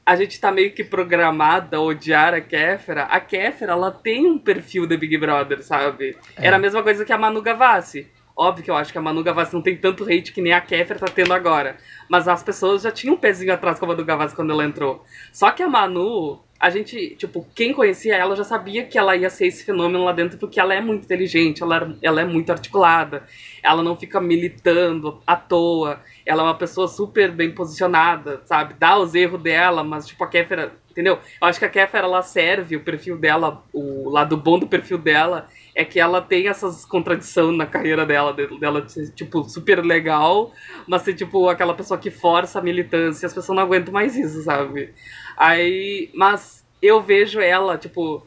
a 0.04 0.16
gente 0.16 0.38
tá 0.40 0.50
meio 0.52 0.72
que 0.72 0.84
programada 0.84 1.76
a 1.76 1.80
odiar 1.80 2.34
a 2.34 2.40
Kéfera, 2.40 3.04
a 3.04 3.20
Kéfera, 3.20 3.72
ela 3.72 3.90
tem 3.90 4.26
um 4.26 4.36
perfil 4.38 4.86
de 4.86 4.96
Big 4.96 5.16
Brother, 5.16 5.62
sabe? 5.62 6.16
É. 6.36 6.46
Era 6.48 6.56
a 6.56 6.58
mesma 6.58 6.82
coisa 6.82 7.04
que 7.04 7.12
a 7.12 7.16
Manu 7.18 7.40
Gavassi. 7.40 8.06
Óbvio 8.36 8.64
que 8.64 8.70
eu 8.70 8.76
acho 8.76 8.90
que 8.90 8.98
a 8.98 9.02
Manu 9.02 9.22
Gavassi 9.22 9.54
não 9.54 9.62
tem 9.62 9.76
tanto 9.76 10.02
hate 10.04 10.32
que 10.32 10.42
nem 10.42 10.52
a 10.52 10.60
Kéfera 10.60 10.98
tá 10.98 11.06
tendo 11.06 11.32
agora. 11.32 11.76
Mas 12.08 12.26
as 12.26 12.42
pessoas 12.42 12.82
já 12.82 12.90
tinham 12.90 13.14
um 13.14 13.18
pezinho 13.18 13.52
atrás 13.52 13.78
com 13.78 13.84
a 13.84 13.88
Manu 13.88 14.04
Gavassi 14.04 14.34
quando 14.34 14.50
ela 14.50 14.64
entrou. 14.64 15.04
Só 15.32 15.52
que 15.52 15.62
a 15.62 15.68
Manu, 15.68 16.40
a 16.58 16.68
gente, 16.68 17.14
tipo, 17.14 17.46
quem 17.54 17.72
conhecia 17.72 18.16
ela 18.16 18.34
já 18.34 18.42
sabia 18.42 18.84
que 18.84 18.98
ela 18.98 19.14
ia 19.14 19.30
ser 19.30 19.46
esse 19.46 19.64
fenômeno 19.64 20.04
lá 20.04 20.12
dentro 20.12 20.36
porque 20.36 20.58
ela 20.58 20.74
é 20.74 20.80
muito 20.80 21.04
inteligente, 21.04 21.62
ela, 21.62 21.96
ela 22.02 22.20
é 22.22 22.24
muito 22.24 22.50
articulada, 22.50 23.22
ela 23.62 23.84
não 23.84 23.94
fica 23.96 24.20
militando 24.20 25.20
à 25.24 25.36
toa. 25.36 26.00
ela 26.26 26.42
é 26.42 26.44
uma 26.46 26.58
pessoa 26.58 26.88
super 26.88 27.30
bem 27.30 27.52
posicionada, 27.52 28.42
sabe? 28.46 28.74
Dá 28.74 28.98
os 28.98 29.14
erros 29.14 29.40
dela, 29.40 29.84
mas 29.84 30.08
tipo 30.08 30.24
a 30.24 30.26
Kéfera, 30.26 30.72
entendeu? 30.90 31.20
Eu 31.40 31.46
acho 31.46 31.60
que 31.60 31.66
a 31.66 31.70
Kéfera 31.70 32.06
ela 32.06 32.22
serve 32.22 32.74
o 32.74 32.80
perfil 32.80 33.16
dela, 33.16 33.62
o 33.72 34.08
lado 34.10 34.36
bom 34.36 34.58
do 34.58 34.66
perfil 34.66 34.98
dela 34.98 35.46
é 35.74 35.84
que 35.84 35.98
ela 35.98 36.22
tem 36.22 36.46
essas 36.48 36.84
contradições 36.84 37.56
na 37.56 37.66
carreira 37.66 38.06
dela, 38.06 38.32
de- 38.32 38.58
dela 38.60 38.80
de 38.80 38.92
ser, 38.92 39.10
tipo, 39.10 39.42
super 39.44 39.84
legal, 39.84 40.52
mas 40.86 41.02
ser, 41.02 41.14
tipo, 41.14 41.48
aquela 41.48 41.74
pessoa 41.74 41.98
que 41.98 42.10
força 42.10 42.58
a 42.58 42.62
militância, 42.62 43.26
as 43.26 43.34
pessoas 43.34 43.56
não 43.56 43.64
aguentam 43.64 43.92
mais 43.92 44.14
isso, 44.16 44.42
sabe? 44.42 44.94
Aí, 45.36 46.10
mas 46.14 46.64
eu 46.80 47.00
vejo 47.02 47.40
ela, 47.40 47.76
tipo, 47.76 48.24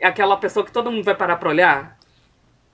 é 0.00 0.06
aquela 0.06 0.36
pessoa 0.36 0.64
que 0.64 0.72
todo 0.72 0.90
mundo 0.90 1.04
vai 1.04 1.14
parar 1.14 1.36
pra 1.36 1.50
olhar, 1.50 1.98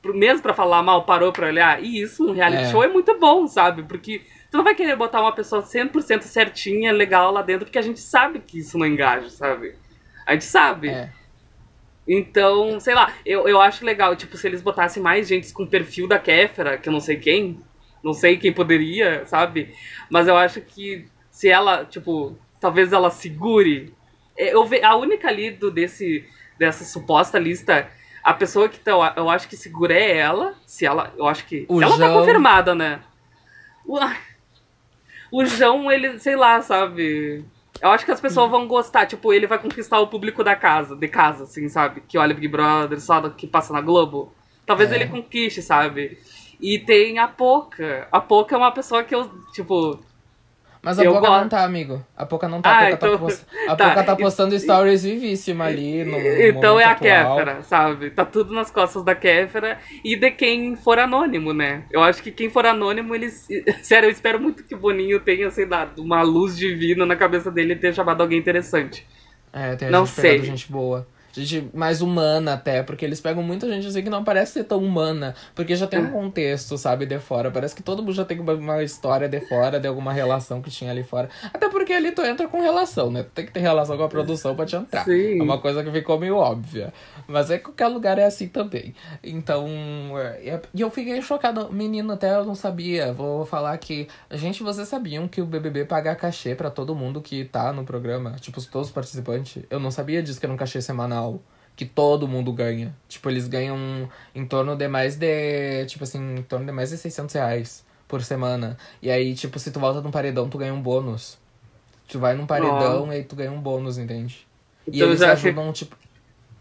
mesmo 0.04 0.42
pra 0.42 0.54
falar 0.54 0.82
mal, 0.82 1.04
parou 1.04 1.32
pra 1.32 1.46
olhar, 1.46 1.82
e 1.82 2.00
isso, 2.02 2.28
um 2.28 2.32
reality 2.32 2.64
É. 2.64 2.70
show 2.70 2.84
é 2.84 2.88
muito 2.88 3.18
bom, 3.18 3.46
sabe? 3.48 3.82
Porque 3.84 4.20
tu 4.50 4.58
não 4.58 4.62
vai 4.64 4.74
querer 4.74 4.94
botar 4.96 5.20
uma 5.22 5.32
pessoa 5.32 5.62
100% 5.62 6.22
certinha, 6.22 6.92
legal 6.92 7.32
lá 7.32 7.42
dentro, 7.42 7.64
porque 7.66 7.78
a 7.78 7.82
gente 7.82 8.00
sabe 8.00 8.38
que 8.40 8.58
isso 8.60 8.76
não 8.78 8.86
engaja, 8.86 9.28
sabe? 9.30 9.74
A 10.26 10.32
gente 10.34 10.44
sabe. 10.44 10.88
É. 10.90 11.10
Então, 12.06 12.78
sei 12.80 12.94
lá, 12.94 13.12
eu, 13.24 13.48
eu 13.48 13.60
acho 13.60 13.84
legal, 13.84 14.14
tipo, 14.14 14.36
se 14.36 14.46
eles 14.46 14.60
botassem 14.62 15.02
mais 15.02 15.26
gente 15.26 15.52
com 15.52 15.66
perfil 15.66 16.06
da 16.06 16.18
Kéfera, 16.18 16.76
que 16.76 16.88
eu 16.88 16.92
não 16.92 17.00
sei 17.00 17.16
quem, 17.16 17.60
não 18.02 18.12
sei 18.12 18.36
quem 18.36 18.52
poderia, 18.52 19.24
sabe? 19.26 19.74
Mas 20.10 20.28
eu 20.28 20.36
acho 20.36 20.60
que 20.60 21.06
se 21.30 21.48
ela, 21.48 21.84
tipo, 21.84 22.36
talvez 22.60 22.92
ela 22.92 23.10
segure. 23.10 23.94
é, 24.36 24.54
Eu 24.54 24.64
ve, 24.66 24.82
a 24.84 24.94
única 24.96 25.28
ali 25.28 25.50
do, 25.50 25.70
desse, 25.70 26.24
dessa 26.58 26.84
suposta 26.84 27.38
lista, 27.38 27.88
a 28.22 28.34
pessoa 28.34 28.68
que 28.68 28.78
tá, 28.78 28.90
eu 29.16 29.30
acho 29.30 29.48
que 29.48 29.56
segura 29.56 29.94
é 29.94 30.16
ela. 30.18 30.54
Se 30.66 30.84
ela. 30.84 31.12
Eu 31.16 31.26
acho 31.26 31.46
que. 31.46 31.64
O 31.68 31.80
ela 31.82 31.92
tá 31.98 32.06
João- 32.06 32.20
confirmada, 32.20 32.74
né? 32.74 33.00
O, 33.86 33.98
o 35.32 35.44
João, 35.46 35.90
ele, 35.90 36.18
sei 36.18 36.36
lá, 36.36 36.60
sabe? 36.60 37.44
Eu 37.84 37.90
acho 37.90 38.06
que 38.06 38.10
as 38.10 38.20
pessoas 38.20 38.50
vão 38.50 38.66
gostar, 38.66 39.04
tipo, 39.04 39.30
ele 39.30 39.46
vai 39.46 39.58
conquistar 39.58 40.00
o 40.00 40.06
público 40.06 40.42
da 40.42 40.56
casa, 40.56 40.96
de 40.96 41.06
casa, 41.06 41.44
assim, 41.44 41.68
sabe? 41.68 42.00
Que 42.08 42.16
olha 42.16 42.34
Big 42.34 42.48
Brother, 42.48 42.98
só 42.98 43.28
que 43.28 43.46
passa 43.46 43.74
na 43.74 43.82
Globo. 43.82 44.32
Talvez 44.64 44.90
É. 44.90 44.94
ele 44.94 45.06
conquiste, 45.08 45.60
sabe? 45.60 46.18
E 46.58 46.78
tem 46.78 47.18
a 47.18 47.28
Poca. 47.28 48.08
A 48.10 48.22
Poca 48.22 48.54
é 48.54 48.58
uma 48.58 48.72
pessoa 48.72 49.04
que 49.04 49.14
eu, 49.14 49.30
tipo. 49.52 50.02
Mas 50.84 50.98
a 50.98 51.04
Eu 51.04 51.12
Poca 51.14 51.26
gosto. 51.28 51.40
não 51.42 51.48
tá, 51.48 51.64
amigo. 51.64 52.04
A 52.16 52.26
Poca 52.26 52.46
não 52.48 52.60
tá. 52.60 52.70
Ah, 52.70 52.72
a 52.72 52.90
Poca, 52.90 52.94
então- 52.94 53.12
tá, 53.12 53.18
post... 53.18 53.46
a 53.68 53.76
tá. 53.76 53.88
Poca 53.88 54.04
tá 54.04 54.16
postando 54.16 54.58
stories 54.58 55.02
vivíssima 55.02 55.64
ali 55.64 56.04
no. 56.04 56.18
então 56.18 56.78
é 56.78 56.84
a. 56.84 56.94
Kéfera, 56.94 57.62
sabe? 57.62 58.10
Tá 58.10 58.24
tudo 58.24 58.52
nas 58.52 58.70
costas 58.70 59.02
da 59.02 59.14
Kéfera 59.14 59.78
e 60.04 60.14
de 60.14 60.30
quem 60.30 60.76
for 60.76 60.98
anônimo, 60.98 61.52
né? 61.54 61.84
Eu 61.90 62.02
acho 62.02 62.22
que 62.22 62.30
quem 62.30 62.50
for 62.50 62.66
anônimo, 62.66 63.14
eles. 63.14 63.48
Sério, 63.82 64.06
eu 64.08 64.10
espero 64.10 64.38
muito 64.38 64.62
que 64.62 64.74
o 64.74 64.78
Boninho 64.78 65.18
tenha, 65.20 65.50
sei 65.50 65.66
lá, 65.66 65.90
uma 65.96 66.22
luz 66.22 66.56
divina 66.56 67.06
na 67.06 67.16
cabeça 67.16 67.50
dele 67.50 67.72
e 67.72 67.76
ter 67.76 67.94
chamado 67.94 68.20
alguém 68.20 68.38
interessante. 68.38 69.06
É, 69.52 69.76
tem 69.76 69.88
Não 69.88 70.04
gente 70.04 70.20
sei. 70.20 70.42
gente 70.42 70.70
boa. 70.70 71.06
Gente 71.34 71.68
mais 71.74 72.00
humana 72.00 72.54
até, 72.54 72.82
porque 72.82 73.04
eles 73.04 73.20
pegam 73.20 73.42
muita 73.42 73.68
gente 73.68 73.86
assim 73.86 74.02
que 74.02 74.10
não 74.10 74.22
parece 74.24 74.52
ser 74.52 74.64
tão 74.64 74.78
humana. 74.78 75.34
Porque 75.54 75.74
já 75.76 75.86
tem 75.86 75.98
É. 75.98 76.02
um 76.02 76.10
contexto, 76.10 76.78
sabe, 76.78 77.06
de 77.06 77.18
fora. 77.18 77.50
Parece 77.50 77.74
que 77.74 77.82
todo 77.82 78.02
mundo 78.02 78.14
já 78.14 78.24
tem 78.24 78.38
uma, 78.40 78.82
história 78.82 79.28
de 79.28 79.40
fora, 79.40 79.78
de 79.80 79.88
alguma 79.88 80.12
relação 80.12 80.62
que 80.62 80.70
tinha 80.70 80.90
ali 80.90 81.02
fora. 81.02 81.28
Até 81.52 81.68
porque 81.68 81.92
ali 81.92 82.12
tu 82.12 82.22
entra 82.22 82.46
com 82.48 82.60
relação, 82.60 83.10
né? 83.10 83.22
Tu 83.24 83.30
tem 83.30 83.46
que 83.46 83.52
ter 83.52 83.60
relação 83.60 83.96
com 83.96 84.04
a 84.04 84.08
produção 84.08 84.54
pra 84.54 84.64
te 84.66 84.76
entrar. 84.76 85.04
Sim. 85.04 85.38
É 85.40 85.42
uma 85.42 85.58
coisa 85.58 85.82
que 85.82 85.90
ficou 85.90 86.18
meio 86.18 86.36
óbvia. 86.36 86.92
Mas 87.26 87.50
é 87.50 87.58
que 87.58 87.64
qualquer 87.64 87.88
lugar 87.88 88.18
é 88.18 88.24
assim 88.24 88.48
também. 88.48 88.94
Então. 89.22 89.66
é, 90.18 90.60
E 90.72 90.80
eu 90.80 90.90
fiquei 90.90 91.20
chocado. 91.22 91.72
Menino, 91.72 92.12
até 92.12 92.34
eu 92.34 92.44
não 92.44 92.54
sabia. 92.54 93.12
Vou 93.12 93.44
falar 93.44 93.76
que. 93.78 94.06
Gente, 94.30 94.62
vocês 94.62 94.86
sabiam 94.88 95.26
que 95.26 95.40
o 95.40 95.46
BBB 95.46 95.84
paga 95.84 96.14
cachê 96.14 96.54
pra 96.54 96.70
todo 96.70 96.94
mundo 96.94 97.20
que 97.20 97.44
tá 97.44 97.72
no 97.72 97.84
programa? 97.84 98.36
Tipo, 98.40 98.60
todos 98.70 98.88
os 98.88 98.94
participantes? 98.94 99.62
Eu 99.70 99.80
não 99.80 99.90
sabia 99.90 100.22
disso, 100.22 100.38
que 100.38 100.46
era 100.46 100.52
um 100.52 100.56
cachê 100.56 100.80
semanal. 100.80 101.23
Que 101.76 101.84
todo 101.84 102.28
mundo 102.28 102.52
ganha. 102.52 102.94
Tipo, 103.08 103.28
eles 103.30 103.48
ganham 103.48 104.08
em 104.34 104.46
torno 104.46 104.76
de 104.76 104.86
mais 104.88 105.16
de. 105.16 105.84
Tipo 105.86 106.04
assim, 106.04 106.36
em 106.36 106.42
torno 106.42 106.64
de 106.66 106.72
mais 106.72 106.90
de 106.90 106.96
600 106.98 107.34
reais 107.34 107.84
por 108.06 108.22
semana. 108.22 108.76
E 109.02 109.10
aí, 109.10 109.34
tipo, 109.34 109.58
se 109.58 109.70
tu 109.72 109.80
volta 109.80 110.00
num 110.00 110.10
paredão, 110.10 110.48
tu 110.48 110.56
ganha 110.58 110.72
um 110.72 110.80
bônus. 110.80 111.36
Tu 112.08 112.18
vai 112.18 112.34
num 112.34 112.46
paredão 112.46 113.12
e 113.12 113.16
aí 113.16 113.24
tu 113.24 113.34
ganha 113.34 113.50
um 113.50 113.60
bônus, 113.60 113.98
entende? 113.98 114.46
E 114.86 114.90
Então 114.96 115.08
eles 115.08 115.20
já 115.20 115.32
ajudam, 115.32 115.72
tipo, 115.72 115.96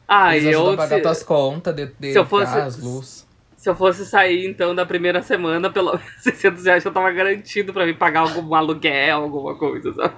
Ah, 0.08 0.36
eles 0.36 0.49
e 0.49 0.52
eu. 0.52 0.69
a 0.69 0.78
pagar 0.78 0.95
Se, 0.97 1.02
tuas 1.02 1.21
contas, 1.23 1.76
de, 1.76 1.86
de 1.99 2.12
se 2.13 2.17
eu 2.17 2.26
fosse- 2.26 2.45
gás, 2.56 2.78
luz. 2.78 3.28
se 3.58 3.69
eu 3.69 3.76
fosse 3.76 4.06
sair, 4.06 4.47
então, 4.49 4.73
da 4.73 4.86
primeira 4.86 5.21
semana, 5.21 5.69
pelo 5.69 5.91
menos 5.97 6.23
600 6.23 6.63
reais 6.65 6.84
já 6.84 6.89
tava 6.91 7.12
garantido 7.12 7.71
pra 7.73 7.86
me 7.86 7.93
pagar 7.93 8.21
algum 8.21 8.56
aluguel, 8.56 9.21
alguma 9.23 9.56
coisa, 9.56 9.93
sabe? 9.93 10.15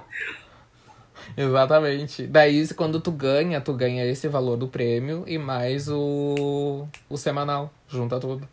Exatamente. 1.36 2.26
Daí, 2.26 2.66
quando 2.74 3.00
tu 3.00 3.12
ganha, 3.12 3.60
tu 3.60 3.74
ganha 3.74 4.04
esse 4.06 4.26
valor 4.28 4.56
do 4.56 4.68
prêmio 4.68 5.24
e 5.26 5.38
mais 5.38 5.88
o, 5.88 6.88
o 7.08 7.16
semanal. 7.16 7.72
Junta 7.88 8.18
tudo. 8.18 8.48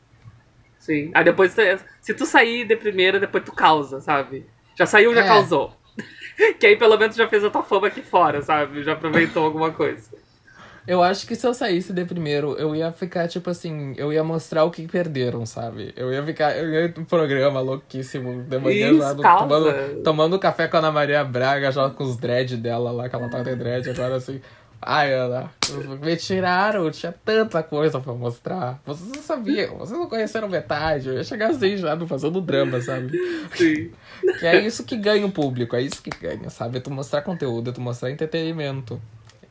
Sim. 0.80 1.12
Aí 1.14 1.24
depois, 1.24 1.52
se- 1.54 1.80
se 2.02 2.14
tu 2.14 2.26
sair 2.26 2.66
de 2.66 2.76
primeira, 2.76 3.20
depois 3.20 3.44
tu 3.44 3.54
causa, 3.54 4.02
sabe? 4.02 4.46
Já 4.78 4.86
saiu, 4.86 5.14
já 5.16 5.24
É. 5.24 5.28
causou. 5.28 5.74
que 6.60 6.66
aí 6.66 6.76
pelo 6.76 6.98
menos 6.98 7.16
já 7.16 7.28
fez 7.30 7.44
a 7.44 7.50
tua 7.50 7.64
fama 7.64 7.88
aqui 7.88 8.02
fora, 8.02 8.42
sabe? 8.42 8.84
Já 8.84 8.94
aproveitou 8.94 9.44
alguma 9.46 9.72
coisa. 9.72 10.12
Eu 10.86 11.02
acho 11.02 11.26
que 11.26 11.36
se 11.36 11.48
eu 11.48 11.54
saísse 11.54 11.94
de 11.94 12.04
primeiro, 12.04 12.56
eu 12.58 12.76
ia 12.76 12.92
ficar, 12.92 13.28
tipo 13.28 13.50
assim, 13.50 13.94
eu 13.96 14.12
ia 14.12 14.24
mostrar 14.24 14.66
o 14.66 14.72
que 14.72 14.86
perderam, 14.88 15.46
sabe? 15.46 15.94
Eu 15.96 16.12
ia 16.12 16.22
ficar, 16.24 16.58
eu 16.58 16.70
ia 16.70 16.94
no 16.96 17.06
programa 17.06 17.62
louquíssimo, 17.62 18.44
de 18.44 18.60
manhã 18.60 18.92
Isso, 18.92 19.22
causa. 19.22 19.48
tomando, 19.48 20.04
tomando 20.04 20.40
café 20.40 20.68
com 20.68 20.76
a 20.76 20.80
Ana 20.80 20.92
Maria 20.92 21.24
Braga, 21.24 21.72
já 21.72 21.90
com 21.90 22.04
os 22.04 22.18
dread 22.18 22.58
dela 22.58 22.92
lá, 22.92 23.08
que 23.08 23.16
ela 23.16 23.30
tá 23.30 23.42
de 23.42 23.56
dread 23.56 23.90
agora 23.90 24.16
assim. 24.16 24.42
Ai, 24.86 25.14
Ana, 25.14 25.50
me 26.02 26.18
tiraram, 26.18 26.92
tinha 26.92 27.14
tanta 27.24 27.64
coisa 27.64 28.02
pra 28.02 28.14
mostrar. 28.14 28.82
Vocês 28.86 29.10
não 29.16 29.24
sabiam, 29.24 29.78
vocês 29.78 29.98
não 29.98 30.10
conheceram 30.10 30.50
metade. 30.50 31.08
Eu 31.08 31.16
ia 31.16 31.24
chegar 31.24 31.52
assim 31.52 31.78
já, 31.78 31.96
no 31.96 32.06
fazendo 32.06 32.42
drama, 32.42 32.82
sabe? 32.82 33.18
Sim. 33.56 33.92
Que 34.40 34.46
é 34.46 34.60
isso 34.60 34.84
que 34.84 34.98
ganha 34.98 35.26
o 35.26 35.32
público, 35.32 35.78
é 35.78 35.82
isso 35.82 36.02
que 36.02 36.10
ganha, 36.10 36.50
sabe? 36.50 36.80
É 36.80 36.82
tu 36.82 36.92
mostrar 36.92 37.22
conteúdo, 37.22 37.70
é 37.70 37.74
tu 37.74 37.80
mostrar 37.80 38.12
entretenimento. 38.12 39.02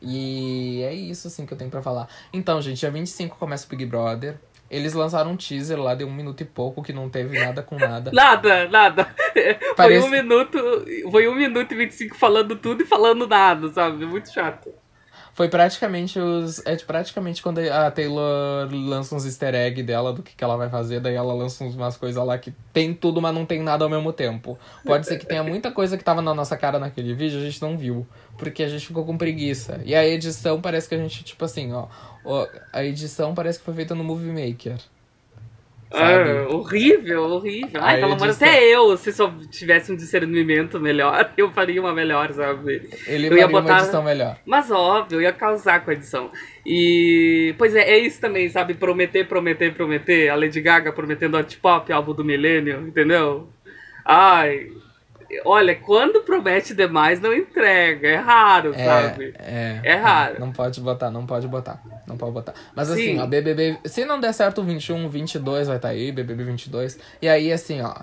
E 0.05 0.81
é 0.83 0.93
isso, 0.93 1.27
assim, 1.27 1.45
que 1.45 1.53
eu 1.53 1.57
tenho 1.57 1.69
pra 1.71 1.81
falar. 1.81 2.07
Então, 2.31 2.61
gente, 2.61 2.79
dia 2.79 2.91
25 2.91 3.37
começa 3.37 3.65
o 3.65 3.69
Big 3.69 3.85
Brother. 3.85 4.37
Eles 4.69 4.93
lançaram 4.93 5.31
um 5.31 5.37
teaser 5.37 5.79
lá 5.79 5.93
de 5.93 6.03
um 6.03 6.11
minuto 6.11 6.41
e 6.41 6.45
pouco 6.45 6.81
que 6.81 6.91
não 6.91 7.07
teve 7.07 7.37
nada 7.37 7.61
com 7.61 7.77
nada. 7.77 8.09
Nada, 8.13 8.67
nada. 8.69 9.07
Parece- 9.75 10.01
Foi 10.01 10.07
um 10.07 10.11
minuto. 10.11 10.57
Foi 11.11 11.27
um 11.27 11.35
minuto 11.35 11.71
e 11.73 11.75
25 11.77 12.15
falando 12.17 12.55
tudo 12.55 12.81
e 12.81 12.85
falando 12.85 13.27
nada, 13.27 13.69
sabe? 13.71 14.03
Muito 14.05 14.31
chato. 14.33 14.69
Foi 15.33 15.49
praticamente 15.49 16.19
os. 16.19 16.63
É 16.63 16.75
praticamente 16.77 17.41
quando 17.41 17.57
a 17.57 17.89
Taylor 17.89 18.69
lança 18.71 19.15
uns 19.15 19.25
easter 19.25 19.55
egg 19.55 19.81
dela 19.81 20.13
do 20.13 20.21
que, 20.21 20.35
que 20.35 20.43
ela 20.43 20.55
vai 20.55 20.69
fazer, 20.69 20.99
daí 20.99 21.15
ela 21.15 21.33
lança 21.33 21.63
umas 21.63 21.97
coisas 21.97 22.23
lá 22.23 22.37
que 22.37 22.53
tem 22.71 22.93
tudo, 22.93 23.19
mas 23.19 23.33
não 23.33 23.43
tem 23.43 23.61
nada 23.61 23.83
ao 23.83 23.89
mesmo 23.89 24.13
tempo. 24.13 24.59
Pode 24.85 25.07
ser 25.07 25.17
que 25.17 25.25
tenha 25.25 25.43
muita 25.43 25.71
coisa 25.71 25.97
que 25.97 26.03
tava 26.03 26.21
na 26.21 26.35
nossa 26.35 26.55
cara 26.55 26.77
naquele 26.77 27.15
vídeo, 27.15 27.39
a 27.39 27.43
gente 27.43 27.59
não 27.61 27.75
viu. 27.75 28.05
Porque 28.37 28.61
a 28.61 28.67
gente 28.67 28.85
ficou 28.85 29.03
com 29.05 29.17
preguiça. 29.17 29.81
E 29.83 29.95
a 29.95 30.05
edição 30.05 30.61
parece 30.61 30.87
que 30.87 30.93
a 30.93 30.99
gente, 30.99 31.23
tipo 31.23 31.43
assim, 31.43 31.73
ó. 31.73 31.87
ó, 32.23 32.47
a 32.71 32.83
edição 32.83 33.33
parece 33.33 33.57
que 33.57 33.65
foi 33.65 33.73
feita 33.73 33.95
no 33.95 34.03
Movie 34.03 34.31
Maker. 34.31 34.77
Ah, 35.95 36.47
horrível, 36.49 37.23
horrível. 37.23 37.79
Ai, 37.81 37.99
pelo 37.99 38.13
amor, 38.13 38.27
edição- 38.27 38.47
até 38.47 38.63
eu, 38.63 38.97
se 38.97 39.13
só 39.13 39.31
tivesse 39.51 39.91
um 39.91 39.95
discernimento 39.95 40.79
melhor, 40.79 41.31
eu 41.37 41.51
faria 41.51 41.79
uma 41.79 41.93
melhor, 41.93 42.31
sabe? 42.33 42.89
Ele 43.05 43.27
Eu 43.27 43.37
ia 43.37 43.47
botar- 43.47 43.73
uma 43.73 43.79
edição 43.81 44.03
melhor. 44.03 44.37
Mas 44.45 44.71
óbvio, 44.71 45.17
eu 45.17 45.21
ia 45.21 45.31
causar 45.33 45.83
com 45.85 45.91
a 45.91 45.93
edição. 45.93 46.31
E. 46.65 47.53
Pois 47.57 47.75
é, 47.75 47.81
é 47.91 47.97
isso 47.99 48.19
também, 48.19 48.49
sabe? 48.49 48.73
Prometer, 48.73 49.27
prometer, 49.27 49.73
prometer. 49.73 50.29
A 50.29 50.35
Lady 50.35 50.61
Gaga 50.61 50.91
prometendo 50.91 51.37
Hot 51.37 51.57
Pop, 51.57 51.91
álbum 51.93 52.13
do 52.13 52.25
milênio, 52.25 52.87
entendeu? 52.87 53.47
Ai. 54.05 54.67
Olha, 55.45 55.75
quando 55.75 56.21
promete 56.21 56.73
demais, 56.73 57.19
não 57.19 57.33
entrega. 57.33 58.07
É 58.07 58.15
raro, 58.15 58.73
sabe? 58.73 59.33
É, 59.37 59.79
É 59.83 59.95
raro. 59.95 60.39
Não 60.39 60.51
pode 60.51 60.79
botar, 60.81 61.11
não 61.11 61.25
pode 61.25 61.47
botar. 61.47 61.81
Não 62.07 62.17
pode 62.17 62.31
botar. 62.31 62.53
Mas 62.75 62.87
Sim. 62.87 62.93
assim, 62.93 63.19
ó, 63.19 63.25
BBB. 63.25 63.77
Se 63.85 64.05
não 64.05 64.19
der 64.19 64.33
certo 64.33 64.61
o 64.61 64.63
21, 64.63 65.09
22 65.09 65.67
vai 65.67 65.77
estar 65.77 65.89
aí, 65.89 66.11
BBB 66.11 66.43
22. 66.43 66.99
E 67.21 67.27
aí, 67.27 67.51
assim, 67.51 67.81
ó. 67.81 67.93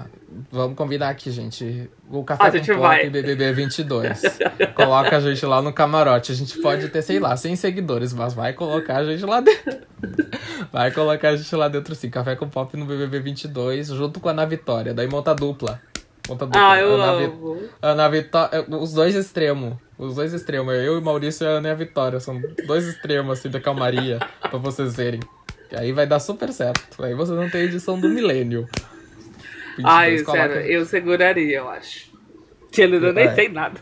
Vamos 0.51 0.77
combinar 0.77 1.09
aqui, 1.09 1.31
gente. 1.31 1.91
O 2.09 2.23
Café 2.23 2.45
A 2.45 2.51
com 2.53 2.59
Pop 2.59 2.79
vai. 2.79 3.11
BBB 3.11 3.53
22. 3.53 4.23
Coloca 4.75 5.17
a 5.17 5.21
gente 5.21 5.45
lá 5.45 5.61
no 5.61 5.73
camarote. 5.73 6.33
A 6.33 6.35
gente 6.35 6.59
pode 6.61 6.89
ter, 6.89 7.03
sei 7.03 7.19
lá, 7.19 7.37
100 7.37 7.57
seguidores, 7.57 8.13
mas 8.13 8.33
vai 8.33 8.53
colocar 8.53 8.99
a 8.99 9.05
gente 9.05 9.25
lá 9.25 9.41
dentro. 9.41 9.91
Vai 10.73 10.91
colocar 10.93 11.31
a 11.31 11.37
gente 11.37 11.55
lá 11.57 11.69
dentro, 11.69 11.95
sim. 11.95 12.09
Café 12.09 12.37
com 12.37 12.49
Pop 12.49 12.77
no 12.77 12.87
BBB 12.87 13.21
22, 13.21 13.89
junto 13.89 14.21
com 14.21 14.29
a 14.29 14.33
Ana 14.33 14.47
Vitória. 14.47 14.95
Daí 14.95 15.09
monta 15.09 15.35
dupla. 15.35 15.81
Dupla. 16.37 16.73
Ah, 16.73 16.79
eu 16.81 16.95
Ana 16.95 17.17
Vi- 17.19 17.25
amo. 17.25 17.63
Ana 17.83 18.09
Vitória. 18.09 18.65
Os 18.69 18.93
dois 18.93 19.15
extremos. 19.15 19.75
Os 19.99 20.15
dois 20.15 20.33
extremos. 20.33 20.73
Eu 20.75 20.95
e 20.97 20.99
o 20.99 21.03
Maurício 21.03 21.45
e 21.45 21.47
a 21.47 21.51
Ana 21.51 21.69
e 21.69 21.71
a 21.71 21.75
Vitória. 21.75 22.21
São 22.21 22.41
dois 22.67 22.87
extremos, 22.87 23.39
assim, 23.39 23.49
da 23.51 23.61
calmaria. 23.61 24.19
pra 24.41 24.59
vocês 24.59 24.97
verem. 24.97 25.21
E 25.71 25.77
aí 25.77 25.93
vai 25.93 26.07
dar 26.07 26.19
super 26.21 26.53
certo. 26.53 27.03
Aí 27.05 27.15
vocês 27.15 27.39
não 27.39 27.49
têm 27.49 27.63
edição 27.63 27.99
do 28.01 28.09
milênio. 28.09 28.67
22, 29.77 29.85
Ai, 29.85 30.19
sério, 30.19 30.57
eu 30.63 30.85
seguraria, 30.85 31.59
eu 31.59 31.69
acho. 31.71 32.11
Que 32.73 32.83
eu 32.83 33.13
nem 33.13 33.25
É. 33.25 33.35
sei 33.35 33.49
nada. 33.49 33.81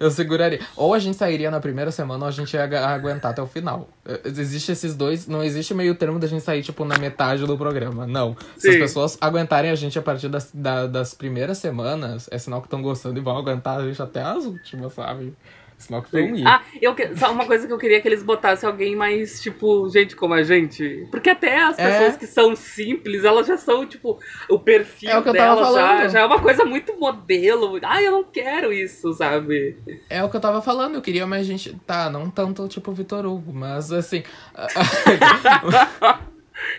Eu 0.00 0.10
seguraria. 0.10 0.58
Ou 0.76 0.94
a 0.94 0.98
gente 0.98 1.16
sairia 1.18 1.50
na 1.50 1.60
primeira 1.60 1.90
semana 1.90 2.24
ou 2.24 2.28
a 2.28 2.30
gente 2.32 2.54
ia 2.54 2.64
aguentar 2.64 3.32
até 3.32 3.42
o 3.42 3.46
final. 3.46 3.86
Eh, 4.06 4.20
Existe 4.24 4.72
esses 4.72 4.96
dois, 4.96 5.26
não 5.28 5.44
existe 5.44 5.74
meio 5.74 5.94
termo 5.94 6.18
da 6.18 6.26
gente 6.26 6.42
sair, 6.42 6.62
tipo, 6.62 6.86
na 6.86 6.98
metade 6.98 7.44
do 7.46 7.56
programa. 7.58 8.06
Não. 8.06 8.34
Se 8.56 8.68
as 8.68 8.74
Sim. 8.74 8.80
pessoas 8.80 9.18
aguentarem 9.20 9.70
a 9.70 9.74
gente 9.74 9.98
a 9.98 10.02
partir 10.02 10.28
das, 10.30 10.50
da- 10.54 10.86
das 10.86 11.12
primeiras 11.12 11.58
semanas, 11.58 12.28
é 12.32 12.38
sinal 12.38 12.62
que 12.62 12.66
estão 12.66 12.80
gostando 12.80 13.18
e 13.18 13.22
vão 13.22 13.36
aguentar 13.36 13.78
a 13.78 13.86
gente 13.86 14.00
até 14.00 14.22
as 14.22 14.46
últimas, 14.46 14.94
sabe? 14.94 15.34
Sinal 15.80 16.02
que 16.02 16.12
vão 16.12 16.36
ir. 16.36 16.46
Ah, 16.46 16.62
eu 16.80 16.94
que... 16.94 17.16
só 17.16 17.32
uma 17.32 17.46
coisa 17.46 17.66
que 17.66 17.72
eu 17.72 17.78
queria 17.78 18.00
que 18.00 18.06
eles 18.06 18.22
botassem 18.22 18.68
alguém 18.68 18.94
mais, 18.94 19.40
tipo, 19.40 19.88
gente 19.88 20.14
como 20.14 20.34
a 20.34 20.42
gente. 20.42 21.08
Porque 21.10 21.30
até 21.30 21.62
as 21.62 21.78
É. 21.78 21.90
pessoas 21.90 22.16
que 22.16 22.26
são 22.26 22.54
simples, 22.54 23.24
elas 23.24 23.46
já 23.46 23.56
são, 23.56 23.86
tipo, 23.86 24.18
o 24.48 24.58
perfil 24.58 25.10
É 25.10 25.18
o 25.18 25.22
que 25.22 25.30
eu 25.30 25.34
tava 25.34 25.56
delas 25.56 25.74
já, 25.74 26.08
já 26.08 26.20
é 26.20 26.24
uma 26.26 26.40
coisa 26.40 26.64
muito 26.64 26.96
modelo. 26.98 27.78
Ai, 27.82 28.06
eu 28.06 28.12
não 28.12 28.24
quero 28.24 28.72
isso, 28.72 29.12
sabe? 29.14 29.76
É 30.08 30.22
o 30.22 30.28
que 30.28 30.36
eu 30.36 30.40
tava 30.40 30.60
falando, 30.60 30.96
eu 30.96 31.02
queria 31.02 31.26
mais 31.26 31.46
gente. 31.46 31.74
Tá, 31.86 32.10
não 32.10 32.30
tanto 32.30 32.68
tipo 32.68 32.92
Vitor 32.92 33.24
Hugo, 33.24 33.52
mas 33.52 33.90
assim. 33.90 34.22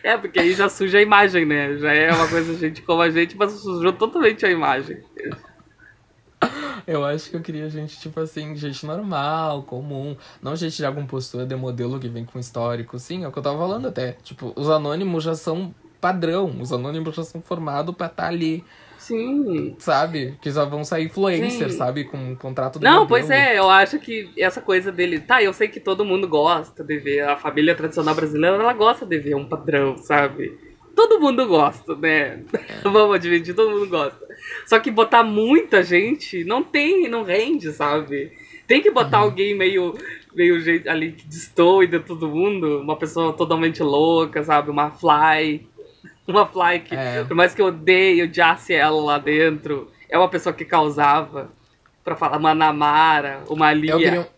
É, 0.03 0.15
porque 0.15 0.39
aí 0.39 0.53
já 0.53 0.69
suja 0.69 0.99
a 0.99 1.01
imagem, 1.01 1.43
né? 1.45 1.75
Já 1.77 1.91
é 1.91 2.11
uma 2.11 2.27
coisa 2.27 2.53
gente 2.55 2.81
como 2.83 3.01
a 3.01 3.09
gente, 3.09 3.35
mas 3.35 3.51
sujou 3.53 3.91
totalmente 3.91 4.45
a 4.45 4.49
imagem. 4.51 4.99
Eu 6.88 7.03
acho 7.05 7.29
que 7.29 7.36
eu 7.36 7.41
queria 7.41 7.69
gente, 7.69 7.99
tipo 7.99 8.19
assim, 8.19 8.55
gente 8.55 8.86
normal, 8.86 9.63
comum. 9.63 10.15
Não 10.41 10.55
gente 10.55 10.77
já 10.77 10.91
com 10.91 11.05
postura 11.05 11.45
de 11.45 11.55
modelo 11.55 11.99
que 11.99 12.07
vem 12.07 12.25
com 12.25 12.39
histórico. 12.39 12.97
Sim, 12.99 13.23
é 13.23 13.27
o 13.27 13.32
que 13.32 13.39
eu 13.39 13.43
tava 13.43 13.57
falando 13.57 13.88
até. 13.88 14.13
Tipo, 14.23 14.53
os 14.55 14.69
anônimos 14.69 15.23
já 15.23 15.36
são 15.36 15.73
padrão. 15.99 16.55
Os 16.59 16.71
anônimos 16.73 17.15
já 17.15 17.23
são 17.23 17.41
formados 17.41 17.95
pra 17.95 18.07
estar 18.07 18.27
ali, 18.27 18.63
Sim. 18.97 19.75
sabe? 19.79 20.38
Que 20.41 20.49
já 20.51 20.65
vão 20.65 20.84
sair 20.84 21.05
influencers, 21.05 21.73
Sim. 21.73 21.77
sabe? 21.77 22.03
Com 22.05 22.17
um 22.17 22.36
contrato 22.36 22.79
de 22.79 22.86
Não, 22.86 22.91
modelo. 23.01 23.07
pois 23.09 23.29
é, 23.29 23.57
eu 23.57 23.69
acho 23.69 23.99
que 23.99 24.32
essa 24.38 24.61
coisa 24.61 24.91
dele. 24.91 25.19
Tá, 25.19 25.41
eu 25.43 25.53
sei 25.53 25.67
que 25.67 25.79
todo 25.79 26.03
mundo 26.05 26.27
gosta 26.27 26.84
de 26.84 26.97
ver. 26.97 27.21
A 27.21 27.38
família 27.38 27.75
tradicional 27.75 28.15
brasileira, 28.15 28.55
ela 28.57 28.73
gosta 28.73 29.05
de 29.05 29.17
ver 29.19 29.36
um 29.36 29.45
padrão, 29.47 29.95
sabe? 29.97 30.70
Todo 31.01 31.19
mundo 31.19 31.47
gosta, 31.47 31.95
né? 31.95 32.43
Vamos 32.83 33.15
admitir, 33.15 33.55
todo 33.55 33.71
mundo 33.71 33.89
gosta. 33.89 34.19
Só 34.67 34.79
que 34.79 34.91
botar 34.91 35.23
muita 35.23 35.81
gente 35.81 36.43
não 36.43 36.61
tem, 36.61 37.09
não 37.09 37.23
rende, 37.23 37.71
sabe? 37.71 38.31
Tem 38.67 38.81
que 38.83 38.91
botar 38.91 39.17
alguém 39.17 39.57
meio, 39.57 39.95
meio 40.35 40.59
gente 40.61 40.87
ali 40.87 41.13
que 41.13 41.25
destoe 41.27 41.87
de 41.87 41.99
todo 41.99 42.27
mundo. 42.27 42.81
Uma 42.81 42.95
pessoa 42.95 43.33
totalmente 43.33 43.81
louca, 43.81 44.43
sabe? 44.43 44.69
Uma 44.69 44.91
fly. 44.91 45.67
Uma 46.27 46.45
fly 46.45 46.79
que, 46.81 46.95
É. 46.95 47.23
por 47.23 47.35
mais 47.35 47.55
que 47.55 47.61
eu 47.61 47.65
odeie, 47.65 48.21
odiasse 48.21 48.71
ela 48.73 49.01
lá 49.01 49.17
dentro, 49.17 49.89
é 50.07 50.15
uma 50.17 50.29
pessoa 50.29 50.53
que 50.53 50.63
causava. 50.63 51.49
Pra 52.03 52.15
falar 52.15 52.37
uma 52.37 52.53
Namara, 52.53 53.41
uma 53.49 53.73
Lia. 53.73 53.91
Eu 53.93 53.97
queria, 53.99 54.29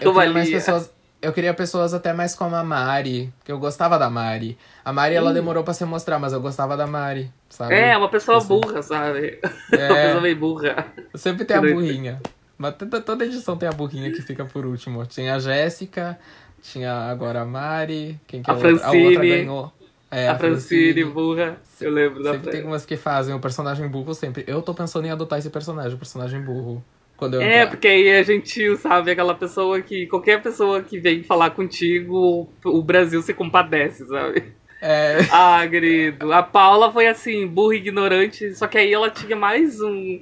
eu 0.00 0.12
queria 0.14 0.32
mais 0.32 0.50
pessoas. 0.50 0.92
Eu 1.20 1.32
queria 1.32 1.52
pessoas 1.54 1.94
até 1.94 2.12
mais 2.12 2.34
como 2.34 2.54
a 2.54 2.62
Mari, 2.62 3.32
que 3.44 3.50
eu 3.50 3.58
gostava 3.58 3.98
da 3.98 4.08
Mari. 4.10 4.56
A 4.84 4.92
Mari, 4.92 5.14
ela 5.14 5.32
demorou 5.32 5.64
pra 5.64 5.72
se 5.74 5.84
mostrar, 5.84 6.18
mas 6.18 6.32
eu 6.32 6.40
gostava 6.40 6.76
da 6.76 6.86
Mari, 6.86 7.32
sabe? 7.48 7.74
É, 7.74 7.96
uma 7.96 8.08
pessoa 8.08 8.38
Assim. 8.38 8.48
burra, 8.48 8.82
sabe? 8.82 9.40
Uma 9.72 9.80
É. 9.82 10.04
pessoa 10.06 10.20
meio 10.20 10.36
burra. 10.36 10.86
Sempre 11.14 11.44
tem 11.44 11.56
a 11.56 11.60
burrinha. 11.60 12.20
Mas 12.58 12.74
toda, 12.76 13.00
toda 13.00 13.24
edição 13.24 13.56
tem 13.56 13.68
a 13.68 13.72
burrinha 13.72 14.12
que 14.12 14.22
fica 14.22 14.44
por 14.44 14.64
último. 14.66 15.04
Tinha 15.06 15.34
a 15.34 15.38
Jéssica, 15.38 16.18
tinha 16.62 16.92
agora 16.92 17.40
a 17.40 17.44
Mari, 17.46 18.20
quem 18.26 18.42
que 18.42 18.50
A 18.50 18.54
é 18.54 18.56
outra? 18.56 18.70
A 18.70 18.72
outra 18.74 18.90
Francine. 18.90 19.28
ganhou. 19.28 19.72
É, 20.10 20.28
a 20.28 20.38
Francine, 20.38 21.04
burra. 21.04 21.56
Eu 21.80 21.90
lembro 21.90 22.22
da 22.22 22.32
Sempre 22.32 22.50
tem 22.52 22.60
Fran. 22.60 22.70
umas 22.70 22.86
que 22.86 22.96
fazem 22.96 23.34
o 23.34 23.40
personagem 23.40 23.88
burro 23.88 24.14
sempre. 24.14 24.44
Eu 24.46 24.62
tô 24.62 24.72
pensando 24.72 25.06
em 25.06 25.10
adotar 25.10 25.38
esse 25.38 25.50
personagem, 25.50 25.94
o 25.94 25.98
personagem 25.98 26.40
burro. 26.40 26.84
Quando 27.16 27.34
eu 27.34 27.40
É, 27.40 27.58
entrar. 27.62 27.70
porque 27.70 27.88
aí 27.88 28.08
é 28.08 28.22
gentil, 28.22 28.76
sabe? 28.76 29.10
Aquela 29.10 29.34
pessoa 29.34 29.80
que. 29.80 30.06
Qualquer 30.06 30.42
pessoa 30.42 30.82
que 30.82 30.98
vem 30.98 31.22
falar 31.22 31.50
contigo, 31.50 32.48
o 32.64 32.82
Brasil 32.82 33.22
se 33.22 33.32
compadece, 33.32 34.04
sabe? 34.06 34.44
É, 34.82 35.16
Ah, 35.32 35.66
querido. 35.68 36.32
A 36.32 36.42
Paula 36.42 36.92
foi 36.92 37.06
assim, 37.06 37.46
burra 37.46 37.74
e 37.74 37.78
ignorante, 37.78 38.54
só 38.54 38.66
que 38.66 38.76
aí 38.78 38.92
ela 38.92 39.10
tinha 39.10 39.34
mais 39.36 39.80
um. 39.80 40.20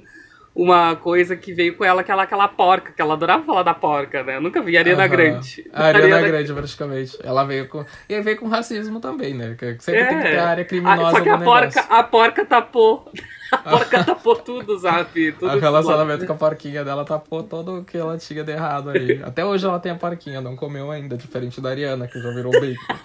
Uma 0.57 0.95
coisa 0.95 1.35
que 1.35 1.53
veio 1.53 1.75
com 1.75 1.83
ela, 1.83 1.99
aquela, 1.99 2.23
aquela 2.23 2.47
porca, 2.47 2.93
que 2.93 3.01
ela 3.01 3.13
adorava 3.15 3.43
falar 3.43 3.61
da 3.63 3.73
porca, 3.73 4.23
né? 4.23 4.37
Eu 4.37 4.41
nunca 4.41 4.61
vi 4.61 4.77
a 4.77 4.79
Ariana 4.79 5.01
aham. 5.03 5.09
Grande. 5.11 5.69
A 5.73 5.87
Ariana 5.87 6.05
Ariana- 6.15 6.27
Grande, 6.29 6.53
praticamente. 6.53 7.17
Ela 7.21 7.43
veio 7.43 7.67
com. 7.67 7.83
E 8.07 8.21
veio 8.21 8.37
com 8.37 8.47
racismo 8.47 9.01
também, 9.01 9.33
né? 9.33 9.53
Que 9.59 9.75
Sempre 9.81 9.99
É. 10.03 10.05
tem 10.07 10.17
que 10.17 10.23
ter 10.23 10.37
a 10.39 10.47
área 10.47 10.63
criminosa 10.63 11.07
Ah, 11.07 11.11
Só 11.11 11.19
que 11.19 11.27
a 11.27 11.37
porca, 11.39 11.67
negócio. 11.67 11.85
a 11.93 12.03
porca 12.03 12.45
tapou. 12.45 13.11
A 13.51 13.57
porca 13.57 14.03
tapou 14.03 14.35
tudo, 14.35 14.77
sabe? 14.79 15.31
Tudo 15.33 15.55
O 15.55 15.59
relacionamento 15.59 16.25
com 16.25 16.33
a 16.33 16.35
porquinha 16.35 16.83
dela 16.83 17.05
tapou 17.05 17.43
todo 17.43 17.79
o 17.79 17.83
que 17.83 17.97
ela 17.97 18.17
tinha 18.17 18.43
de 18.43 18.51
errado 18.51 18.89
ali. 18.89 19.21
Até 19.23 19.45
hoje 19.45 19.65
ela 19.65 19.79
tem 19.79 19.91
a 19.91 19.95
porquinha, 19.95 20.41
não 20.41 20.55
comeu 20.55 20.89
ainda, 20.91 21.15
diferente 21.17 21.61
da 21.61 21.69
Ariana, 21.69 22.07
que 22.07 22.19
já 22.19 22.31
virou 22.31 22.51
bacon. 22.51 22.95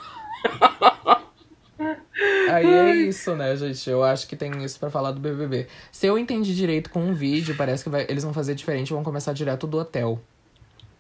Aí 2.51 2.67
é 2.67 2.95
isso, 2.97 3.35
né, 3.37 3.55
gente? 3.57 3.89
Eu 3.89 4.03
acho 4.03 4.27
que 4.27 4.37
tem 4.37 4.63
isso 4.65 4.79
pra 4.79 4.91
falar 4.91 5.13
do 5.13 5.21
BBB. 5.21 5.67
Se 5.93 6.07
eu 6.07 6.19
entendi 6.19 6.55
direito 6.55 6.91
com 6.91 7.01
um 7.01 7.15
vídeo, 7.15 7.55
parece 7.57 7.85
que 7.85 7.91
vai- 7.91 8.07
eles 8.09 8.25
vão 8.25 8.33
fazer 8.35 8.55
diferente, 8.55 8.93
vão 8.93 9.05
começar 9.05 9.33
direto 9.33 9.67
do 9.67 9.79
hotel. 9.79 10.21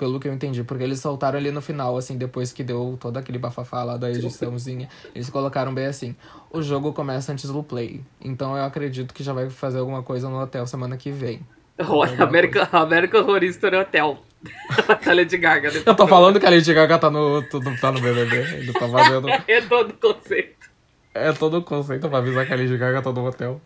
Pelo 0.01 0.19
que 0.19 0.27
eu 0.27 0.33
entendi, 0.33 0.65
porque 0.65 0.83
eles 0.83 0.99
soltaram 0.99 1.39
ali 1.39 1.51
no 1.51 1.61
final, 1.61 1.95
assim, 1.95 2.17
depois 2.17 2.55
que 2.55 2.65
deu 2.65 2.97
todo 2.99 3.19
aquele 3.19 3.39
bafafá 3.39 3.85
lá 3.85 3.99
da 3.99 4.11
ediçãozinha, 4.11 4.89
eles 5.15 5.29
colocaram 5.29 5.75
bem 5.75 5.85
assim: 5.85 6.17
o 6.51 6.63
jogo 6.63 6.95
começa 6.95 7.31
antes 7.31 7.51
do 7.51 7.63
play. 7.63 8.01
Então 8.19 8.57
eu 8.57 8.65
acredito 8.65 9.13
que 9.13 9.23
já 9.23 9.35
vai 9.35 9.51
fazer 9.51 9.79
alguma 9.79 10.03
coisa 10.03 10.31
no 10.31 10.41
hotel 10.41 10.67
semana 10.67 10.97
que 10.97 11.11
vem. 11.11 11.41
Olha, 11.87 12.25
América, 12.25 12.67
América 12.73 13.19
Horror 13.19 13.43
Hotel. 13.79 14.19
Batalha 14.89 15.27
de 15.27 15.37
Gaga. 15.37 15.71
né? 15.71 15.83
Eu 15.85 15.95
tô 15.95 16.09
falando 16.09 16.41
que 16.41 16.47
a 16.47 16.51
Lady 16.51 16.73
Gaga 16.73 16.99
tá 16.99 17.11
no, 17.11 17.43
tudo, 17.43 17.79
tá 17.79 17.93
no 17.93 18.01
BBB. 18.01 18.37
Ele 18.55 18.73
tá 18.73 18.89
fazendo. 18.89 19.29
É 19.47 19.61
todo 19.61 19.91
o 19.91 20.15
conceito. 20.15 20.71
É 21.13 21.33
todo 21.33 21.59
o 21.59 21.63
conceito 21.63 22.09
pra 22.09 22.19
avisar 22.21 22.47
que 22.47 22.55
a 22.55 22.57
Lady 22.57 22.79
Gaga 22.79 23.03
tá 23.03 23.13
no 23.13 23.27
hotel. 23.27 23.61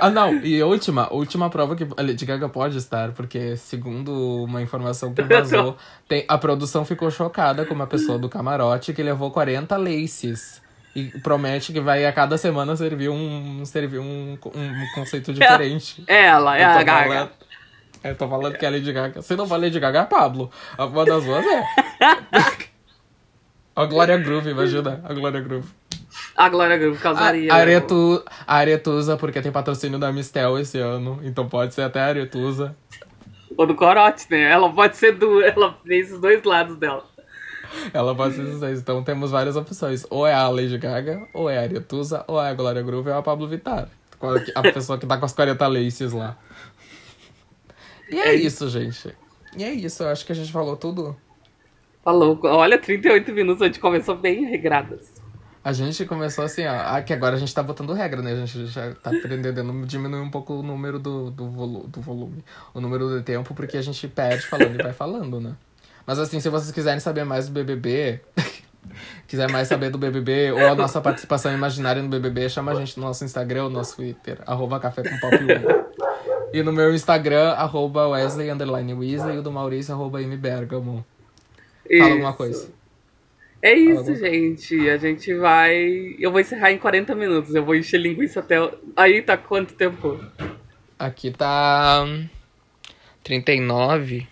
Ah, 0.00 0.10
não, 0.10 0.34
e 0.44 0.60
a 0.60 0.66
última, 0.66 1.12
última 1.12 1.48
prova 1.50 1.74
que 1.76 1.84
a 1.96 2.02
Lady 2.02 2.24
Gaga 2.24 2.48
pode 2.48 2.76
estar, 2.78 3.12
porque 3.12 3.56
segundo 3.56 4.44
uma 4.44 4.62
informação 4.62 5.12
que 5.14 5.22
vazou, 5.24 5.76
tem, 6.08 6.24
a 6.28 6.36
produção 6.38 6.84
ficou 6.84 7.10
chocada 7.10 7.64
com 7.64 7.74
uma 7.74 7.86
pessoa 7.86 8.18
do 8.18 8.28
camarote 8.28 8.92
que 8.92 9.02
levou 9.02 9.30
40 9.30 9.76
laces. 9.76 10.62
E 10.94 11.04
promete 11.20 11.72
que 11.74 11.80
vai 11.80 12.06
a 12.06 12.12
cada 12.12 12.38
semana 12.38 12.74
servir 12.74 13.10
um, 13.10 13.62
servir 13.66 13.98
um, 13.98 14.32
um 14.54 14.86
conceito 14.94 15.30
diferente. 15.34 16.02
Ela, 16.06 16.58
é 16.58 16.62
Eu 16.64 16.72
tô 16.72 16.78
a 16.78 16.82
Gaga. 16.82 17.08
falando- 17.14 17.30
Eu 18.04 18.16
tô 18.16 18.28
falando 18.28 18.56
que 18.58 18.64
é 18.64 18.68
a 18.68 18.70
Lady 18.70 18.92
Gaga. 18.92 19.20
Se 19.20 19.36
não 19.36 19.46
for 19.46 19.60
Lady 19.60 19.78
Gaga, 19.78 19.98
é 19.98 20.02
a 20.02 20.06
Pablo. 20.06 20.50
Uma 20.78 21.04
das 21.04 21.24
duas 21.24 21.44
é. 21.44 21.64
A 23.76 23.84
Glória 23.84 24.16
Groove, 24.16 24.50
imagina. 24.50 25.00
A 25.04 25.12
Glória 25.12 25.40
Groove. 25.40 25.68
A 26.36 26.48
Glória 26.48 26.76
Groove 26.76 26.98
causaria. 26.98 27.52
a? 27.52 27.56
Aretu, 27.56 28.22
a 28.46 28.56
Aretusa, 28.56 29.16
porque 29.16 29.40
tem 29.40 29.50
patrocínio 29.52 29.98
da 29.98 30.12
Mistel 30.12 30.58
esse 30.58 30.78
ano. 30.78 31.20
Então 31.22 31.48
pode 31.48 31.74
ser 31.74 31.82
até 31.82 32.00
a 32.00 32.06
Aretusa. 32.06 32.76
Ou 33.56 33.66
do 33.66 33.74
Corote, 33.74 34.26
né? 34.30 34.50
Ela 34.50 34.70
pode 34.72 34.96
ser 34.96 35.12
do. 35.12 35.42
Ela 35.42 35.78
tem 35.86 36.00
esses 36.00 36.20
dois 36.20 36.42
lados 36.44 36.76
dela. 36.76 37.04
Ela 37.92 38.14
pode 38.14 38.34
ser 38.34 38.42
esses 38.42 38.60
dois. 38.60 38.80
Então 38.80 39.02
temos 39.02 39.30
várias 39.30 39.56
opções. 39.56 40.06
Ou 40.10 40.26
é 40.26 40.34
a 40.34 40.48
Lady 40.48 40.76
Gaga, 40.76 41.26
ou 41.32 41.48
é 41.48 41.58
a 41.58 41.62
Aretusa, 41.62 42.24
ou 42.26 42.42
é 42.42 42.50
a 42.50 42.54
Glória 42.54 42.82
Groove, 42.82 43.08
ou 43.08 43.14
é 43.14 43.18
a 43.18 43.22
Pablo 43.22 43.48
Vittar. 43.48 43.88
A 44.54 44.62
pessoa 44.62 44.98
que 44.98 45.06
tá 45.06 45.18
com 45.18 45.24
as 45.24 45.32
40 45.32 45.66
laces 45.66 46.12
lá. 46.12 46.36
E 48.10 48.18
é, 48.18 48.28
É 48.28 48.34
isso, 48.34 48.68
gente. 48.68 49.14
E 49.56 49.64
é 49.64 49.72
isso, 49.72 50.02
eu 50.02 50.08
acho 50.08 50.24
que 50.24 50.32
a 50.32 50.34
gente 50.34 50.52
falou 50.52 50.76
tudo. 50.76 51.16
Falou. 52.04 52.38
Olha, 52.44 52.78
38 52.78 53.32
minutos, 53.32 53.62
a 53.62 53.66
gente 53.66 53.80
começou 53.80 54.14
bem 54.16 54.44
regradas. 54.44 55.15
A 55.66 55.72
gente 55.72 56.04
começou 56.04 56.44
assim, 56.44 56.64
ó. 56.64 56.94
Ah, 56.94 57.02
que 57.02 57.12
agora 57.12 57.34
a 57.34 57.38
gente 57.40 57.52
tá 57.52 57.60
botando 57.60 57.92
regra, 57.92 58.22
né? 58.22 58.30
A 58.30 58.46
gente 58.46 58.66
já 58.66 58.94
tá 58.94 59.10
aprendendo 59.10 59.60
a 59.60 59.84
diminuir 59.84 60.20
um 60.20 60.30
pouco 60.30 60.52
o 60.52 60.62
número 60.62 60.96
do, 60.96 61.28
do, 61.28 61.48
volu 61.48 61.88
do 61.88 62.00
volume. 62.00 62.44
O 62.72 62.80
número 62.80 63.18
de 63.18 63.24
tempo, 63.24 63.52
porque 63.52 63.76
a 63.76 63.82
gente 63.82 64.06
perde 64.06 64.46
falando 64.46 64.78
e 64.78 64.80
vai 64.80 64.92
falando, 64.92 65.40
né? 65.40 65.56
Mas 66.06 66.20
assim, 66.20 66.38
se 66.38 66.48
vocês 66.48 66.70
quiserem 66.70 67.00
saber 67.00 67.24
mais 67.24 67.48
do 67.48 67.52
BBB, 67.52 68.20
quiser 69.26 69.50
mais 69.50 69.66
saber 69.66 69.90
do 69.90 69.98
BBB 69.98 70.52
ou 70.52 70.68
a 70.68 70.76
nossa 70.76 71.00
participação 71.00 71.52
imaginária 71.52 72.00
no 72.00 72.08
BBB, 72.08 72.48
chama 72.48 72.70
a 72.70 72.76
gente 72.76 72.96
no 72.96 73.04
nosso 73.04 73.24
Instagram, 73.24 73.64
no 73.64 73.70
nosso 73.70 73.96
Twitter, 73.96 74.38
arroba 74.46 74.78
café 74.78 75.02
com 75.02 75.18
pop 75.18 75.34
1. 75.34 76.56
E 76.56 76.62
no 76.62 76.72
meu 76.72 76.94
Instagram, 76.94 77.54
arroba 77.54 78.06
Wesley, 78.06 78.52
underline 78.52 78.94
Weasley, 78.94 79.34
e 79.34 79.38
o 79.40 79.42
do 79.42 79.50
Maurício, 79.50 79.92
arroba 79.92 80.22
M 80.22 80.36
Bergamo. 80.36 81.04
Fala 81.98 82.12
alguma 82.12 82.34
coisa. 82.34 82.68
É 83.66 83.74
isso, 83.74 84.14
gente. 84.14 84.88
A 84.88 84.96
gente 84.96 85.34
vai. 85.34 86.14
Eu 86.20 86.30
vou 86.30 86.40
encerrar 86.40 86.70
em 86.70 86.78
40 86.78 87.16
minutos. 87.16 87.52
Eu 87.52 87.64
vou 87.64 87.74
encher 87.74 88.00
linguiça 88.00 88.38
até. 88.38 88.56
Aí 88.94 89.20
tá 89.20 89.36
quanto 89.36 89.74
tempo? 89.74 90.20
Aqui 90.96 91.32
tá... 91.32 92.04
hum, 92.06 92.28
39... 93.24 94.28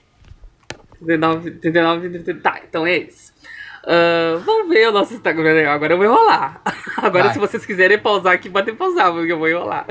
39, 1.00 1.50
39, 1.50 2.10
30. 2.10 2.34
Tá, 2.40 2.60
então 2.66 2.86
é 2.86 2.98
isso. 2.98 3.23
Ah, 3.86 4.40
vamos 4.44 4.68
ver 4.70 4.88
o 4.88 4.92
nosso 4.92 5.12
Instagram. 5.14 5.68
Agora 5.68 5.92
eu 5.92 5.96
vou 5.98 6.06
enrolar. 6.06 6.62
Agora, 6.96 7.24
Vai. 7.24 7.32
se 7.34 7.38
vocês 7.38 7.66
quiserem 7.66 7.98
pausar 7.98 8.32
aqui, 8.32 8.48
podem 8.48 8.74
pausar, 8.74 9.12
porque 9.12 9.30
eu 9.32 9.38
vou 9.38 9.48
enrolar. 9.48 9.86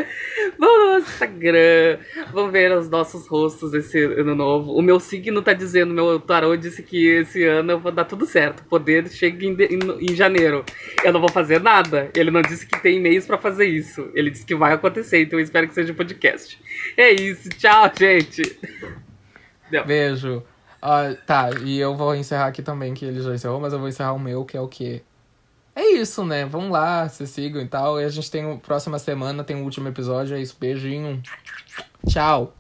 Vamos 0.58 0.78
no 0.80 0.94
nosso 1.00 1.12
Instagram. 1.12 2.00
Vamos 2.32 2.52
ver 2.52 2.72
os 2.76 2.90
nossos 2.90 3.28
rostos 3.28 3.74
esse 3.74 4.04
ano 4.04 4.34
novo. 4.34 4.72
O 4.74 4.82
meu 4.82 5.00
signo 5.00 5.42
tá 5.42 5.54
dizendo, 5.54 5.94
meu 5.94 6.20
tarô 6.20 6.56
disse 6.56 6.82
que 6.82 7.06
esse 7.08 7.44
ano 7.44 7.74
eu 7.74 7.80
vou 7.80 7.92
dar 7.92 8.06
tudo 8.06 8.26
certo. 8.26 8.62
O 8.62 8.66
poder 8.66 9.08
chega 9.10 9.46
em, 9.46 9.54
de- 9.54 9.66
em- 9.66 10.12
em 10.12 10.16
janeiro. 10.16 10.64
Eu 11.04 11.14
não 11.14 11.20
vou 11.20 11.30
fazer 11.30 11.60
nada. 11.62 12.10
Ele 12.16 12.32
não 12.32 12.42
disse 12.42 12.66
que 12.66 12.82
tem 12.82 13.00
meios 13.00 13.26
pra 13.28 13.38
fazer 13.38 13.66
isso. 13.66 14.10
Ele 14.16 14.32
disse 14.32 14.46
que 14.46 14.56
vai 14.56 14.74
acontecer, 14.74 15.22
então 15.22 15.38
eu 15.38 15.44
espero 15.44 15.68
que 15.68 15.74
seja 15.76 15.92
um 15.94 15.96
podcast. 15.96 16.60
É 16.98 17.12
isso. 17.12 17.50
Tchau, 17.50 17.92
gente. 17.96 18.42
Beijo. 19.86 20.44
Ah, 20.86 21.16
tá, 21.26 21.50
e 21.64 21.80
eu 21.80 21.96
vou 21.96 22.14
encerrar 22.14 22.48
aqui 22.48 22.62
também, 22.62 22.94
que 22.94 23.06
ele 23.06 23.22
já 23.22 23.34
encerrou, 23.34 23.58
mas 23.58 23.72
eu 23.72 23.80
vou 23.80 23.88
encerrar 23.88 24.12
o 24.12 24.20
meu, 24.20 24.44
que 24.44 24.58
é 24.58 24.60
o 24.60 24.68
quê? 24.68 25.02
É 25.74 25.94
isso, 25.94 26.26
né? 26.26 26.46
Vamos 26.46 26.72
lá, 26.72 27.08
se 27.08 27.26
sigam 27.26 27.62
e 27.62 27.68
tal. 27.68 28.02
E 28.02 28.04
a 28.04 28.10
gente 28.10 28.30
tem 28.30 28.46
o 28.46 28.60
próxima 28.60 29.00
semana, 29.00 29.46
tem 29.46 29.56
o 29.56 29.64
último 29.64 29.88
episódio, 29.88 30.36
é 30.36 30.42
isso. 30.42 30.58
Beijinho. 30.60 31.24
Tchau. 32.06 32.54